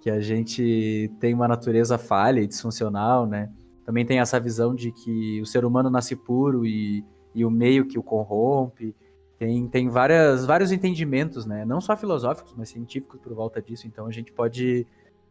que 0.00 0.08
a 0.08 0.18
gente 0.18 1.12
tem 1.20 1.34
uma 1.34 1.46
natureza 1.46 1.98
falha 1.98 2.40
e 2.40 2.46
disfuncional, 2.46 3.26
né? 3.26 3.52
Também 3.84 4.06
tem 4.06 4.18
essa 4.18 4.40
visão 4.40 4.74
de 4.74 4.90
que 4.90 5.40
o 5.42 5.46
ser 5.46 5.62
humano 5.64 5.90
nasce 5.90 6.16
puro 6.16 6.64
e, 6.64 7.04
e 7.34 7.44
o 7.44 7.50
meio 7.50 7.86
que 7.86 7.98
o 7.98 8.02
corrompe. 8.02 8.96
Tem, 9.40 9.66
tem 9.68 9.88
várias, 9.88 10.44
vários 10.44 10.70
entendimentos, 10.70 11.46
né? 11.46 11.64
Não 11.64 11.80
só 11.80 11.96
filosóficos, 11.96 12.52
mas 12.54 12.68
científicos 12.68 13.18
por 13.22 13.32
volta 13.32 13.62
disso. 13.62 13.86
Então 13.86 14.06
a 14.06 14.10
gente 14.10 14.30
pode, 14.30 14.86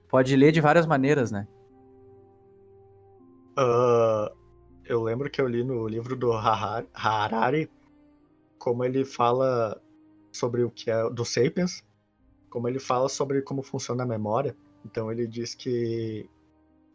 pode 0.07 0.36
ler 0.36 0.51
de 0.51 0.60
várias 0.60 0.88
maneiras, 0.88 1.32
né? 1.32 1.47
Uh, 3.55 4.36
eu 4.84 5.03
lembro 5.03 5.30
que 5.30 5.39
eu 5.39 5.47
li 5.47 5.64
no 5.64 5.88
livro 5.88 6.16
do 6.16 6.32
Harari 6.34 7.70
como 8.57 8.84
ele 8.84 9.05
fala 9.05 9.80
sobre 10.32 10.64
o 10.64 10.72
que 10.72 10.89
é 10.89 11.07
do 11.12 11.24
Sapiens, 11.24 11.84
como 12.49 12.68
ele 12.68 12.80
fala 12.80 13.07
sobre 13.10 13.43
como 13.43 13.62
funciona 13.62 14.01
a 14.01 14.07
memória. 14.07 14.57
Então 14.84 15.12
ele 15.12 15.28
diz 15.28 15.53
que 15.53 16.28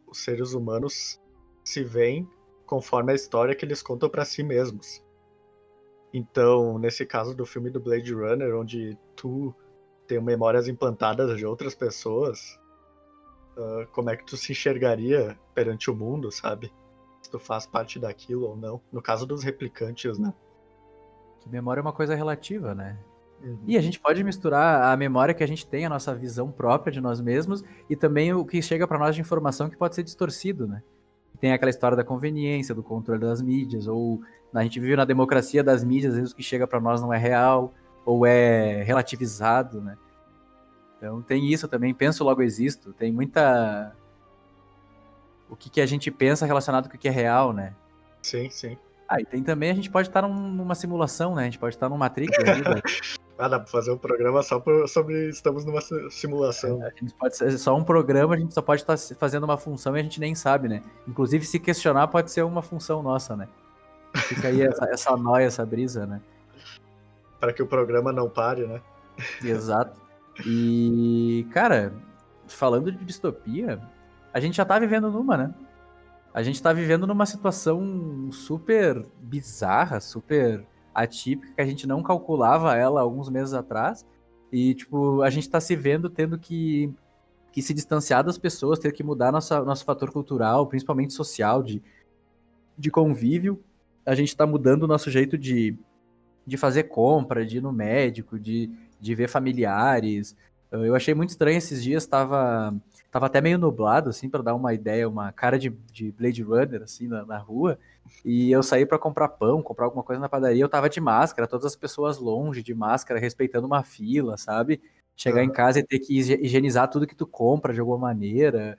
os 0.05 0.17
seres 0.17 0.51
humanos 0.51 1.17
se 1.63 1.81
veem 1.81 2.29
conforme 2.65 3.13
a 3.13 3.15
história 3.15 3.55
que 3.55 3.63
eles 3.63 3.81
contam 3.81 4.09
para 4.09 4.25
si 4.25 4.43
mesmos. 4.43 5.04
Então, 6.17 6.79
nesse 6.79 7.05
caso 7.05 7.35
do 7.35 7.45
filme 7.45 7.69
do 7.69 7.77
Blade 7.77 8.13
Runner, 8.13 8.55
onde 8.55 8.97
tu 9.17 9.53
tem 10.07 10.17
memórias 10.21 10.65
implantadas 10.65 11.37
de 11.37 11.45
outras 11.45 11.75
pessoas, 11.75 12.57
uh, 13.57 13.85
como 13.91 14.09
é 14.09 14.15
que 14.15 14.25
tu 14.25 14.37
se 14.37 14.53
enxergaria 14.53 15.37
perante 15.53 15.91
o 15.91 15.95
mundo, 15.95 16.31
sabe? 16.31 16.71
Se 17.21 17.29
tu 17.29 17.37
faz 17.37 17.65
parte 17.65 17.99
daquilo 17.99 18.47
ou 18.47 18.55
não. 18.55 18.79
No 18.93 19.01
caso 19.01 19.25
dos 19.25 19.43
replicantes, 19.43 20.17
né? 20.17 20.33
Que 21.41 21.49
memória 21.49 21.81
é 21.81 21.83
uma 21.83 21.91
coisa 21.91 22.15
relativa, 22.15 22.73
né? 22.73 22.97
Uhum. 23.43 23.59
E 23.67 23.77
a 23.77 23.81
gente 23.81 23.99
pode 23.99 24.23
misturar 24.23 24.93
a 24.93 24.95
memória 24.95 25.33
que 25.33 25.43
a 25.43 25.47
gente 25.47 25.67
tem, 25.67 25.85
a 25.85 25.89
nossa 25.89 26.15
visão 26.15 26.49
própria 26.49 26.93
de 26.93 27.01
nós 27.01 27.19
mesmos, 27.19 27.61
e 27.89 27.95
também 27.97 28.33
o 28.33 28.45
que 28.45 28.61
chega 28.61 28.87
para 28.87 28.97
nós 28.97 29.15
de 29.15 29.19
informação 29.19 29.69
que 29.69 29.75
pode 29.75 29.93
ser 29.93 30.03
distorcido, 30.03 30.65
né? 30.65 30.81
Tem 31.45 31.53
aquela 31.53 31.69
história 31.69 31.95
da 31.95 32.03
conveniência, 32.03 32.73
do 32.73 32.81
controle 32.81 33.21
das 33.21 33.39
mídias, 33.39 33.85
ou 33.85 34.19
a 34.51 34.63
gente 34.63 34.79
vive 34.79 34.95
na 34.95 35.05
democracia 35.05 35.63
das 35.63 35.83
mídias, 35.83 36.13
às 36.13 36.17
vezes 36.17 36.33
o 36.33 36.35
que 36.35 36.41
chega 36.41 36.65
para 36.65 36.79
nós 36.79 37.03
não 37.03 37.13
é 37.13 37.19
real, 37.19 37.71
ou 38.03 38.25
é 38.25 38.81
relativizado, 38.81 39.79
né? 39.79 39.95
Então 40.97 41.21
tem 41.21 41.45
isso 41.45 41.67
também, 41.67 41.93
penso 41.93 42.23
logo 42.23 42.41
existo, 42.41 42.93
tem 42.93 43.11
muita 43.11 43.95
o 45.47 45.55
que, 45.55 45.69
que 45.69 45.79
a 45.79 45.85
gente 45.85 46.09
pensa 46.09 46.47
relacionado 46.47 46.89
com 46.89 46.95
o 46.95 46.99
que 46.99 47.07
é 47.07 47.11
real, 47.11 47.53
né? 47.53 47.75
Sim, 48.23 48.49
sim. 48.49 48.75
Ah, 49.07 49.21
e 49.21 49.25
tem 49.25 49.43
também, 49.43 49.69
a 49.69 49.75
gente 49.75 49.91
pode 49.91 50.07
estar 50.07 50.23
numa 50.23 50.73
simulação, 50.73 51.35
né? 51.35 51.43
A 51.43 51.45
gente 51.45 51.59
pode 51.59 51.75
estar 51.75 51.87
numa 51.89 51.99
Matrix. 51.99 52.35
Né? 52.39 52.81
ah, 53.37 53.47
dá 53.47 53.59
pra 53.59 53.67
fazer 53.67 53.91
um 53.91 53.97
programa 53.97 54.41
só 54.41 54.63
sobre 54.87 55.29
estamos 55.29 55.65
numa 55.65 55.81
simulação. 56.09 56.81
É, 56.83 56.87
a 56.87 56.89
gente 56.89 57.13
pode 57.13 57.35
ser 57.35 57.57
só 57.57 57.75
um 57.75 57.83
programa, 57.83 58.35
a 58.35 58.37
gente 58.37 58.53
só 58.53 58.61
pode 58.61 58.81
estar 58.81 58.97
fazendo 59.17 59.43
uma 59.43 59.57
função 59.57 59.95
e 59.95 59.99
a 59.99 60.03
gente 60.03 60.19
nem 60.19 60.33
sabe, 60.33 60.67
né? 60.67 60.81
Inclusive, 61.07 61.45
se 61.45 61.59
questionar 61.59 62.07
pode 62.07 62.31
ser 62.31 62.43
uma 62.43 62.61
função 62.61 63.03
nossa, 63.03 63.35
né? 63.35 63.47
Fica 64.15 64.47
aí 64.47 64.61
essa, 64.61 64.85
essa 64.85 65.17
noia, 65.17 65.45
essa 65.45 65.65
brisa, 65.65 66.05
né? 66.05 66.21
Para 67.39 67.51
que 67.51 67.61
o 67.61 67.67
programa 67.67 68.11
não 68.11 68.29
pare, 68.29 68.65
né? 68.65 68.81
Exato. 69.43 69.99
E, 70.45 71.45
cara, 71.51 71.93
falando 72.47 72.91
de 72.91 73.03
distopia, 73.03 73.81
a 74.33 74.39
gente 74.39 74.55
já 74.55 74.65
tá 74.65 74.79
vivendo 74.79 75.11
numa, 75.11 75.37
né? 75.37 75.53
a 76.35 76.43
gente 76.43 76.61
tá 76.61 76.73
vivendo 76.73 77.07
numa 77.07 77.25
situação 77.25 78.29
super 78.29 79.05
bizarra, 79.21 80.01
super 80.01 80.65
atípica, 80.95 81.53
que 81.53 81.61
a 81.61 81.65
gente 81.65 81.85
não 81.85 82.01
calculava 82.01 82.75
ela 82.75 83.01
alguns 83.01 83.29
meses 83.29 83.53
atrás. 83.53 84.05
E, 84.51 84.73
tipo, 84.73 85.21
a 85.21 85.29
gente 85.29 85.49
tá 85.49 85.59
se 85.59 85.75
vendo 85.75 86.09
tendo 86.09 86.39
que, 86.39 86.91
que 87.51 87.61
se 87.61 87.73
distanciar 87.73 88.23
das 88.23 88.37
pessoas, 88.37 88.79
ter 88.79 88.93
que 88.93 89.03
mudar 89.03 89.31
nossa, 89.31 89.61
nosso 89.63 89.83
fator 89.83 90.09
cultural, 90.11 90.65
principalmente 90.67 91.13
social, 91.13 91.61
de, 91.61 91.83
de 92.77 92.89
convívio. 92.89 93.61
A 94.05 94.15
gente 94.15 94.35
tá 94.35 94.47
mudando 94.47 94.83
o 94.83 94.87
nosso 94.87 95.11
jeito 95.11 95.37
de, 95.37 95.77
de 96.47 96.55
fazer 96.55 96.83
compra, 96.83 97.45
de 97.45 97.57
ir 97.57 97.61
no 97.61 97.73
médico, 97.73 98.39
de, 98.39 98.71
de 98.99 99.13
ver 99.13 99.27
familiares. 99.27 100.35
Eu 100.71 100.95
achei 100.95 101.13
muito 101.13 101.31
estranho 101.31 101.57
esses 101.57 101.83
dias, 101.83 102.07
tava 102.07 102.73
Tava 103.15 103.27
até 103.27 103.39
meio 103.39 103.57
nublado, 103.57 104.09
assim, 104.09 104.29
para 104.29 104.43
dar 104.43 104.53
uma 104.55 104.73
ideia, 104.73 105.07
uma 105.07 105.31
cara 105.31 105.57
de, 105.57 105.69
de 105.69 106.11
Blade 106.11 106.43
Runner, 106.43 106.81
assim, 106.81 107.07
na, 107.07 107.25
na 107.25 107.37
rua. 107.37 107.79
E 108.25 108.51
eu 108.51 108.61
saí 108.61 108.85
para 108.85 108.99
comprar 108.99 109.29
pão, 109.29 109.63
comprar 109.63 109.85
alguma 109.85 110.03
coisa 110.03 110.19
na 110.19 110.27
padaria, 110.27 110.61
eu 110.61 110.67
tava 110.67 110.89
de 110.89 110.99
máscara, 110.99 111.47
todas 111.47 111.65
as 111.65 111.77
pessoas 111.77 112.17
longe 112.17 112.61
de 112.61 112.75
máscara, 112.75 113.17
respeitando 113.17 113.67
uma 113.67 113.83
fila, 113.83 114.35
sabe? 114.35 114.81
Chegar 115.15 115.39
uhum. 115.39 115.45
em 115.45 115.49
casa 115.49 115.79
e 115.79 115.83
ter 115.83 115.99
que 115.99 116.13
higienizar 116.13 116.89
tudo 116.89 117.07
que 117.07 117.15
tu 117.15 117.25
compra 117.25 117.73
de 117.73 117.79
alguma 117.79 117.97
maneira. 117.97 118.77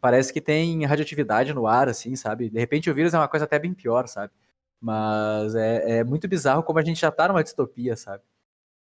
Parece 0.00 0.32
que 0.32 0.40
tem 0.40 0.84
radioatividade 0.84 1.52
no 1.52 1.66
ar, 1.66 1.88
assim, 1.88 2.14
sabe? 2.14 2.50
De 2.50 2.60
repente 2.60 2.88
o 2.88 2.94
vírus 2.94 3.12
é 3.14 3.18
uma 3.18 3.26
coisa 3.26 3.46
até 3.46 3.58
bem 3.58 3.74
pior, 3.74 4.06
sabe? 4.06 4.32
Mas 4.80 5.56
é, 5.56 5.98
é 5.98 6.04
muito 6.04 6.28
bizarro 6.28 6.62
como 6.62 6.78
a 6.78 6.84
gente 6.84 7.00
já 7.00 7.10
tá 7.10 7.26
numa 7.26 7.42
distopia, 7.42 7.96
sabe? 7.96 8.22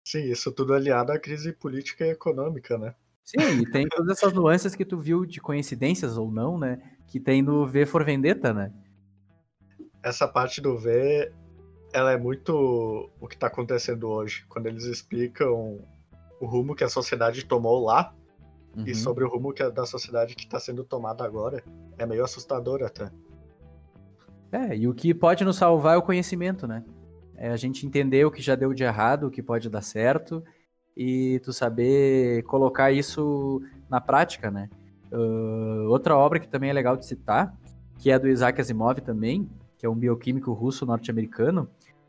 Sim, 0.04 0.24
isso 0.32 0.50
tudo 0.50 0.74
aliado 0.74 1.12
à 1.12 1.18
crise 1.20 1.52
política 1.52 2.04
e 2.04 2.10
econômica, 2.10 2.76
né? 2.76 2.92
Sim, 3.24 3.60
e 3.60 3.70
tem 3.70 3.86
todas 3.88 4.18
essas 4.18 4.32
nuances 4.32 4.74
que 4.74 4.84
tu 4.84 4.98
viu 4.98 5.24
de 5.24 5.40
coincidências 5.40 6.16
ou 6.16 6.30
não, 6.30 6.58
né? 6.58 6.78
Que 7.06 7.20
tem 7.20 7.42
no 7.42 7.66
V 7.66 7.86
for 7.86 8.04
Vendetta, 8.04 8.52
né? 8.52 8.72
Essa 10.02 10.26
parte 10.26 10.60
do 10.60 10.78
V, 10.78 11.32
ela 11.92 12.12
é 12.12 12.16
muito 12.16 13.10
o 13.20 13.28
que 13.28 13.36
tá 13.36 13.46
acontecendo 13.46 14.08
hoje. 14.08 14.44
Quando 14.48 14.66
eles 14.66 14.84
explicam 14.84 15.78
o 16.40 16.46
rumo 16.46 16.74
que 16.74 16.82
a 16.82 16.88
sociedade 16.88 17.44
tomou 17.44 17.84
lá 17.84 18.14
uhum. 18.76 18.84
e 18.86 18.94
sobre 18.94 19.24
o 19.24 19.28
rumo 19.28 19.52
que 19.52 19.62
é 19.62 19.70
da 19.70 19.86
sociedade 19.86 20.34
que 20.34 20.48
tá 20.48 20.58
sendo 20.58 20.82
tomada 20.82 21.24
agora, 21.24 21.62
é 21.98 22.06
meio 22.06 22.24
assustador 22.24 22.82
até. 22.82 23.10
É, 24.50 24.76
e 24.76 24.88
o 24.88 24.94
que 24.94 25.14
pode 25.14 25.44
nos 25.44 25.56
salvar 25.56 25.94
é 25.94 25.98
o 25.98 26.02
conhecimento, 26.02 26.66
né? 26.66 26.84
É 27.36 27.50
a 27.50 27.56
gente 27.56 27.86
entender 27.86 28.24
o 28.24 28.30
que 28.30 28.42
já 28.42 28.54
deu 28.54 28.74
de 28.74 28.82
errado, 28.82 29.28
o 29.28 29.30
que 29.30 29.42
pode 29.42 29.68
dar 29.70 29.82
certo 29.82 30.42
e 31.02 31.38
tu 31.38 31.50
saber 31.50 32.42
colocar 32.42 32.92
isso 32.92 33.62
na 33.88 34.02
prática, 34.02 34.50
né? 34.50 34.68
Uh, 35.10 35.88
outra 35.88 36.14
obra 36.14 36.38
que 36.38 36.46
também 36.46 36.68
é 36.68 36.74
legal 36.74 36.94
de 36.94 37.06
citar, 37.06 37.56
que 37.98 38.10
é 38.10 38.18
do 38.18 38.28
Isaac 38.28 38.60
Asimov 38.60 39.00
também, 39.00 39.48
que 39.78 39.86
é 39.86 39.88
um 39.88 39.94
bioquímico 39.94 40.52
russo 40.52 40.84
norte-americano, 40.84 41.66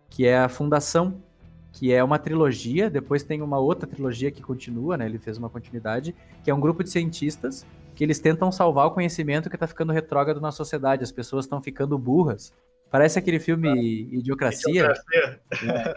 que 0.09 0.27
é 0.27 0.37
a 0.37 0.49
Fundação, 0.49 1.23
que 1.71 1.93
é 1.93 2.03
uma 2.03 2.19
trilogia, 2.19 2.89
depois 2.89 3.23
tem 3.23 3.41
uma 3.41 3.57
outra 3.57 3.87
trilogia 3.87 4.29
que 4.29 4.41
continua, 4.41 4.97
né? 4.97 5.05
Ele 5.05 5.17
fez 5.17 5.37
uma 5.37 5.49
continuidade, 5.49 6.13
que 6.43 6.51
é 6.51 6.53
um 6.53 6.59
grupo 6.59 6.83
de 6.83 6.89
cientistas 6.89 7.65
que 7.95 8.03
eles 8.03 8.19
tentam 8.19 8.51
salvar 8.51 8.87
o 8.87 8.91
conhecimento 8.91 9.49
que 9.49 9.55
está 9.55 9.67
ficando 9.67 9.93
retrógrado 9.93 10.41
na 10.41 10.51
sociedade, 10.51 11.01
as 11.01 11.13
pessoas 11.13 11.45
estão 11.45 11.61
ficando 11.61 11.97
burras. 11.97 12.51
Parece 12.89 13.17
aquele 13.17 13.39
filme 13.39 13.69
Idiocracia. 14.11 14.69
Idiocracia. 14.69 15.39
É, 15.63 15.95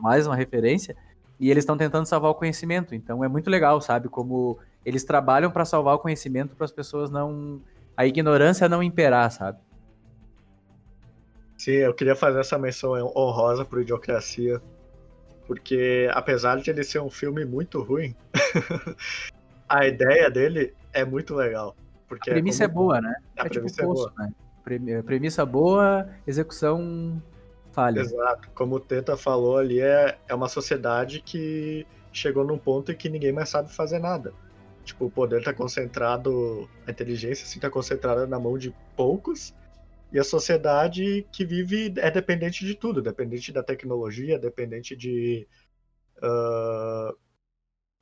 mais 0.00 0.26
uma 0.26 0.34
referência 0.34 0.96
e 1.38 1.50
eles 1.50 1.62
estão 1.62 1.76
tentando 1.76 2.06
salvar 2.06 2.30
o 2.30 2.34
conhecimento. 2.34 2.94
Então 2.94 3.24
é 3.24 3.28
muito 3.28 3.50
legal, 3.50 3.80
sabe? 3.80 4.08
Como 4.08 4.58
eles 4.84 5.04
trabalham 5.04 5.50
para 5.50 5.64
salvar 5.64 5.94
o 5.94 5.98
conhecimento 5.98 6.56
para 6.56 6.64
as 6.64 6.72
pessoas 6.72 7.10
não. 7.10 7.60
a 7.96 8.06
ignorância 8.06 8.68
não 8.68 8.82
imperar, 8.82 9.30
sabe? 9.30 9.58
Sim, 11.56 11.72
eu 11.72 11.94
queria 11.94 12.16
fazer 12.16 12.40
essa 12.40 12.58
menção 12.58 12.92
honrosa 13.16 13.64
pro 13.64 13.80
Idiocracia. 13.80 14.60
Porque 15.46 16.08
apesar 16.12 16.56
de 16.56 16.70
ele 16.70 16.82
ser 16.82 17.00
um 17.00 17.10
filme 17.10 17.44
muito 17.44 17.82
ruim, 17.82 18.14
a 19.68 19.86
ideia 19.86 20.30
dele 20.30 20.74
é 20.92 21.04
muito 21.04 21.34
legal. 21.34 21.76
Porque 22.08 22.30
a 22.30 22.34
premissa 22.34 22.64
é, 22.64 22.68
como... 22.68 22.80
é 22.80 22.84
boa, 22.84 23.00
né? 23.00 23.14
A 23.36 23.46
é 23.46 23.48
tipo 23.48 23.54
premissa 23.54 23.76
tipo 23.76 23.82
é 23.82 23.94
poço, 23.94 24.12
boa. 24.16 24.26
Né? 24.26 25.02
Premissa 25.02 25.46
boa, 25.46 26.08
execução 26.26 27.20
falha. 27.72 28.00
Exato. 28.00 28.50
Como 28.54 28.76
o 28.76 28.80
Teta 28.80 29.16
falou 29.16 29.56
ali, 29.56 29.80
é, 29.80 30.18
é 30.28 30.34
uma 30.34 30.48
sociedade 30.48 31.20
que 31.20 31.86
chegou 32.12 32.44
num 32.44 32.58
ponto 32.58 32.92
em 32.92 32.96
que 32.96 33.08
ninguém 33.08 33.32
mais 33.32 33.48
sabe 33.48 33.72
fazer 33.72 33.98
nada. 33.98 34.32
Tipo, 34.84 35.06
o 35.06 35.10
poder 35.10 35.38
está 35.38 35.52
concentrado, 35.52 36.68
a 36.86 36.90
inteligência 36.90 37.44
assim, 37.44 37.60
tá 37.60 37.70
concentrada 37.70 38.26
na 38.26 38.38
mão 38.38 38.58
de 38.58 38.74
poucos, 38.96 39.54
e 40.12 40.18
a 40.18 40.24
sociedade 40.24 41.26
que 41.32 41.44
vive 41.44 41.94
é 41.96 42.10
dependente 42.10 42.66
de 42.66 42.74
tudo, 42.74 43.00
dependente 43.00 43.50
da 43.50 43.62
tecnologia, 43.62 44.38
dependente 44.38 44.94
de 44.94 45.48
uh, 46.18 47.16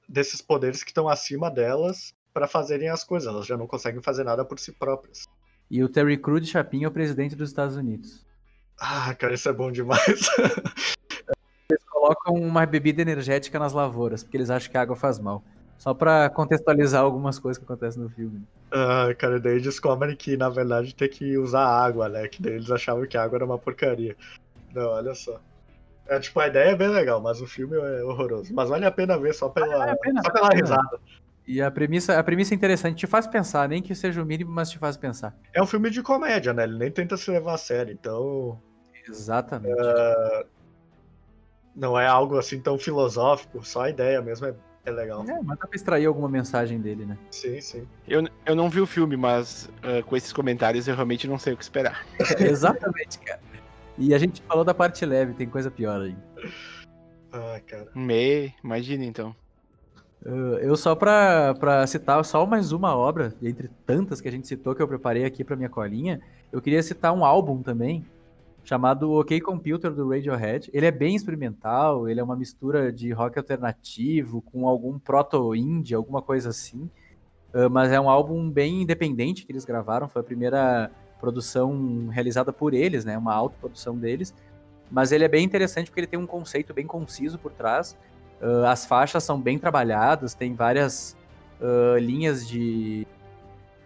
desses 0.08 0.42
poderes 0.42 0.82
que 0.82 0.90
estão 0.90 1.08
acima 1.08 1.48
delas 1.48 2.12
para 2.34 2.48
fazerem 2.48 2.88
as 2.88 3.04
coisas. 3.04 3.32
Elas 3.32 3.46
já 3.46 3.56
não 3.56 3.66
conseguem 3.66 4.02
fazer 4.02 4.24
nada 4.24 4.44
por 4.44 4.58
si 4.58 4.72
próprias. 4.72 5.24
E 5.70 5.84
o 5.84 5.88
Terry 5.88 6.16
Crews 6.16 6.42
de 6.42 6.48
Chapin 6.48 6.82
é 6.82 6.88
o 6.88 6.90
presidente 6.90 7.36
dos 7.36 7.50
Estados 7.50 7.76
Unidos. 7.76 8.26
Ah, 8.80 9.14
cara, 9.14 9.34
isso 9.34 9.48
é 9.48 9.52
bom 9.52 9.70
demais. 9.70 10.00
Eles 11.70 11.84
colocam 11.88 12.34
uma 12.34 12.66
bebida 12.66 13.02
energética 13.02 13.58
nas 13.58 13.72
lavouras, 13.72 14.24
porque 14.24 14.36
eles 14.36 14.50
acham 14.50 14.70
que 14.72 14.76
a 14.76 14.80
água 14.82 14.96
faz 14.96 15.18
mal. 15.20 15.42
Só 15.78 15.94
pra 15.94 16.28
contextualizar 16.28 17.00
algumas 17.02 17.38
coisas 17.38 17.58
que 17.58 17.64
acontecem 17.64 18.02
no 18.02 18.10
filme. 18.10 18.42
Ah, 18.72 19.14
cara, 19.16 19.38
daí 19.38 19.60
descobrem 19.60 20.16
que 20.16 20.36
na 20.36 20.48
verdade 20.48 20.94
tem 20.94 21.08
que 21.08 21.38
usar 21.38 21.64
água, 21.64 22.08
né? 22.08 22.26
Que 22.26 22.42
daí 22.42 22.54
eles 22.54 22.70
achavam 22.70 23.06
que 23.06 23.16
a 23.16 23.22
água 23.22 23.36
era 23.36 23.44
uma 23.44 23.58
porcaria. 23.58 24.16
Não, 24.74 24.88
olha 24.90 25.14
só. 25.14 25.40
É, 26.08 26.18
tipo, 26.18 26.40
a 26.40 26.48
ideia 26.48 26.70
é 26.70 26.76
bem 26.76 26.88
legal, 26.88 27.20
mas 27.20 27.40
o 27.40 27.46
filme 27.46 27.76
é 27.76 28.02
horroroso. 28.02 28.52
Mas 28.52 28.68
vale 28.68 28.84
a 28.84 28.90
pena 28.90 29.16
ver 29.16 29.32
só 29.32 29.48
pela, 29.48 29.78
Vale 29.78 29.96
pena, 29.98 30.22
só 30.22 30.28
vale 30.32 30.34
pela 30.34 30.46
a 30.46 30.50
pena. 30.50 30.62
risada. 30.62 31.00
E 31.46 31.62
a 31.62 31.70
premissa, 31.70 32.18
a 32.18 32.22
premissa 32.24 32.52
é 32.52 32.56
interessante, 32.56 32.96
te 32.98 33.06
faz 33.06 33.26
pensar, 33.26 33.68
nem 33.68 33.80
que 33.80 33.94
seja 33.94 34.20
o 34.22 34.26
mínimo, 34.26 34.50
mas 34.50 34.70
te 34.70 34.78
faz 34.78 34.96
pensar. 34.96 35.36
É 35.54 35.62
um 35.62 35.66
filme 35.66 35.88
de 35.88 36.02
comédia, 36.02 36.52
né? 36.52 36.64
Ele 36.64 36.76
nem 36.78 36.90
tenta 36.90 37.16
se 37.16 37.30
levar 37.30 37.54
a 37.54 37.58
sério, 37.58 37.92
então 37.92 38.60
Exatamente. 39.08 39.76
não 41.74 41.98
é 41.98 42.06
algo 42.06 42.38
assim 42.38 42.60
tão 42.60 42.78
filosófico, 42.78 43.64
só 43.64 43.82
a 43.82 43.90
ideia 43.90 44.20
mesmo 44.20 44.46
é, 44.46 44.54
é 44.84 44.90
legal. 44.90 45.24
É, 45.28 45.40
mas 45.42 45.58
dá 45.58 45.66
pra 45.66 45.76
extrair 45.76 46.06
alguma 46.06 46.28
mensagem 46.28 46.80
dele, 46.80 47.04
né? 47.06 47.16
Sim, 47.30 47.60
sim. 47.60 47.88
Eu, 48.06 48.26
eu 48.46 48.54
não 48.54 48.68
vi 48.68 48.80
o 48.80 48.86
filme, 48.86 49.16
mas 49.16 49.68
ah, 49.82 50.02
com 50.02 50.16
esses 50.16 50.32
comentários 50.32 50.86
eu 50.88 50.94
realmente 50.94 51.26
não 51.26 51.38
sei 51.38 51.52
o 51.52 51.56
que 51.56 51.62
esperar. 51.62 52.06
Exatamente, 52.38 53.18
cara. 53.20 53.40
E 53.98 54.14
a 54.14 54.18
gente 54.18 54.42
falou 54.42 54.64
da 54.64 54.72
parte 54.74 55.04
leve, 55.04 55.34
tem 55.34 55.48
coisa 55.48 55.70
pior 55.70 56.00
aí. 56.00 56.16
Ah, 57.32 57.60
cara. 57.66 57.88
Me, 57.94 58.54
imagina 58.62 59.04
então. 59.04 59.34
Uh, 60.24 60.58
Eu 60.60 60.76
só 60.76 60.94
pra, 60.94 61.54
pra 61.54 61.86
citar 61.86 62.22
só 62.24 62.44
mais 62.44 62.72
uma 62.72 62.94
obra, 62.94 63.34
entre 63.42 63.70
tantas 63.86 64.20
que 64.20 64.28
a 64.28 64.30
gente 64.30 64.46
citou 64.46 64.74
que 64.74 64.82
eu 64.82 64.88
preparei 64.88 65.24
aqui 65.24 65.42
pra 65.42 65.56
minha 65.56 65.68
colinha, 65.68 66.20
eu 66.52 66.60
queria 66.60 66.82
citar 66.82 67.12
um 67.12 67.24
álbum 67.24 67.62
também, 67.62 68.04
chamado 68.64 69.12
OK 69.12 69.40
Computer 69.40 69.92
do 69.92 70.08
Radiohead. 70.08 70.70
Ele 70.72 70.86
é 70.86 70.90
bem 70.90 71.14
experimental, 71.14 72.08
ele 72.08 72.20
é 72.20 72.22
uma 72.22 72.36
mistura 72.36 72.92
de 72.92 73.12
rock 73.12 73.38
alternativo 73.38 74.42
com 74.42 74.66
algum 74.68 74.98
proto-indie, 74.98 75.94
alguma 75.94 76.22
coisa 76.22 76.50
assim. 76.50 76.90
Uh, 77.52 77.68
mas 77.70 77.90
é 77.90 78.00
um 78.00 78.08
álbum 78.08 78.48
bem 78.48 78.82
independente 78.82 79.44
que 79.44 79.52
eles 79.52 79.64
gravaram, 79.64 80.08
foi 80.08 80.20
a 80.20 80.24
primeira 80.24 80.90
produção 81.18 82.08
realizada 82.08 82.52
por 82.52 82.72
eles, 82.72 83.04
né? 83.04 83.18
Uma 83.18 83.34
autoprodução 83.34 83.96
deles. 83.96 84.34
Mas 84.90 85.12
ele 85.12 85.24
é 85.24 85.28
bem 85.28 85.44
interessante 85.44 85.90
porque 85.90 86.00
ele 86.00 86.06
tem 86.06 86.18
um 86.18 86.26
conceito 86.26 86.72
bem 86.72 86.86
conciso 86.86 87.38
por 87.38 87.52
trás. 87.52 87.96
Uh, 88.40 88.64
as 88.66 88.86
faixas 88.86 89.22
são 89.22 89.40
bem 89.40 89.58
trabalhadas, 89.58 90.34
tem 90.34 90.54
várias 90.54 91.16
uh, 91.60 91.98
linhas 91.98 92.48
de, 92.48 93.06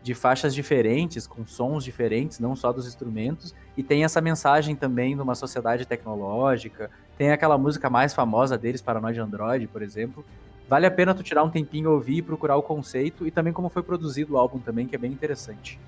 de 0.05 0.13
faixas 0.15 0.55
diferentes, 0.55 1.27
com 1.27 1.47
sons 1.47 1.83
diferentes, 1.83 2.39
não 2.39 2.55
só 2.55 2.71
dos 2.71 2.87
instrumentos, 2.87 3.55
e 3.75 3.83
tem 3.83 4.05
essa 4.05 4.21
mensagem 4.21 4.77
também 4.77 5.17
de 5.17 5.23
uma 5.23 5.35
sociedade 5.35 5.87
tecnológica. 5.87 6.91
Tem 7.17 7.33
aquela 7.33 7.57
música 7.57 7.89
mais 7.89 8.13
famosa 8.13 8.59
deles, 8.59 8.83
Paranoid 8.83 9.19
Android, 9.19 9.67
por 9.67 9.81
exemplo. 9.81 10.23
Vale 10.69 10.85
a 10.85 10.91
pena 10.91 11.15
tu 11.15 11.23
tirar 11.23 11.43
um 11.43 11.49
tempinho 11.49 11.91
ouvir 11.91 12.19
e 12.19 12.23
procurar 12.23 12.55
o 12.57 12.63
conceito 12.63 13.27
e 13.27 13.31
também 13.31 13.51
como 13.51 13.71
foi 13.71 13.83
produzido 13.83 14.35
o 14.35 14.37
álbum 14.37 14.59
também, 14.59 14.87
que 14.87 14.95
é 14.95 14.99
bem 14.99 15.11
interessante. 15.11 15.81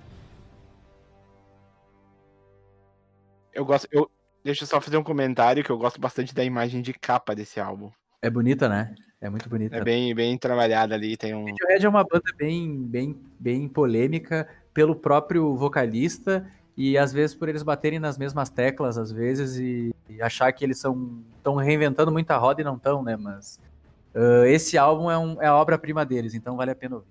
Eu 3.53 3.67
gosto. 3.67 3.87
Eu, 3.93 4.11
deixa 4.43 4.65
eu 4.65 4.67
só 4.67 4.81
fazer 4.81 4.97
um 4.97 5.05
comentário 5.05 5.63
que 5.63 5.71
eu 5.71 5.77
gosto 5.77 6.01
bastante 6.01 6.35
da 6.35 6.43
imagem 6.43 6.81
de 6.81 6.95
capa 6.95 7.35
desse 7.35 7.61
álbum. 7.61 7.91
É 8.23 8.31
bonita, 8.31 8.67
né? 8.67 8.95
É 9.27 9.31
muito 9.31 9.49
bonita. 9.49 9.77
É 9.77 9.83
bem, 9.83 10.15
bem 10.15 10.39
trabalhada 10.39 10.95
ali, 10.95 11.17
tem 11.17 11.35
um. 11.35 11.47
Radiohead 11.47 11.85
é 11.85 11.89
uma 11.89 12.05
banda 12.05 12.33
bem, 12.39 12.73
bem, 12.85 13.17
bem 13.41 13.69
polêmica 13.69 14.49
pelo 14.73 14.95
próprio 14.95 15.57
vocalista 15.57 16.47
e 16.77 16.97
às 16.97 17.13
vezes 17.13 17.35
por 17.35 17.49
eles 17.49 17.65
baterem 17.65 17.99
nas 17.99 18.17
mesmas 18.17 18.49
teclas 18.49 18.97
às 18.97 19.11
vezes 19.11 19.57
e, 19.57 19.93
e 20.09 20.23
achar 20.23 20.53
que 20.53 20.65
eles 20.65 20.79
são 20.79 21.25
estão 21.37 21.57
reinventando 21.57 22.13
muita 22.13 22.37
roda 22.37 22.61
e 22.61 22.65
não 22.65 22.77
estão, 22.77 23.03
né? 23.03 23.17
Mas 23.17 23.59
ah, 24.15 24.47
esse 24.47 24.79
álbum 24.79 25.11
é, 25.11 25.19
um, 25.19 25.43
é 25.43 25.47
a 25.47 25.57
obra-prima 25.57 26.07
deles, 26.07 26.33
então 26.33 26.57
vale 26.57 26.71
a 26.71 26.77
pena 26.77 26.97
ouvir. 26.97 27.09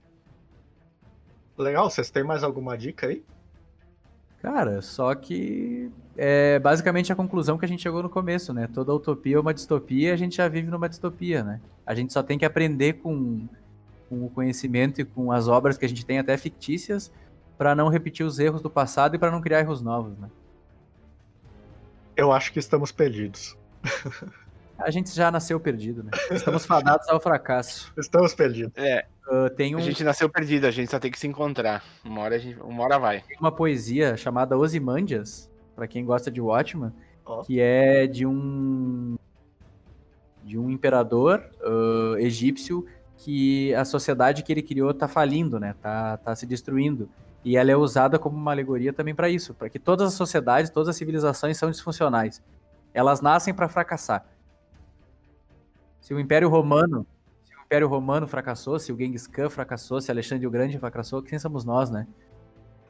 Legal, 1.57 1.89
vocês 1.89 2.09
têm 2.09 2.23
mais 2.23 2.43
alguma 2.43 2.77
dica 2.77 3.07
aí? 3.07 3.25
Cara, 4.45 4.79
só 4.79 5.15
que 5.15 5.89
é 6.15 6.59
basicamente 6.59 7.11
a 7.11 7.15
conclusão 7.15 7.57
que 7.57 7.65
a 7.65 7.67
gente 7.67 7.81
chegou 7.81 8.03
no 8.03 8.09
começo, 8.11 8.53
né? 8.53 8.69
Toda 8.71 8.93
utopia 8.93 9.37
é 9.37 9.39
uma 9.39 9.51
distopia 9.51 10.13
a 10.13 10.15
gente 10.15 10.35
já 10.35 10.47
vive 10.47 10.69
numa 10.69 10.87
distopia, 10.87 11.43
né? 11.43 11.59
A 11.83 11.95
gente 11.95 12.13
só 12.13 12.21
tem 12.21 12.37
que 12.37 12.45
aprender 12.45 12.93
com, 12.93 13.47
com 14.07 14.23
o 14.23 14.29
conhecimento 14.29 15.01
e 15.01 15.03
com 15.03 15.31
as 15.31 15.47
obras 15.47 15.79
que 15.79 15.85
a 15.85 15.89
gente 15.89 16.05
tem, 16.05 16.19
até 16.19 16.37
fictícias, 16.37 17.11
para 17.57 17.73
não 17.73 17.89
repetir 17.89 18.23
os 18.23 18.37
erros 18.37 18.61
do 18.61 18.69
passado 18.69 19.15
e 19.15 19.17
para 19.17 19.31
não 19.31 19.41
criar 19.41 19.61
erros 19.61 19.81
novos, 19.81 20.15
né? 20.19 20.29
Eu 22.15 22.31
acho 22.31 22.53
que 22.53 22.59
estamos 22.59 22.91
perdidos. 22.91 23.57
A 24.77 24.91
gente 24.91 25.13
já 25.15 25.31
nasceu 25.31 25.59
perdido, 25.59 26.03
né? 26.03 26.11
Estamos 26.31 26.65
fadados 26.65 27.07
ao 27.07 27.19
fracasso. 27.19 27.91
Estamos 27.97 28.33
perdidos. 28.33 28.73
É, 28.75 29.05
Ah, 29.27 29.49
tem, 29.55 29.73
um- 29.75 29.79
a 29.79 29.81
gente 29.81 30.03
nasceu 30.03 30.29
perdido, 30.29 30.65
a 30.67 30.71
gente 30.71 30.91
só 30.91 30.99
tem 30.99 31.09
que 31.09 31.17
se 31.17 31.25
encontrar. 31.27 31.83
Uma 32.03 32.21
hora, 32.21 32.35
a 32.35 32.37
gente, 32.37 32.59
uma 32.59 32.83
hora 32.83 32.99
vai. 32.99 33.21
tem 33.21 33.37
uma 33.39 33.51
poesia 33.51 34.15
chamada 34.15 34.55
Ozymandias, 34.57 35.49
para 35.75 35.87
quem 35.87 36.05
gosta 36.05 36.29
de 36.29 36.39
Watchmen, 36.39 36.91
Ó. 37.25 37.41
que 37.41 37.59
é 37.59 38.05
de 38.05 38.25
um 38.25 39.15
de 40.43 40.59
um 40.59 40.69
imperador 40.69 41.43
ah, 41.63 42.15
egípcio 42.19 42.85
que 43.17 43.73
a 43.73 43.83
sociedade 43.85 44.43
que 44.43 44.51
ele 44.53 44.61
criou 44.61 44.93
tá 44.93 45.07
falindo, 45.07 45.59
né? 45.59 45.73
Tá, 45.81 46.17
tá 46.17 46.35
se 46.35 46.45
destruindo. 46.45 47.09
E 47.43 47.55
ela 47.57 47.71
é 47.71 47.75
usada 47.75 48.19
como 48.19 48.35
uma 48.37 48.51
alegoria 48.51 48.91
também 48.93 49.15
para 49.15 49.29
isso, 49.29 49.53
para 49.53 49.69
que 49.69 49.79
todas 49.79 50.07
as 50.09 50.13
sociedades, 50.13 50.69
todas 50.69 50.89
as 50.89 50.95
civilizações 50.97 51.57
são 51.57 51.71
disfuncionais. 51.71 52.43
Elas 52.93 53.21
nascem 53.21 53.53
para 53.53 53.67
fracassar. 53.69 54.25
Se 56.05 56.13
o 56.13 56.19
Império 56.19 56.47
Romano, 56.49 57.03
se 57.43 57.55
o 57.55 57.61
Império 57.63 57.87
Romano 57.87 58.27
fracassou, 58.27 58.77
se 58.77 58.93
o 58.93 58.95
Genghis 58.95 59.25
Khan 59.25 59.49
fracassou, 59.49 59.99
se 59.99 60.11
Alexandre 60.11 60.45
o 60.45 60.51
Grande 60.51 60.77
fracassou, 60.77 61.19
quem 61.19 61.39
somos 61.39 61.65
nós, 61.65 61.89
né? 61.89 62.05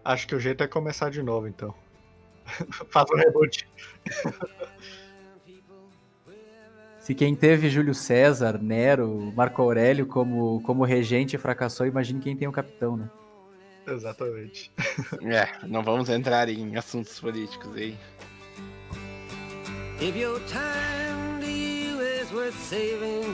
Acho 0.04 0.28
que 0.28 0.36
o 0.36 0.40
jeito 0.40 0.62
é 0.62 0.68
começar 0.68 1.10
de 1.10 1.24
novo, 1.24 1.48
então. 1.48 1.74
Faz 2.92 3.10
um 3.10 3.16
reboot. 3.16 3.66
Se 7.00 7.16
quem 7.16 7.34
teve 7.34 7.70
Júlio 7.70 7.94
César, 7.94 8.62
Nero, 8.62 9.32
Marco 9.34 9.62
Aurélio 9.62 10.06
como, 10.06 10.62
como 10.64 10.84
regente 10.84 11.38
fracassou, 11.38 11.88
imagine 11.88 12.20
quem 12.20 12.36
tem 12.36 12.50
o 12.50 12.52
capitão, 12.52 12.98
né? 12.98 13.10
Exatamente. 13.88 14.74
É, 15.24 15.66
não 15.66 15.84
vamos 15.84 16.10
entrar 16.10 16.50
em 16.50 16.76
assuntos 16.76 17.18
políticos 17.18 17.74
aí. 17.78 17.98
If 20.02 20.18
your 20.18 20.42
time 20.42 21.15
worth 22.36 22.60
saving, 22.68 23.34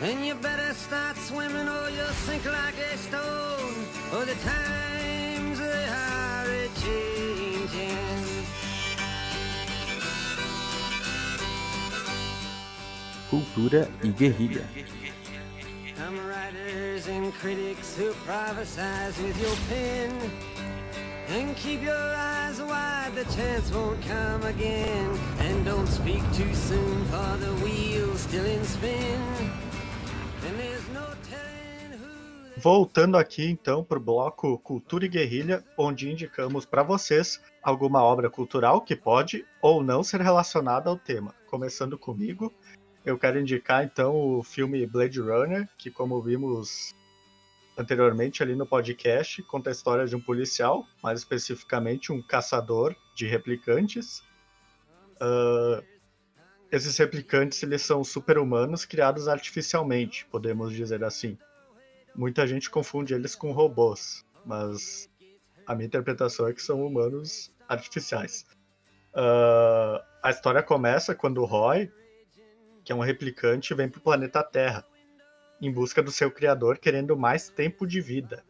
then 0.00 0.24
you 0.24 0.34
better 0.36 0.72
start 0.72 1.14
swimming 1.18 1.68
or 1.68 1.90
you'll 1.90 2.16
sink 2.24 2.44
like 2.46 2.74
a 2.78 2.96
stone. 2.96 3.74
For 4.10 4.24
the 4.24 4.34
times 4.36 5.58
they 5.58 5.84
are 5.84 6.48
a 6.48 6.68
changing. 6.80 7.98
Cultura 13.30 13.88
e 14.02 14.08
guerrilha. 14.08 14.66
Writers 16.26 17.08
and 17.08 17.32
critics 17.34 17.96
who 17.96 18.12
prophesize 18.26 19.20
with 19.22 19.38
your 19.40 19.56
pen. 19.68 20.65
And 21.28 21.56
keep 21.56 21.82
your 21.82 21.92
eyes 21.92 22.60
wide, 22.60 23.12
the 23.16 23.24
chance 23.34 23.72
won't 23.72 24.00
come 24.06 24.44
again. 24.44 25.10
And 25.40 25.64
don't 25.64 25.88
speak 25.88 26.22
too 26.32 26.54
soon, 26.54 27.04
for 27.06 27.36
the 27.38 27.52
wheel's 27.64 28.20
still 28.20 28.46
in 28.46 28.64
spin. 28.64 29.20
And 30.46 30.56
there's 30.56 30.88
no 30.94 31.04
telling 31.28 31.98
who. 31.98 32.60
Voltando 32.60 33.18
aqui 33.18 33.44
então 33.44 33.82
para 33.82 33.98
o 33.98 34.00
bloco 34.00 34.56
Cultura 34.58 35.06
e 35.06 35.08
Guerrilha, 35.08 35.64
onde 35.76 36.08
indicamos 36.08 36.64
para 36.64 36.84
vocês 36.84 37.40
alguma 37.60 38.00
obra 38.04 38.30
cultural 38.30 38.80
que 38.80 38.94
pode 38.94 39.44
ou 39.60 39.82
não 39.82 40.04
ser 40.04 40.20
relacionada 40.20 40.88
ao 40.88 40.96
tema. 40.96 41.34
Começando 41.50 41.98
comigo, 41.98 42.54
eu 43.04 43.18
quero 43.18 43.40
indicar 43.40 43.82
então 43.82 44.14
o 44.14 44.44
filme 44.44 44.86
Blade 44.86 45.20
Runner, 45.20 45.68
que 45.76 45.90
como 45.90 46.22
vimos 46.22 46.94
anteriormente 47.76 48.42
ali 48.42 48.54
no 48.54 48.66
podcast, 48.66 49.42
conta 49.44 49.70
a 49.70 49.72
história 49.72 50.06
de 50.06 50.16
um 50.16 50.20
policial, 50.20 50.86
mais 51.02 51.20
especificamente 51.20 52.12
um 52.12 52.22
caçador 52.22 52.94
de 53.14 53.26
replicantes. 53.26 54.22
Ah, 55.20 55.82
esses 56.70 56.96
replicantes 56.96 57.62
eles 57.62 57.82
são 57.82 58.02
super-humanos 58.02 58.84
criados 58.84 59.28
artificialmente, 59.28 60.26
podemos 60.26 60.72
dizer 60.72 61.04
assim 61.04 61.38
muita 62.16 62.46
gente 62.46 62.70
confunde 62.70 63.14
eles 63.14 63.34
com 63.34 63.52
robôs, 63.52 64.24
mas 64.44 65.08
a 65.66 65.74
minha 65.74 65.86
interpretação 65.86 66.48
é 66.48 66.52
que 66.52 66.62
são 66.62 66.84
humanos 66.84 67.52
artificiais. 67.68 68.46
Ah, 69.14 70.04
a 70.22 70.30
história 70.30 70.62
começa 70.62 71.14
quando 71.14 71.42
o 71.42 71.44
Roy, 71.44 71.90
que 72.84 72.90
é 72.90 72.94
um 72.94 73.00
replicante, 73.00 73.74
vem 73.74 73.88
para 73.88 73.98
o 73.98 74.02
planeta 74.02 74.42
Terra 74.42 74.84
em 75.60 75.72
busca 75.72 76.02
do 76.02 76.10
seu 76.10 76.30
criador, 76.30 76.78
querendo 76.78 77.16
mais 77.16 77.48
tempo 77.48 77.86
de 77.86 78.00
vida. 78.00 78.44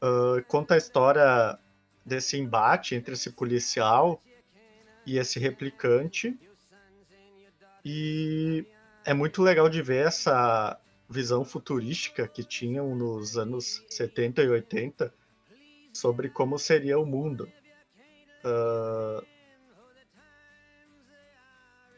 Ah, 0.00 0.42
conta 0.46 0.74
a 0.74 0.78
história 0.78 1.58
desse 2.04 2.38
embate 2.38 2.94
entre 2.94 3.14
esse 3.14 3.32
policial 3.32 4.22
e 5.04 5.18
esse 5.18 5.38
replicante. 5.38 6.38
E 7.84 8.64
é 9.04 9.14
muito 9.14 9.42
legal 9.42 9.68
de 9.68 9.82
ver 9.82 10.06
essa 10.06 10.78
visão 11.08 11.44
futurística 11.44 12.26
que 12.26 12.42
tinham 12.42 12.94
nos 12.94 13.36
anos 13.36 13.84
70 13.88 14.42
e 14.42 14.48
80 14.48 15.14
sobre 15.92 16.28
como 16.28 16.58
seria 16.58 16.98
o 16.98 17.06
mundo. 17.06 17.48
Uh, 18.44 19.24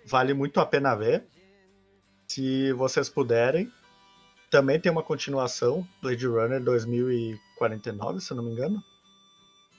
vale 0.04 0.34
muito 0.34 0.60
a 0.60 0.66
pena 0.66 0.94
ver. 0.94 1.26
Se 2.28 2.72
vocês 2.74 3.08
puderem. 3.08 3.72
Também 4.50 4.80
tem 4.80 4.90
uma 4.90 5.02
continuação, 5.02 5.86
Blade 6.00 6.26
Runner 6.26 6.62
2049, 6.62 8.20
se 8.20 8.30
eu 8.30 8.36
não 8.36 8.44
me 8.44 8.52
engano. 8.52 8.82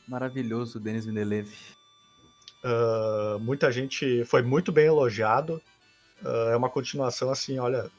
Maravilhoso, 0.08 0.80
Denis 0.80 1.06
Villeneuve. 1.06 1.56
Uh, 2.64 3.40
muita 3.40 3.72
gente 3.72 4.24
foi 4.26 4.44
muito 4.44 4.72
bem 4.72 4.86
elogiado. 4.86 5.62
Uh, 6.22 6.50
é 6.50 6.56
uma 6.56 6.70
continuação 6.70 7.32
assim, 7.32 7.58
olha, 7.58 7.90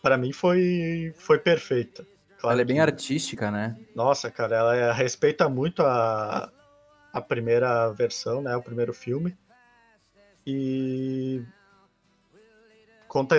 para 0.00 0.16
mim 0.16 0.32
foi 0.32 1.12
foi 1.16 1.38
perfeita. 1.38 2.06
Claro 2.38 2.54
ela 2.54 2.62
é 2.62 2.64
bem 2.64 2.76
que... 2.76 2.82
artística, 2.82 3.50
né? 3.50 3.76
Nossa, 3.94 4.30
cara, 4.30 4.56
ela 4.56 4.76
é, 4.76 4.92
respeita 4.92 5.48
muito 5.48 5.82
a, 5.82 6.50
a 7.12 7.20
primeira 7.20 7.90
versão, 7.92 8.40
né? 8.40 8.54
O 8.56 8.62
primeiro 8.62 8.92
filme. 8.92 9.36
E 10.46 11.42
conta 13.14 13.38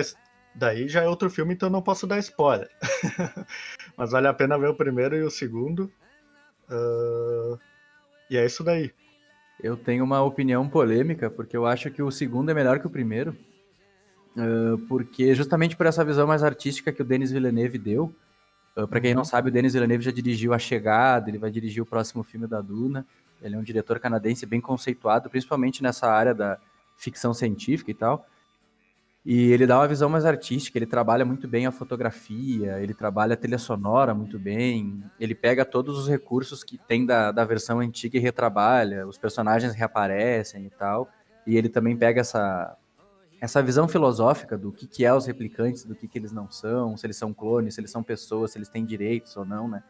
daí 0.54 0.88
já 0.88 1.02
é 1.02 1.08
outro 1.08 1.28
filme, 1.28 1.52
então 1.52 1.68
não 1.68 1.82
posso 1.82 2.06
dar 2.06 2.18
spoiler. 2.18 2.70
Mas 3.94 4.10
vale 4.10 4.26
a 4.26 4.32
pena 4.32 4.58
ver 4.58 4.68
o 4.68 4.74
primeiro 4.74 5.14
e 5.14 5.22
o 5.22 5.30
segundo. 5.30 5.92
Uh... 6.70 7.58
E 8.30 8.38
é 8.38 8.46
isso 8.46 8.64
daí. 8.64 8.90
Eu 9.62 9.76
tenho 9.76 10.02
uma 10.02 10.22
opinião 10.22 10.66
polêmica, 10.66 11.30
porque 11.30 11.56
eu 11.56 11.66
acho 11.66 11.90
que 11.90 12.02
o 12.02 12.10
segundo 12.10 12.50
é 12.50 12.54
melhor 12.54 12.80
que 12.80 12.86
o 12.86 12.90
primeiro. 12.90 13.36
Uh, 14.34 14.78
porque 14.88 15.34
justamente 15.34 15.76
por 15.76 15.86
essa 15.86 16.04
visão 16.04 16.26
mais 16.26 16.42
artística 16.42 16.92
que 16.92 17.02
o 17.02 17.04
Denis 17.04 17.30
Villeneuve 17.30 17.78
deu. 17.78 18.14
Uh, 18.76 18.88
para 18.88 19.00
quem 19.00 19.14
não 19.14 19.20
uhum. 19.20 19.24
sabe, 19.26 19.50
o 19.50 19.52
Denis 19.52 19.74
Villeneuve 19.74 20.04
já 20.04 20.10
dirigiu 20.10 20.54
A 20.54 20.58
Chegada, 20.58 21.30
ele 21.30 21.38
vai 21.38 21.50
dirigir 21.50 21.82
o 21.82 21.86
próximo 21.86 22.22
filme 22.22 22.46
da 22.46 22.60
Duna. 22.60 23.06
Ele 23.42 23.54
é 23.54 23.58
um 23.58 23.62
diretor 23.62 24.00
canadense 24.00 24.46
bem 24.46 24.60
conceituado, 24.60 25.28
principalmente 25.30 25.82
nessa 25.82 26.10
área 26.10 26.34
da 26.34 26.58
ficção 26.96 27.32
científica 27.32 27.90
e 27.90 27.94
tal. 27.94 28.26
E 29.28 29.50
ele 29.50 29.66
dá 29.66 29.80
uma 29.80 29.88
visão 29.88 30.08
mais 30.08 30.24
artística, 30.24 30.78
ele 30.78 30.86
trabalha 30.86 31.24
muito 31.24 31.48
bem 31.48 31.66
a 31.66 31.72
fotografia, 31.72 32.78
ele 32.80 32.94
trabalha 32.94 33.34
a 33.34 33.36
trilha 33.36 33.58
sonora 33.58 34.14
muito 34.14 34.38
bem, 34.38 35.02
ele 35.18 35.34
pega 35.34 35.64
todos 35.64 35.98
os 35.98 36.08
recursos 36.08 36.62
que 36.62 36.78
tem 36.78 37.04
da, 37.04 37.32
da 37.32 37.44
versão 37.44 37.80
antiga 37.80 38.16
e 38.16 38.20
retrabalha, 38.20 39.04
os 39.04 39.18
personagens 39.18 39.74
reaparecem 39.74 40.66
e 40.66 40.70
tal. 40.70 41.08
E 41.44 41.56
ele 41.56 41.68
também 41.68 41.96
pega 41.96 42.20
essa, 42.20 42.76
essa 43.40 43.60
visão 43.60 43.88
filosófica 43.88 44.56
do 44.56 44.70
que, 44.70 44.86
que 44.86 45.04
é 45.04 45.12
os 45.12 45.26
replicantes, 45.26 45.84
do 45.84 45.96
que, 45.96 46.06
que 46.06 46.16
eles 46.16 46.30
não 46.30 46.48
são, 46.48 46.96
se 46.96 47.04
eles 47.04 47.16
são 47.16 47.34
clones, 47.34 47.74
se 47.74 47.80
eles 47.80 47.90
são 47.90 48.04
pessoas, 48.04 48.52
se 48.52 48.58
eles 48.58 48.68
têm 48.68 48.84
direitos 48.84 49.36
ou 49.36 49.44
não, 49.44 49.66
né? 49.66 49.82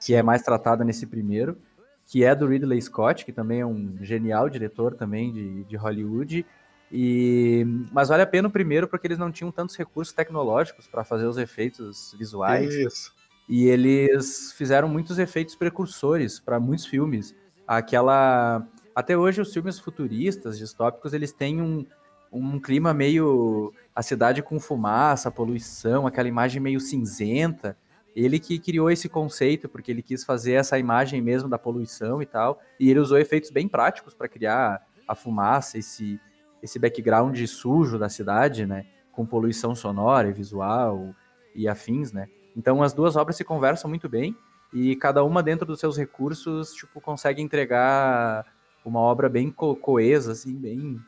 Que 0.00 0.14
é 0.14 0.22
mais 0.22 0.42
tratada 0.42 0.84
nesse 0.84 1.08
primeiro, 1.08 1.58
que 2.06 2.22
é 2.22 2.36
do 2.36 2.46
Ridley 2.46 2.80
Scott, 2.80 3.24
que 3.24 3.32
também 3.32 3.62
é 3.62 3.66
um 3.66 3.98
genial 4.00 4.48
diretor 4.48 4.94
também 4.94 5.32
de, 5.32 5.64
de 5.64 5.74
Hollywood, 5.74 6.46
e, 6.90 7.66
mas 7.92 8.08
vale 8.08 8.22
a 8.22 8.26
pena 8.26 8.48
o 8.48 8.50
primeiro 8.50 8.86
porque 8.86 9.06
eles 9.06 9.18
não 9.18 9.32
tinham 9.32 9.50
tantos 9.50 9.76
recursos 9.76 10.14
tecnológicos 10.14 10.86
para 10.86 11.04
fazer 11.04 11.26
os 11.26 11.36
efeitos 11.36 12.14
visuais. 12.18 12.72
Isso. 12.74 13.14
E 13.48 13.66
eles 13.66 14.52
fizeram 14.52 14.88
muitos 14.88 15.18
efeitos 15.18 15.54
precursores 15.54 16.40
para 16.40 16.58
muitos 16.58 16.86
filmes. 16.86 17.34
Aquela 17.66 18.66
até 18.94 19.16
hoje 19.16 19.40
os 19.40 19.52
filmes 19.52 19.78
futuristas, 19.78 20.58
distópicos, 20.58 21.12
eles 21.12 21.32
têm 21.32 21.60
um, 21.60 21.84
um 22.32 22.58
clima 22.58 22.94
meio 22.94 23.72
a 23.94 24.02
cidade 24.02 24.42
com 24.42 24.58
fumaça, 24.58 25.30
poluição, 25.30 26.06
aquela 26.06 26.28
imagem 26.28 26.60
meio 26.60 26.80
cinzenta. 26.80 27.76
Ele 28.14 28.38
que 28.40 28.58
criou 28.58 28.90
esse 28.90 29.08
conceito 29.08 29.68
porque 29.68 29.90
ele 29.90 30.02
quis 30.02 30.24
fazer 30.24 30.52
essa 30.52 30.78
imagem 30.78 31.20
mesmo 31.20 31.48
da 31.48 31.58
poluição 31.58 32.22
e 32.22 32.26
tal. 32.26 32.58
E 32.80 32.90
ele 32.90 33.00
usou 33.00 33.18
efeitos 33.18 33.50
bem 33.50 33.68
práticos 33.68 34.14
para 34.14 34.28
criar 34.28 34.82
a 35.06 35.14
fumaça, 35.14 35.78
esse 35.78 36.18
esse 36.66 36.78
background 36.78 37.40
sujo 37.46 37.98
da 37.98 38.08
cidade, 38.08 38.66
né? 38.66 38.84
Com 39.12 39.24
poluição 39.24 39.74
sonora 39.74 40.28
e 40.28 40.32
visual 40.32 41.14
e 41.54 41.66
afins, 41.68 42.12
né? 42.12 42.28
Então 42.56 42.82
as 42.82 42.92
duas 42.92 43.16
obras 43.16 43.36
se 43.36 43.44
conversam 43.44 43.88
muito 43.88 44.08
bem 44.08 44.36
e 44.72 44.96
cada 44.96 45.24
uma 45.24 45.42
dentro 45.42 45.64
dos 45.64 45.80
seus 45.80 45.96
recursos, 45.96 46.74
tipo, 46.74 47.00
consegue 47.00 47.40
entregar 47.40 48.44
uma 48.84 49.00
obra 49.00 49.28
bem 49.28 49.50
co 49.50 49.74
coesa, 49.76 50.32
assim, 50.32 50.54
bem 50.54 51.00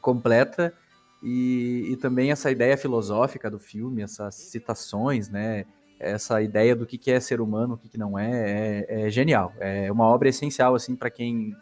completa 0.00 0.74
e, 1.22 1.88
e, 1.90 1.96
também 1.96 2.30
essa 2.30 2.50
ideia 2.50 2.76
filosófica 2.76 3.50
do 3.50 3.58
filme, 3.58 4.02
essas 4.02 4.34
citações, 4.34 5.28
né? 5.28 5.64
Essa 5.98 6.42
ideia 6.42 6.76
do 6.76 6.84
que, 6.84 7.10
é 7.10 7.18
ser 7.18 7.40
humano, 7.40 7.74
o 7.74 7.78
que, 7.78 7.88
que 7.88 7.96
não 7.98 8.18
é, 8.18 8.84
é, 8.86 9.06
é 9.06 9.10
genial. 9.10 9.52
É 9.58 9.90
uma 9.90 10.04
obra 10.04 10.28
essencial, 10.28 10.74
assim, 10.74 10.94
para 10.94 11.10
quem 11.10 11.56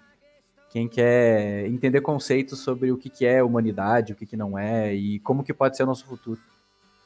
quem 0.74 0.88
quer 0.88 1.66
entender 1.66 2.00
conceitos 2.00 2.58
sobre 2.58 2.90
o 2.90 2.98
que, 2.98 3.08
que 3.08 3.24
é 3.24 3.40
humanidade, 3.40 4.12
o 4.12 4.16
que, 4.16 4.26
que 4.26 4.36
não 4.36 4.58
é 4.58 4.92
e 4.92 5.20
como 5.20 5.44
que 5.44 5.54
pode 5.54 5.76
ser 5.76 5.84
o 5.84 5.86
nosso 5.86 6.04
futuro. 6.04 6.40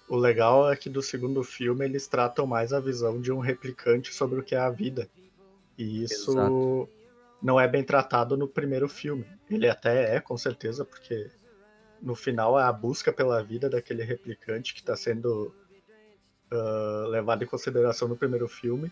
O 0.09 0.17
legal 0.17 0.73
é 0.73 0.75
que 0.75 0.89
do 0.89 1.03
segundo 1.03 1.45
filme 1.45 1.85
eles 1.85 2.09
tratam 2.09 2.47
mais 2.47 2.73
a 2.73 2.81
visão 2.81 3.21
de 3.21 3.31
um 3.31 3.41
replicante 3.41 4.15
sobre 4.15 4.41
o 4.41 4.43
que 4.43 4.55
é 4.55 4.59
a 4.59 4.71
vida. 4.71 5.07
E 5.77 6.03
isso 6.03 6.31
Exato. 6.31 6.89
não 7.43 7.61
é 7.61 7.69
bem 7.69 7.85
tratado 7.85 8.39
no 8.39 8.49
primeiro 8.49 8.89
filme. 8.89 9.27
Ele 9.51 9.69
até 9.69 10.17
é, 10.17 10.19
com 10.19 10.39
certeza, 10.39 10.83
porque 10.83 11.31
no 12.01 12.15
final 12.15 12.59
é 12.59 12.63
a 12.63 12.73
busca 12.73 13.13
pela 13.13 13.43
vida 13.43 13.69
daquele 13.69 14.03
replicante 14.03 14.73
que 14.73 14.81
está 14.81 14.97
sendo 14.97 15.55
uh, 16.51 17.07
levado 17.09 17.45
em 17.45 17.47
consideração 17.47 18.09
no 18.09 18.17
primeiro 18.17 18.49
filme. 18.49 18.91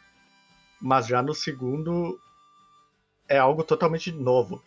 Mas 0.79 1.07
já 1.07 1.23
no 1.23 1.35
segundo 1.35 2.21
é 3.29 3.39
algo 3.39 3.63
totalmente 3.63 4.13
novo, 4.13 4.63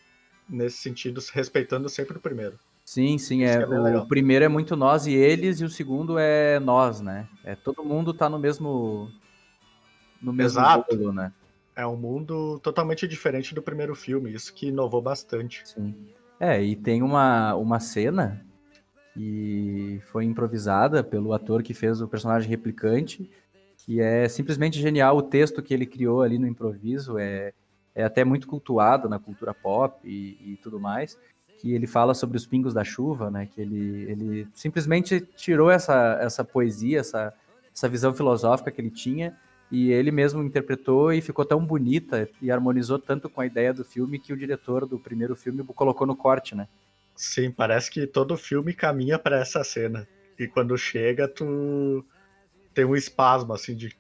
nesse 0.48 0.78
sentido, 0.78 1.22
respeitando 1.34 1.90
sempre 1.90 2.18
o 2.18 2.22
primeiro. 2.22 2.58
Sim, 2.84 3.20
sim, 3.20 3.44
é, 3.44 3.54
é 3.54 3.98
o 3.98 4.08
primeiro 4.08 4.44
é 4.44 4.48
muito 4.48 4.76
nós 4.76 5.06
e 5.06 5.14
eles, 5.14 5.62
e 5.62 5.64
o 5.64 5.70
segundo 5.70 6.18
é 6.18 6.60
nós, 6.60 7.02
né? 7.02 7.28
É 7.44 7.56
todo 7.56 7.86
mundo 7.86 8.14
tá 8.14 8.28
no 8.28 8.40
mesmo 8.40 9.12
no 10.20 10.34
mesmo 10.34 10.60
Exato. 10.60 10.98
Bolo, 10.98 11.14
né? 11.14 11.32
É 11.76 11.86
um 11.86 11.96
mundo 11.96 12.60
totalmente 12.60 13.08
diferente 13.08 13.54
do 13.54 13.62
primeiro 13.62 13.96
filme, 13.96 14.34
isso 14.34 14.54
que 14.54 14.70
inovou 14.70 15.02
bastante. 15.02 15.62
Sim. 15.66 15.96
É, 16.40 16.62
e 16.64 16.76
tem 16.76 17.04
uma, 17.04 17.54
uma 17.56 17.80
cena 17.80 18.44
que 19.14 20.02
foi 20.12 20.26
improvisada 20.26 21.04
pelo 21.04 21.32
ator 21.34 21.62
que 21.62 21.74
fez 21.74 22.02
o 22.02 22.08
personagem 22.08 22.50
replicante, 22.50 23.30
que 23.78 24.02
é 24.02 24.28
simplesmente 24.28 24.80
genial 24.80 25.18
o 25.18 25.22
texto 25.22 25.62
que 25.62 25.74
ele 25.74 25.86
criou 25.86 26.22
ali 26.22 26.40
no 26.40 26.48
improviso, 26.48 27.18
é 27.18 27.54
é 27.96 28.04
até 28.04 28.24
muito 28.24 28.48
cultuado 28.48 29.10
na 29.10 29.20
cultura 29.20 29.54
pop 29.54 30.00
e, 30.08 30.54
e, 30.54 30.58
tudo 30.58 30.80
mais, 30.80 31.18
que 31.60 31.74
ele 31.74 31.88
fala 31.88 32.14
sobre 32.14 32.38
os 32.38 32.46
pingos 32.46 32.74
da 32.74 32.84
chuva, 32.84 33.30
né? 33.30 33.46
Que 33.46 33.62
ele, 33.62 34.12
ele 34.12 34.48
simplesmente 34.54 35.20
tirou 35.36 35.70
essa, 35.70 36.18
essa 36.22 36.44
poesia, 36.44 37.00
essa, 37.00 37.34
essa 37.74 37.90
visão 37.90 38.14
filosófica 38.14 38.72
que 38.72 38.80
ele 38.80 38.92
tinha 38.92 39.38
e 39.72 39.92
ele 39.92 40.12
mesmo 40.12 40.42
interpretou 40.42 41.14
e 41.14 41.22
ficou 41.22 41.46
tão 41.46 41.64
bonita 41.64 42.28
e 42.42 42.50
harmonizou 42.50 42.98
tanto 42.98 43.30
com 43.30 43.42
a 43.42 43.46
ideia 43.46 43.74
do 43.74 43.84
filme 43.84 44.20
que 44.20 44.34
o 44.34 44.38
diretor 44.38 44.86
do 44.86 44.98
primeiro 44.98 45.36
filme 45.36 45.64
colocou 45.64 46.08
no 46.08 46.16
corte, 46.16 46.56
né? 46.56 46.68
Sim, 47.16 47.52
parece 47.52 47.92
que 47.92 48.08
todo 48.08 48.36
filme 48.38 48.74
caminha 48.74 49.20
para 49.20 49.40
essa 49.40 49.64
cena. 49.64 50.08
E 50.40 50.48
quando 50.48 50.78
chega, 50.78 51.28
tu 51.28 52.04
tem 52.74 52.86
um 52.86 52.96
espasmo 52.96 53.54
assim 53.54 53.76
de 53.76 53.96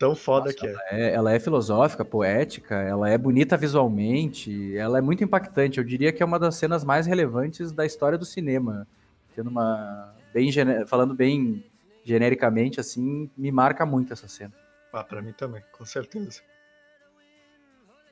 Tão 0.00 0.14
foda 0.14 0.46
Nossa, 0.46 0.56
que 0.56 0.66
é. 0.66 0.70
Ela, 0.70 0.82
é. 0.90 1.12
ela 1.12 1.32
é 1.34 1.38
filosófica, 1.38 2.02
poética, 2.02 2.74
ela 2.74 3.10
é 3.10 3.18
bonita 3.18 3.54
visualmente, 3.54 4.74
ela 4.74 4.96
é 4.96 5.00
muito 5.02 5.22
impactante. 5.22 5.76
Eu 5.76 5.84
diria 5.84 6.10
que 6.10 6.22
é 6.22 6.26
uma 6.26 6.38
das 6.38 6.54
cenas 6.54 6.82
mais 6.82 7.06
relevantes 7.06 7.70
da 7.70 7.84
história 7.84 8.16
do 8.16 8.24
cinema. 8.24 8.88
Tendo 9.36 9.50
uma. 9.50 10.14
Bem, 10.32 10.50
falando 10.86 11.14
bem 11.14 11.62
genericamente, 12.02 12.80
assim, 12.80 13.28
me 13.36 13.52
marca 13.52 13.84
muito 13.84 14.14
essa 14.14 14.26
cena. 14.26 14.54
Ah, 14.90 15.04
pra 15.04 15.20
mim 15.20 15.34
também, 15.34 15.62
com 15.70 15.84
certeza. 15.84 16.40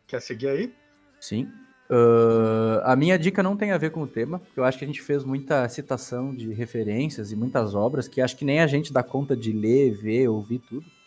Quer 0.06 0.20
seguir 0.20 0.48
aí? 0.48 0.74
Sim. 1.18 1.50
Uh, 1.90 2.82
a 2.84 2.94
minha 2.96 3.18
dica 3.18 3.42
não 3.42 3.56
tem 3.56 3.72
a 3.72 3.78
ver 3.78 3.92
com 3.92 4.02
o 4.02 4.06
tema, 4.06 4.38
porque 4.38 4.60
eu 4.60 4.64
acho 4.64 4.76
que 4.76 4.84
a 4.84 4.86
gente 4.86 5.00
fez 5.00 5.24
muita 5.24 5.66
citação 5.70 6.34
de 6.34 6.52
referências 6.52 7.32
e 7.32 7.36
muitas 7.36 7.74
obras 7.74 8.06
que 8.06 8.20
acho 8.20 8.36
que 8.36 8.44
nem 8.44 8.60
a 8.60 8.66
gente 8.66 8.92
dá 8.92 9.02
conta 9.02 9.34
de 9.34 9.52
ler, 9.52 9.92
ver, 9.92 10.28
ouvir 10.28 10.58
tudo 10.58 10.97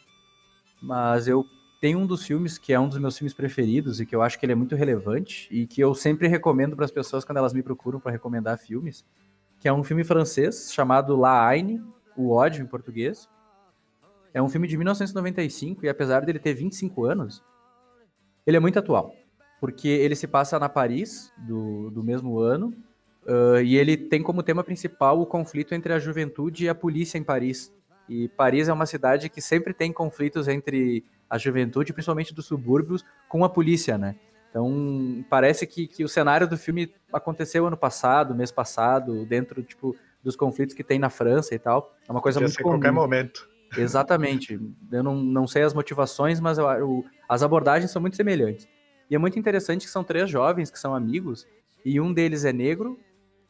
mas 0.81 1.27
eu 1.27 1.45
tenho 1.81 1.99
um 1.99 2.05
dos 2.05 2.23
filmes 2.25 2.57
que 2.57 2.73
é 2.73 2.79
um 2.79 2.87
dos 2.87 2.97
meus 2.97 3.17
filmes 3.17 3.33
preferidos 3.33 3.99
e 3.99 4.05
que 4.05 4.15
eu 4.15 4.21
acho 4.21 4.37
que 4.37 4.45
ele 4.45 4.53
é 4.53 4.55
muito 4.55 4.75
relevante 4.75 5.47
e 5.51 5.65
que 5.65 5.81
eu 5.81 5.93
sempre 5.95 6.27
recomendo 6.27 6.75
para 6.75 6.85
as 6.85 6.91
pessoas 6.91 7.25
quando 7.25 7.37
elas 7.37 7.53
me 7.53 7.63
procuram 7.63 7.99
para 7.99 8.11
recomendar 8.11 8.57
filmes, 8.57 9.03
que 9.59 9.67
é 9.67 9.73
um 9.73 9.83
filme 9.83 10.03
francês 10.03 10.71
chamado 10.71 11.15
La 11.15 11.47
Haine, 11.47 11.81
O 12.15 12.29
Ódio 12.31 12.63
em 12.63 12.67
português. 12.67 13.27
É 14.33 14.41
um 14.41 14.47
filme 14.47 14.67
de 14.67 14.77
1995 14.77 15.85
e 15.85 15.89
apesar 15.89 16.21
dele 16.21 16.39
ter 16.39 16.53
25 16.53 17.03
anos, 17.03 17.43
ele 18.45 18.57
é 18.57 18.59
muito 18.59 18.77
atual, 18.77 19.13
porque 19.59 19.87
ele 19.87 20.15
se 20.15 20.27
passa 20.27 20.59
na 20.59 20.69
Paris 20.69 21.33
do, 21.37 21.89
do 21.89 22.03
mesmo 22.03 22.39
ano 22.39 22.73
uh, 23.25 23.61
e 23.61 23.75
ele 23.75 23.97
tem 23.97 24.21
como 24.21 24.43
tema 24.43 24.63
principal 24.63 25.19
o 25.19 25.25
conflito 25.25 25.73
entre 25.73 25.93
a 25.93 25.99
juventude 25.99 26.65
e 26.65 26.69
a 26.69 26.75
polícia 26.75 27.17
em 27.17 27.23
Paris 27.23 27.73
E 28.09 28.27
Paris 28.29 28.67
é 28.67 28.73
uma 28.73 28.85
cidade 28.85 29.29
que 29.29 29.41
sempre 29.41 29.73
tem 29.73 29.91
conflitos 29.93 30.47
entre 30.47 31.03
a 31.29 31.37
juventude, 31.37 31.93
principalmente 31.93 32.33
dos 32.33 32.45
subúrbios, 32.45 33.05
com 33.29 33.43
a 33.45 33.49
polícia, 33.49 33.97
né? 33.97 34.15
Então, 34.49 35.23
parece 35.29 35.65
que, 35.65 35.87
que 35.87 36.03
o 36.03 36.09
cenário 36.09 36.45
do 36.45 36.57
filme 36.57 36.93
aconteceu 37.13 37.65
ano 37.65 37.77
passado, 37.77 38.35
mês 38.35 38.51
passado, 38.51 39.25
dentro, 39.25 39.63
tipo, 39.63 39.95
dos 40.21 40.35
conflitos 40.35 40.75
que 40.75 40.83
tem 40.83 40.99
na 40.99 41.09
França 41.09 41.55
e 41.55 41.59
tal. 41.59 41.95
É 42.07 42.11
uma 42.11 42.19
coisa 42.21 42.37
Podia 42.39 42.47
muito 42.47 42.57
ser 42.57 42.63
comum. 42.63 42.75
qualquer 42.75 42.91
momento. 42.91 43.49
Exatamente. 43.77 44.59
Eu 44.91 45.03
não, 45.03 45.15
não 45.15 45.47
sei 45.47 45.63
as 45.63 45.73
motivações, 45.73 46.41
mas 46.41 46.57
eu, 46.57 46.65
o- 46.65 47.05
as 47.29 47.41
abordagens 47.43 47.91
são 47.91 48.01
muito 48.01 48.17
semelhantes. 48.17 48.67
E 49.09 49.15
é 49.15 49.17
muito 49.17 49.39
interessante 49.39 49.85
que 49.85 49.91
são 49.91 50.03
três 50.03 50.29
jovens 50.29 50.69
que 50.69 50.77
são 50.77 50.93
amigos, 50.93 51.47
e 51.85 51.99
um 52.01 52.11
deles 52.13 52.43
é 52.45 52.51
negro, 52.53 52.99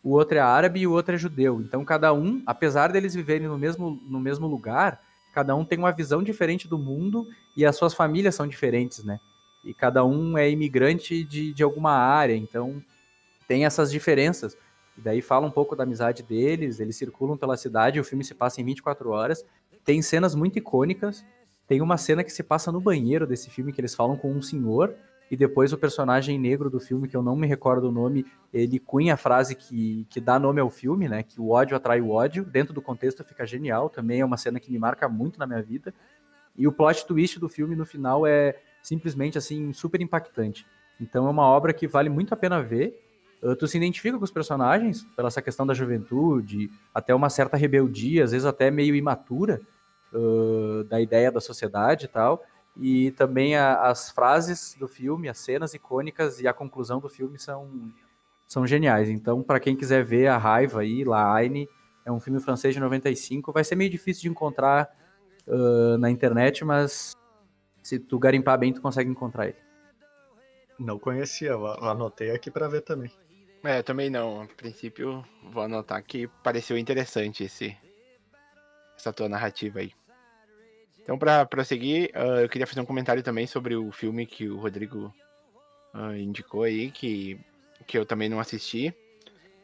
o 0.03 0.11
outro 0.11 0.37
é 0.37 0.41
árabe 0.41 0.81
e 0.81 0.87
o 0.87 0.91
outro 0.91 1.15
é 1.15 1.17
judeu. 1.17 1.61
Então 1.61 1.85
cada 1.85 2.13
um, 2.13 2.41
apesar 2.45 2.91
deles 2.91 3.13
viverem 3.13 3.47
no 3.47 3.57
mesmo, 3.57 4.01
no 4.07 4.19
mesmo 4.19 4.47
lugar, 4.47 5.01
cada 5.33 5.55
um 5.55 5.63
tem 5.63 5.77
uma 5.77 5.91
visão 5.91 6.23
diferente 6.23 6.67
do 6.67 6.77
mundo 6.77 7.27
e 7.55 7.65
as 7.65 7.75
suas 7.75 7.93
famílias 7.93 8.35
são 8.35 8.47
diferentes, 8.47 9.03
né? 9.03 9.19
E 9.63 9.73
cada 9.73 10.03
um 10.03 10.37
é 10.37 10.49
imigrante 10.49 11.23
de, 11.23 11.53
de 11.53 11.63
alguma 11.63 11.91
área, 11.91 12.35
então 12.35 12.81
tem 13.47 13.65
essas 13.65 13.91
diferenças. 13.91 14.57
E 14.97 15.01
daí 15.01 15.21
fala 15.21 15.45
um 15.45 15.51
pouco 15.51 15.75
da 15.75 15.83
amizade 15.83 16.23
deles, 16.23 16.79
eles 16.79 16.95
circulam 16.95 17.37
pela 17.37 17.55
cidade, 17.55 17.99
o 17.99 18.03
filme 18.03 18.23
se 18.23 18.33
passa 18.33 18.59
em 18.59 18.65
24 18.65 19.09
horas. 19.09 19.45
Tem 19.85 20.01
cenas 20.01 20.33
muito 20.33 20.57
icônicas. 20.57 21.23
Tem 21.67 21.81
uma 21.81 21.97
cena 21.97 22.23
que 22.23 22.31
se 22.31 22.43
passa 22.43 22.71
no 22.71 22.81
banheiro 22.81 23.25
desse 23.25 23.49
filme 23.49 23.71
que 23.71 23.79
eles 23.79 23.95
falam 23.95 24.17
com 24.17 24.31
um 24.31 24.41
senhor 24.41 24.93
e 25.31 25.37
depois 25.37 25.71
o 25.71 25.77
personagem 25.77 26.37
negro 26.37 26.69
do 26.69 26.77
filme, 26.77 27.07
que 27.07 27.15
eu 27.15 27.23
não 27.23 27.37
me 27.37 27.47
recordo 27.47 27.87
o 27.87 27.91
nome, 27.91 28.25
ele 28.53 28.77
cunha 28.77 29.13
a 29.13 29.17
frase 29.17 29.55
que, 29.55 30.05
que 30.09 30.19
dá 30.19 30.37
nome 30.37 30.59
ao 30.59 30.69
filme, 30.69 31.07
né? 31.07 31.23
Que 31.23 31.39
o 31.39 31.51
ódio 31.51 31.77
atrai 31.77 32.01
o 32.01 32.09
ódio. 32.09 32.43
Dentro 32.43 32.73
do 32.73 32.81
contexto 32.81 33.23
fica 33.23 33.45
genial. 33.45 33.89
Também 33.89 34.19
é 34.19 34.25
uma 34.25 34.35
cena 34.35 34.59
que 34.59 34.69
me 34.69 34.77
marca 34.77 35.07
muito 35.07 35.39
na 35.39 35.47
minha 35.47 35.61
vida. 35.61 35.93
E 36.57 36.67
o 36.67 36.71
plot 36.73 37.05
twist 37.07 37.39
do 37.39 37.47
filme 37.47 37.77
no 37.77 37.85
final 37.85 38.27
é 38.27 38.59
simplesmente 38.83 39.37
assim 39.37 39.71
super 39.71 40.01
impactante. 40.01 40.67
Então 40.99 41.25
é 41.25 41.29
uma 41.29 41.47
obra 41.47 41.71
que 41.71 41.87
vale 41.87 42.09
muito 42.09 42.33
a 42.33 42.37
pena 42.37 42.61
ver. 42.61 43.01
Uh, 43.41 43.55
tu 43.55 43.65
se 43.69 43.77
identifica 43.77 44.17
com 44.17 44.25
os 44.25 44.31
personagens 44.31 45.05
pela 45.15 45.29
essa 45.29 45.41
questão 45.41 45.65
da 45.65 45.73
juventude, 45.73 46.69
até 46.93 47.15
uma 47.15 47.29
certa 47.29 47.55
rebeldia, 47.55 48.25
às 48.25 48.31
vezes 48.31 48.45
até 48.45 48.69
meio 48.69 48.95
imatura 48.95 49.61
uh, 50.11 50.83
da 50.83 50.99
ideia 50.99 51.31
da 51.31 51.39
sociedade 51.39 52.03
e 52.03 52.09
tal. 52.09 52.43
E 52.75 53.11
também 53.11 53.55
a- 53.55 53.81
as 53.89 54.09
frases 54.11 54.75
do 54.79 54.87
filme, 54.87 55.27
as 55.29 55.37
cenas 55.39 55.73
icônicas 55.73 56.39
e 56.39 56.47
a 56.47 56.53
conclusão 56.53 56.99
do 56.99 57.09
filme 57.09 57.37
são, 57.37 57.91
são 58.47 58.65
geniais. 58.65 59.09
Então, 59.09 59.43
para 59.43 59.59
quem 59.59 59.75
quiser 59.75 60.03
ver 60.03 60.27
a 60.27 60.37
raiva 60.37 60.81
aí, 60.81 61.03
La 61.03 61.33
Haine, 61.33 61.69
é 62.05 62.11
um 62.11 62.19
filme 62.19 62.39
francês 62.39 62.73
de 62.73 62.79
95. 62.79 63.51
Vai 63.51 63.63
ser 63.63 63.75
meio 63.75 63.89
difícil 63.89 64.23
de 64.23 64.29
encontrar 64.29 64.89
uh, 65.47 65.97
na 65.97 66.09
internet, 66.09 66.63
mas 66.63 67.11
se 67.83 67.99
tu 67.99 68.17
garimpar 68.17 68.57
bem, 68.57 68.73
tu 68.73 68.81
consegue 68.81 69.09
encontrar 69.09 69.47
ele. 69.47 69.57
Não 70.79 70.97
conhecia, 70.97 71.49
eu 71.49 71.67
anotei 71.67 72.31
aqui 72.31 72.49
pra 72.49 72.67
ver 72.67 72.81
também. 72.81 73.11
É, 73.63 73.79
eu 73.79 73.83
também 73.83 74.09
não. 74.09 74.41
A 74.41 74.47
princípio, 74.47 75.23
vou 75.43 75.61
anotar 75.61 76.03
que 76.03 76.27
pareceu 76.41 76.77
interessante 76.77 77.43
esse, 77.43 77.77
essa 78.97 79.13
tua 79.13 79.29
narrativa 79.29 79.79
aí. 79.79 79.91
Então, 81.01 81.17
pra 81.17 81.45
prosseguir, 81.45 82.11
ah, 82.13 82.41
eu 82.41 82.49
queria 82.49 82.67
fazer 82.67 82.81
um 82.81 82.85
comentário 82.85 83.23
também 83.23 83.47
sobre 83.47 83.75
o 83.75 83.91
filme 83.91 84.25
que 84.25 84.47
o 84.47 84.57
Rodrigo 84.57 85.13
ah, 85.93 86.17
indicou 86.17 86.63
aí, 86.63 86.91
que, 86.91 87.39
que 87.87 87.97
eu 87.97 88.05
também 88.05 88.29
não 88.29 88.39
assisti. 88.39 88.93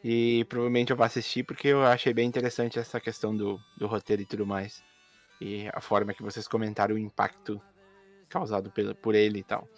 E 0.02 0.44
provavelmente 0.48 0.90
eu 0.90 0.96
vou 0.96 1.04
assistir 1.04 1.42
porque 1.42 1.68
eu 1.68 1.84
achei 1.84 2.14
bem 2.14 2.26
interessante 2.28 2.78
essa 2.78 3.00
questão 3.00 3.36
do, 3.36 3.58
do 3.76 3.86
roteiro 3.86 4.22
e 4.22 4.26
tudo 4.26 4.46
mais. 4.46 4.82
E 5.40 5.68
a 5.72 5.80
forma 5.80 6.14
que 6.14 6.22
vocês 6.22 6.46
comentaram 6.46 6.94
o 6.94 6.98
impacto 6.98 7.60
causado 8.28 8.70
pelo, 8.70 8.94
por 8.94 9.14
ele 9.14 9.40
e 9.40 9.44
tal. 9.44 9.68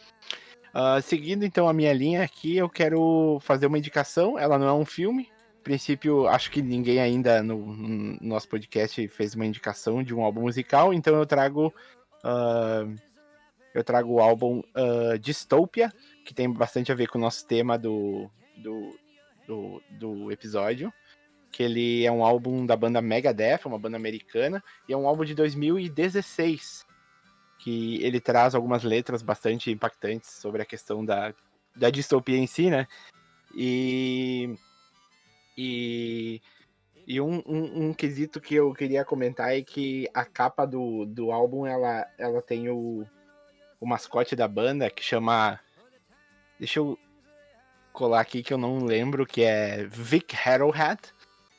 Ah, 0.72 1.00
seguindo 1.02 1.44
então 1.44 1.68
a 1.68 1.72
minha 1.72 1.92
linha 1.92 2.22
aqui, 2.22 2.56
eu 2.56 2.68
quero 2.68 3.38
fazer 3.40 3.66
uma 3.66 3.78
indicação. 3.78 4.38
Ela 4.38 4.58
não 4.58 4.68
é 4.68 4.72
um 4.72 4.84
filme. 4.84 5.28
Princípio, 5.62 6.26
acho 6.26 6.50
que 6.50 6.62
ninguém 6.62 7.00
ainda 7.00 7.42
no, 7.42 7.58
no 7.58 8.18
nosso 8.20 8.48
podcast 8.48 9.06
fez 9.08 9.34
uma 9.34 9.46
indicação 9.46 10.02
de 10.02 10.14
um 10.14 10.22
álbum 10.22 10.42
musical, 10.42 10.92
então 10.92 11.16
eu 11.16 11.26
trago. 11.26 11.72
ah, 12.24 12.86
eu 13.72 13.84
trago 13.84 14.14
o 14.14 14.20
álbum 14.20 14.62
ah, 14.74 15.16
Dystopia, 15.18 15.92
que 16.24 16.34
tem 16.34 16.50
bastante 16.52 16.90
a 16.90 16.94
ver 16.94 17.08
com 17.08 17.18
o 17.18 17.20
nosso 17.20 17.46
tema 17.46 17.78
do, 17.78 18.30
do, 18.56 18.98
do, 19.46 19.82
do 19.90 20.32
episódio. 20.32 20.92
Que 21.52 21.64
ele 21.64 22.04
é 22.04 22.12
um 22.12 22.24
álbum 22.24 22.64
da 22.64 22.76
banda 22.76 23.02
Megadeth, 23.02 23.66
uma 23.66 23.78
banda 23.78 23.96
americana, 23.96 24.62
e 24.88 24.92
é 24.92 24.96
um 24.96 25.08
álbum 25.08 25.24
de 25.24 25.34
2016 25.34 26.86
que 27.60 28.02
ele 28.02 28.20
traz 28.20 28.54
algumas 28.54 28.82
letras 28.82 29.22
bastante 29.22 29.70
impactantes 29.70 30.30
sobre 30.30 30.62
a 30.62 30.64
questão 30.64 31.04
da, 31.04 31.34
da 31.76 31.90
distopia 31.90 32.38
em 32.38 32.46
si, 32.46 32.70
né? 32.70 32.86
E. 33.54 34.54
E. 35.60 36.42
E 37.06 37.20
um, 37.20 37.42
um, 37.44 37.88
um 37.88 37.94
quesito 37.94 38.40
que 38.40 38.54
eu 38.54 38.72
queria 38.72 39.04
comentar 39.04 39.52
é 39.52 39.62
que 39.62 40.08
a 40.14 40.24
capa 40.24 40.64
do, 40.64 41.04
do 41.06 41.32
álbum 41.32 41.66
ela, 41.66 42.06
ela 42.16 42.40
tem 42.40 42.68
o, 42.68 43.04
o 43.80 43.86
mascote 43.86 44.36
da 44.36 44.46
banda 44.46 44.88
que 44.88 45.02
chama. 45.02 45.58
Deixa 46.58 46.78
eu 46.78 46.96
colar 47.92 48.20
aqui 48.20 48.42
que 48.44 48.52
eu 48.54 48.58
não 48.58 48.84
lembro, 48.84 49.26
que 49.26 49.42
é 49.42 49.84
Vic 49.86 50.36
Harrowhat, 50.36 51.12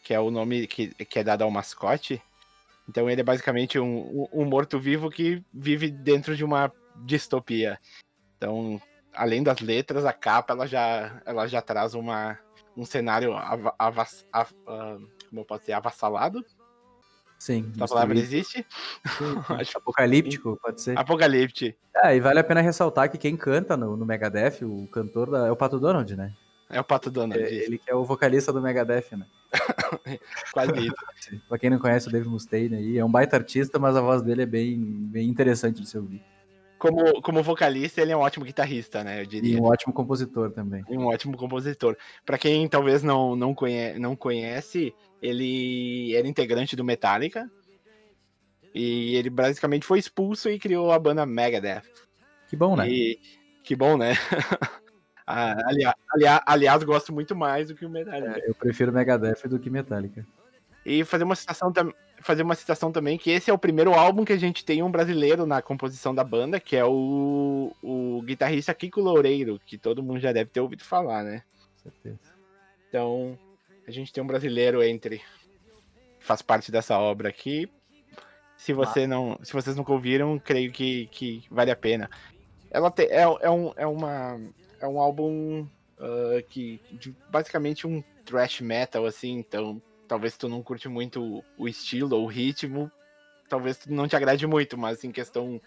que 0.03 0.13
é 0.13 0.19
o 0.19 0.31
nome 0.31 0.67
que, 0.67 0.93
que 1.05 1.19
é 1.19 1.23
dado 1.23 1.43
ao 1.43 1.51
mascote. 1.51 2.21
Então 2.87 3.09
ele 3.09 3.19
é 3.21 3.23
basicamente 3.23 3.77
um, 3.77 4.21
um- 4.23 4.41
um 4.41 4.45
morto-vivo 4.45 5.09
que 5.09 5.43
vive 5.53 5.91
dentro 5.91 6.35
de 6.35 6.45
uma 6.45 6.71
distopia. 7.03 7.77
Então, 8.37 8.81
além 9.13 9.43
das 9.43 9.59
letras, 9.59 10.05
a 10.05 10.13
capa 10.13 10.53
ela 10.53 10.65
já, 10.65 11.21
ela 11.25 11.45
já 11.47 11.61
traz 11.61 11.93
uma, 11.93 12.39
um 12.75 12.85
cenário 12.85 13.33
avas- 13.77 14.25
av- 14.31 14.53
ah, 14.67 14.97
como 15.29 15.41
eu 15.41 15.45
posso 15.45 15.61
dizer, 15.61 15.73
avassalado. 15.73 16.43
Sim. 17.39 17.71
A 17.79 17.87
palavra 17.87 18.17
existe? 18.19 18.65
Acho 19.49 19.77
Apocalíptico, 19.79 20.59
pode 20.61 20.79
ser. 20.81 20.97
Apocalipse. 20.97 21.75
É, 21.95 22.15
e 22.15 22.19
vale 22.19 22.39
a 22.39 22.43
pena 22.43 22.61
ressaltar 22.61 23.09
que 23.09 23.17
quem 23.17 23.35
canta 23.35 23.75
no, 23.75 23.97
no 23.97 24.05
Megadeth, 24.05 24.63
o 24.63 24.87
cantor 24.87 25.31
da- 25.31 25.47
é 25.47 25.51
o 25.51 25.55
Pato 25.55 25.79
Donald, 25.79 26.15
né? 26.15 26.33
É 26.69 26.79
o 26.79 26.83
Pato 26.83 27.09
Donald. 27.09 27.41
É, 27.41 27.51
ele 27.51 27.77
que 27.79 27.89
é 27.91 27.95
o 27.95 28.05
vocalista 28.05 28.53
do 28.53 28.61
Megadeth, 28.61 29.07
né? 29.17 29.25
Quase 30.53 30.71
isso. 30.87 31.41
Pra 31.49 31.57
quem 31.57 31.69
não 31.69 31.79
conhece 31.79 32.07
o 32.07 32.11
Dave 32.11 32.29
Mustaine 32.29 32.75
aí, 32.75 32.97
é 32.97 33.03
um 33.03 33.11
baita 33.11 33.35
artista, 33.35 33.77
mas 33.79 33.95
a 33.95 34.01
voz 34.01 34.21
dele 34.21 34.43
é 34.43 34.45
bem, 34.45 34.79
bem 34.79 35.27
interessante 35.27 35.81
de 35.81 35.89
se 35.89 35.97
ouvir. 35.97 36.23
Como, 36.81 37.21
como 37.21 37.43
vocalista, 37.43 38.01
ele 38.01 38.11
é 38.11 38.17
um 38.17 38.21
ótimo 38.21 38.43
guitarrista, 38.43 39.03
né? 39.03 39.19
Eu 39.19 39.23
E 39.23 39.27
diria. 39.27 39.59
um 39.61 39.65
ótimo 39.65 39.93
compositor 39.93 40.49
também. 40.49 40.83
E 40.89 40.97
um 40.97 41.05
ótimo 41.05 41.37
compositor. 41.37 41.95
Pra 42.25 42.39
quem 42.39 42.67
talvez 42.67 43.03
não, 43.03 43.35
não, 43.35 43.53
conhe 43.53 43.99
não 43.99 44.15
conhece, 44.15 44.91
ele 45.21 46.15
era 46.15 46.27
integrante 46.27 46.75
do 46.75 46.83
Metallica. 46.83 47.47
E 48.73 49.15
ele 49.15 49.29
basicamente 49.29 49.85
foi 49.85 49.99
expulso 49.99 50.49
e 50.49 50.57
criou 50.57 50.91
a 50.91 50.97
banda 50.97 51.23
Megadeth. 51.23 51.83
Que 52.49 52.55
bom, 52.55 52.75
né? 52.75 52.89
E 52.89 53.19
que 53.63 53.75
bom, 53.75 53.95
né? 53.95 54.13
Ah, 55.33 55.55
aliás, 55.67 55.95
aliás, 56.13 56.41
aliás, 56.45 56.83
gosto 56.83 57.13
muito 57.13 57.33
mais 57.35 57.67
do 57.69 57.75
que 57.75 57.85
o 57.85 57.89
Metallica. 57.89 58.41
Eu 58.45 58.53
prefiro 58.55 58.91
Megadeth 58.91 59.47
do 59.47 59.59
que 59.59 59.69
Metallica. 59.69 60.25
E 60.85 61.05
fazer 61.05 61.23
uma 61.23 61.35
citação 61.35 61.71
tam- 61.71 61.93
fazer 62.21 62.43
uma 62.43 62.55
citação 62.55 62.91
também 62.91 63.17
que 63.17 63.29
esse 63.31 63.49
é 63.49 63.53
o 63.53 63.57
primeiro 63.57 63.93
álbum 63.93 64.23
que 64.23 64.33
a 64.33 64.37
gente 64.37 64.63
tem 64.63 64.81
um 64.83 64.91
brasileiro 64.91 65.45
na 65.45 65.61
composição 65.61 66.13
da 66.13 66.23
banda, 66.23 66.59
que 66.59 66.75
é 66.75 66.85
o, 66.85 67.75
o 67.81 68.21
guitarrista 68.23 68.73
Kiko 68.73 69.01
Loureiro, 69.01 69.59
que 69.65 69.77
todo 69.77 70.03
mundo 70.03 70.19
já 70.19 70.31
deve 70.31 70.49
ter 70.49 70.59
ouvido 70.59 70.83
falar, 70.83 71.23
né? 71.23 71.43
Com 71.83 71.89
certeza. 71.89 72.19
Então, 72.89 73.37
a 73.87 73.91
gente 73.91 74.11
tem 74.13 74.23
um 74.23 74.27
brasileiro 74.27 74.83
entre 74.83 75.21
faz 76.19 76.41
parte 76.41 76.71
dessa 76.71 76.97
obra 76.97 77.29
aqui. 77.29 77.69
Se 78.55 78.73
você 78.73 79.07
não, 79.07 79.39
se 79.41 79.53
vocês 79.53 79.75
nunca 79.75 79.91
ouviram, 79.91 80.37
creio 80.37 80.71
que, 80.71 81.07
que 81.07 81.43
vale 81.49 81.71
a 81.71 81.75
pena. 81.75 82.09
Ela 82.69 82.91
te- 82.91 83.07
é, 83.07 83.23
é, 83.23 83.49
um, 83.49 83.73
é 83.75 83.87
uma 83.87 84.39
é 84.79 84.87
um 84.87 84.99
álbum 84.99 85.65
ah, 85.99 86.41
que 86.47 86.79
de- 86.91 87.15
basicamente 87.29 87.87
um 87.87 88.03
thrash 88.23 88.61
metal 88.61 89.05
assim, 89.05 89.39
então 89.39 89.81
talvez 90.11 90.35
tu 90.35 90.49
não 90.49 90.61
curte 90.61 90.89
muito 90.89 91.41
o- 91.57 91.69
estilo 91.69 92.17
ou 92.17 92.25
o 92.25 92.27
ritmo, 92.27 92.91
talvez 93.47 93.77
tu 93.77 93.89
não 93.89 94.09
te 94.09 94.15
agrade 94.17 94.45
muito, 94.45 94.77
mas 94.77 95.05
em 95.05 95.11
questão 95.11 95.57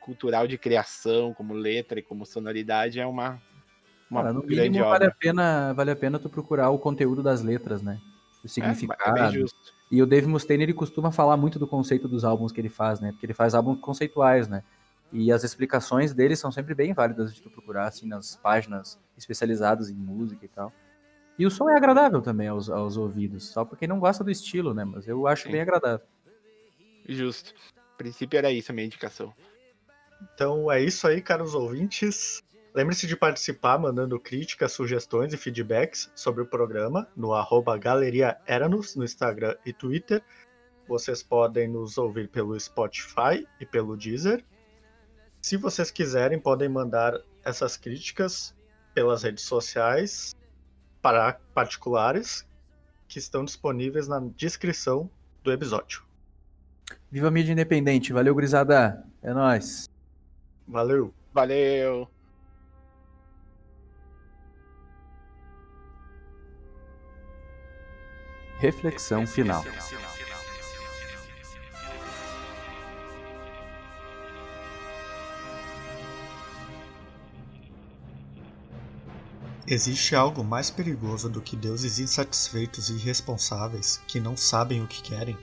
cultural 0.00 0.48
de 0.48 0.58
criação, 0.58 1.32
como 1.32 1.54
letra 1.54 2.00
e 2.00 2.02
como 2.02 2.26
sonoridade, 2.26 2.98
é 2.98 3.06
uma 3.06 3.40
uma 4.10 4.22
Cara, 4.22 4.32
no 4.32 4.42
grande 4.42 4.62
mínimo 4.62 4.84
obra. 4.84 4.98
vale 4.98 5.04
a, 5.06 5.14
pena, 5.14 5.72
vale 5.72 5.90
a 5.92 5.96
pena 5.96 6.18
tu 6.18 6.28
procurar 6.28 6.68
o 6.70 6.80
conteúdo 6.80 7.22
das 7.22 7.42
letras, 7.42 7.80
né? 7.80 8.00
O 8.42 8.48
É, 8.48 8.50
significado. 8.50 9.18
é 9.18 9.22
bem 9.22 9.32
justo. 9.32 9.72
E 9.88 10.02
o 10.02 10.06
Dave 10.06 10.26
Mustaine, 10.26 10.64
ele 10.64 10.74
costuma 10.74 11.12
falar 11.12 11.36
muito 11.36 11.60
do 11.60 11.66
conceito 11.68 12.08
dos 12.08 12.24
álbuns 12.24 12.50
que 12.50 12.60
ele 12.60 12.68
faz, 12.68 12.98
né? 13.00 13.12
Porque 13.12 13.24
ele 13.24 13.34
faz 13.34 13.54
álbuns 13.54 13.78
conceituais, 13.80 14.48
né? 14.48 14.64
E 15.12 15.30
as 15.30 15.44
explicações 15.44 16.12
dele 16.12 16.34
são 16.34 16.50
sempre 16.50 16.74
bem 16.74 16.92
válidas 16.92 17.32
de 17.32 17.40
tu 17.40 17.48
procurar, 17.50 17.86
assim, 17.86 18.08
nas 18.08 18.34
páginas 18.36 18.98
especializadas 19.16 19.88
em 19.90 19.94
música 19.94 20.44
e 20.44 20.48
tal. 20.48 20.72
E 21.38 21.46
o 21.46 21.50
som 21.50 21.68
é 21.68 21.76
agradável 21.76 22.20
também 22.20 22.48
aos, 22.48 22.68
aos 22.68 22.96
ouvidos, 22.96 23.48
só 23.48 23.64
pra 23.64 23.76
quem 23.76 23.88
não 23.88 23.98
gosta 23.98 24.22
do 24.22 24.30
estilo, 24.30 24.74
né? 24.74 24.84
Mas 24.84 25.08
eu 25.08 25.26
acho 25.26 25.44
Sim. 25.44 25.52
bem 25.52 25.60
agradável. 25.62 26.06
Justo. 27.08 27.54
A 27.76 27.96
princípio 27.96 28.38
era 28.38 28.50
isso 28.50 28.70
a 28.70 28.74
minha 28.74 28.86
indicação. 28.86 29.32
Então 30.34 30.70
é 30.70 30.80
isso 30.80 31.06
aí, 31.06 31.20
caros 31.20 31.54
ouvintes. 31.54 32.42
Lembre-se 32.74 33.06
de 33.06 33.16
participar 33.16 33.78
mandando 33.78 34.18
críticas, 34.18 34.72
sugestões 34.72 35.32
e 35.32 35.36
feedbacks 35.36 36.10
sobre 36.14 36.42
o 36.42 36.46
programa 36.46 37.06
no 37.16 37.34
arroba 37.34 37.76
Galeria 37.76 38.38
Eranos, 38.46 38.96
no 38.96 39.04
Instagram 39.04 39.56
e 39.66 39.72
Twitter. 39.72 40.22
Vocês 40.88 41.22
podem 41.22 41.68
nos 41.68 41.98
ouvir 41.98 42.28
pelo 42.28 42.58
Spotify 42.58 43.46
e 43.60 43.66
pelo 43.66 43.96
Deezer. 43.96 44.44
Se 45.40 45.56
vocês 45.56 45.90
quiserem, 45.90 46.38
podem 46.38 46.68
mandar 46.68 47.20
essas 47.44 47.76
críticas 47.76 48.54
pelas 48.94 49.22
redes 49.22 49.44
sociais 49.44 50.34
para 51.02 51.40
particulares 51.52 52.46
que 53.08 53.18
estão 53.18 53.44
disponíveis 53.44 54.08
na 54.08 54.20
descrição 54.36 55.10
do 55.42 55.52
episódio. 55.52 56.02
Viva 57.10 57.28
a 57.28 57.30
mídia 57.30 57.52
independente. 57.52 58.12
Valeu, 58.12 58.32
gurizada. 58.32 59.04
É 59.22 59.34
nóis. 59.34 59.90
Valeu! 60.66 61.12
Valeu! 61.34 62.08
Reflexão 68.58 69.26
final. 69.26 69.64
Existe 79.66 80.16
algo 80.16 80.42
mais 80.42 80.70
perigoso 80.70 81.28
do 81.28 81.40
que 81.40 81.54
deuses 81.54 82.00
insatisfeitos 82.00 82.90
e 82.90 82.94
irresponsáveis 82.94 84.00
que 84.08 84.18
não 84.18 84.36
sabem 84.36 84.82
o 84.82 84.88
que 84.88 85.00
querem? 85.00 85.38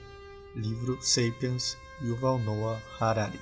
Livro 0.54 0.98
Sapiens, 1.00 1.76
Yuval 2.02 2.38
Noah 2.38 2.82
Harari. 3.00 3.40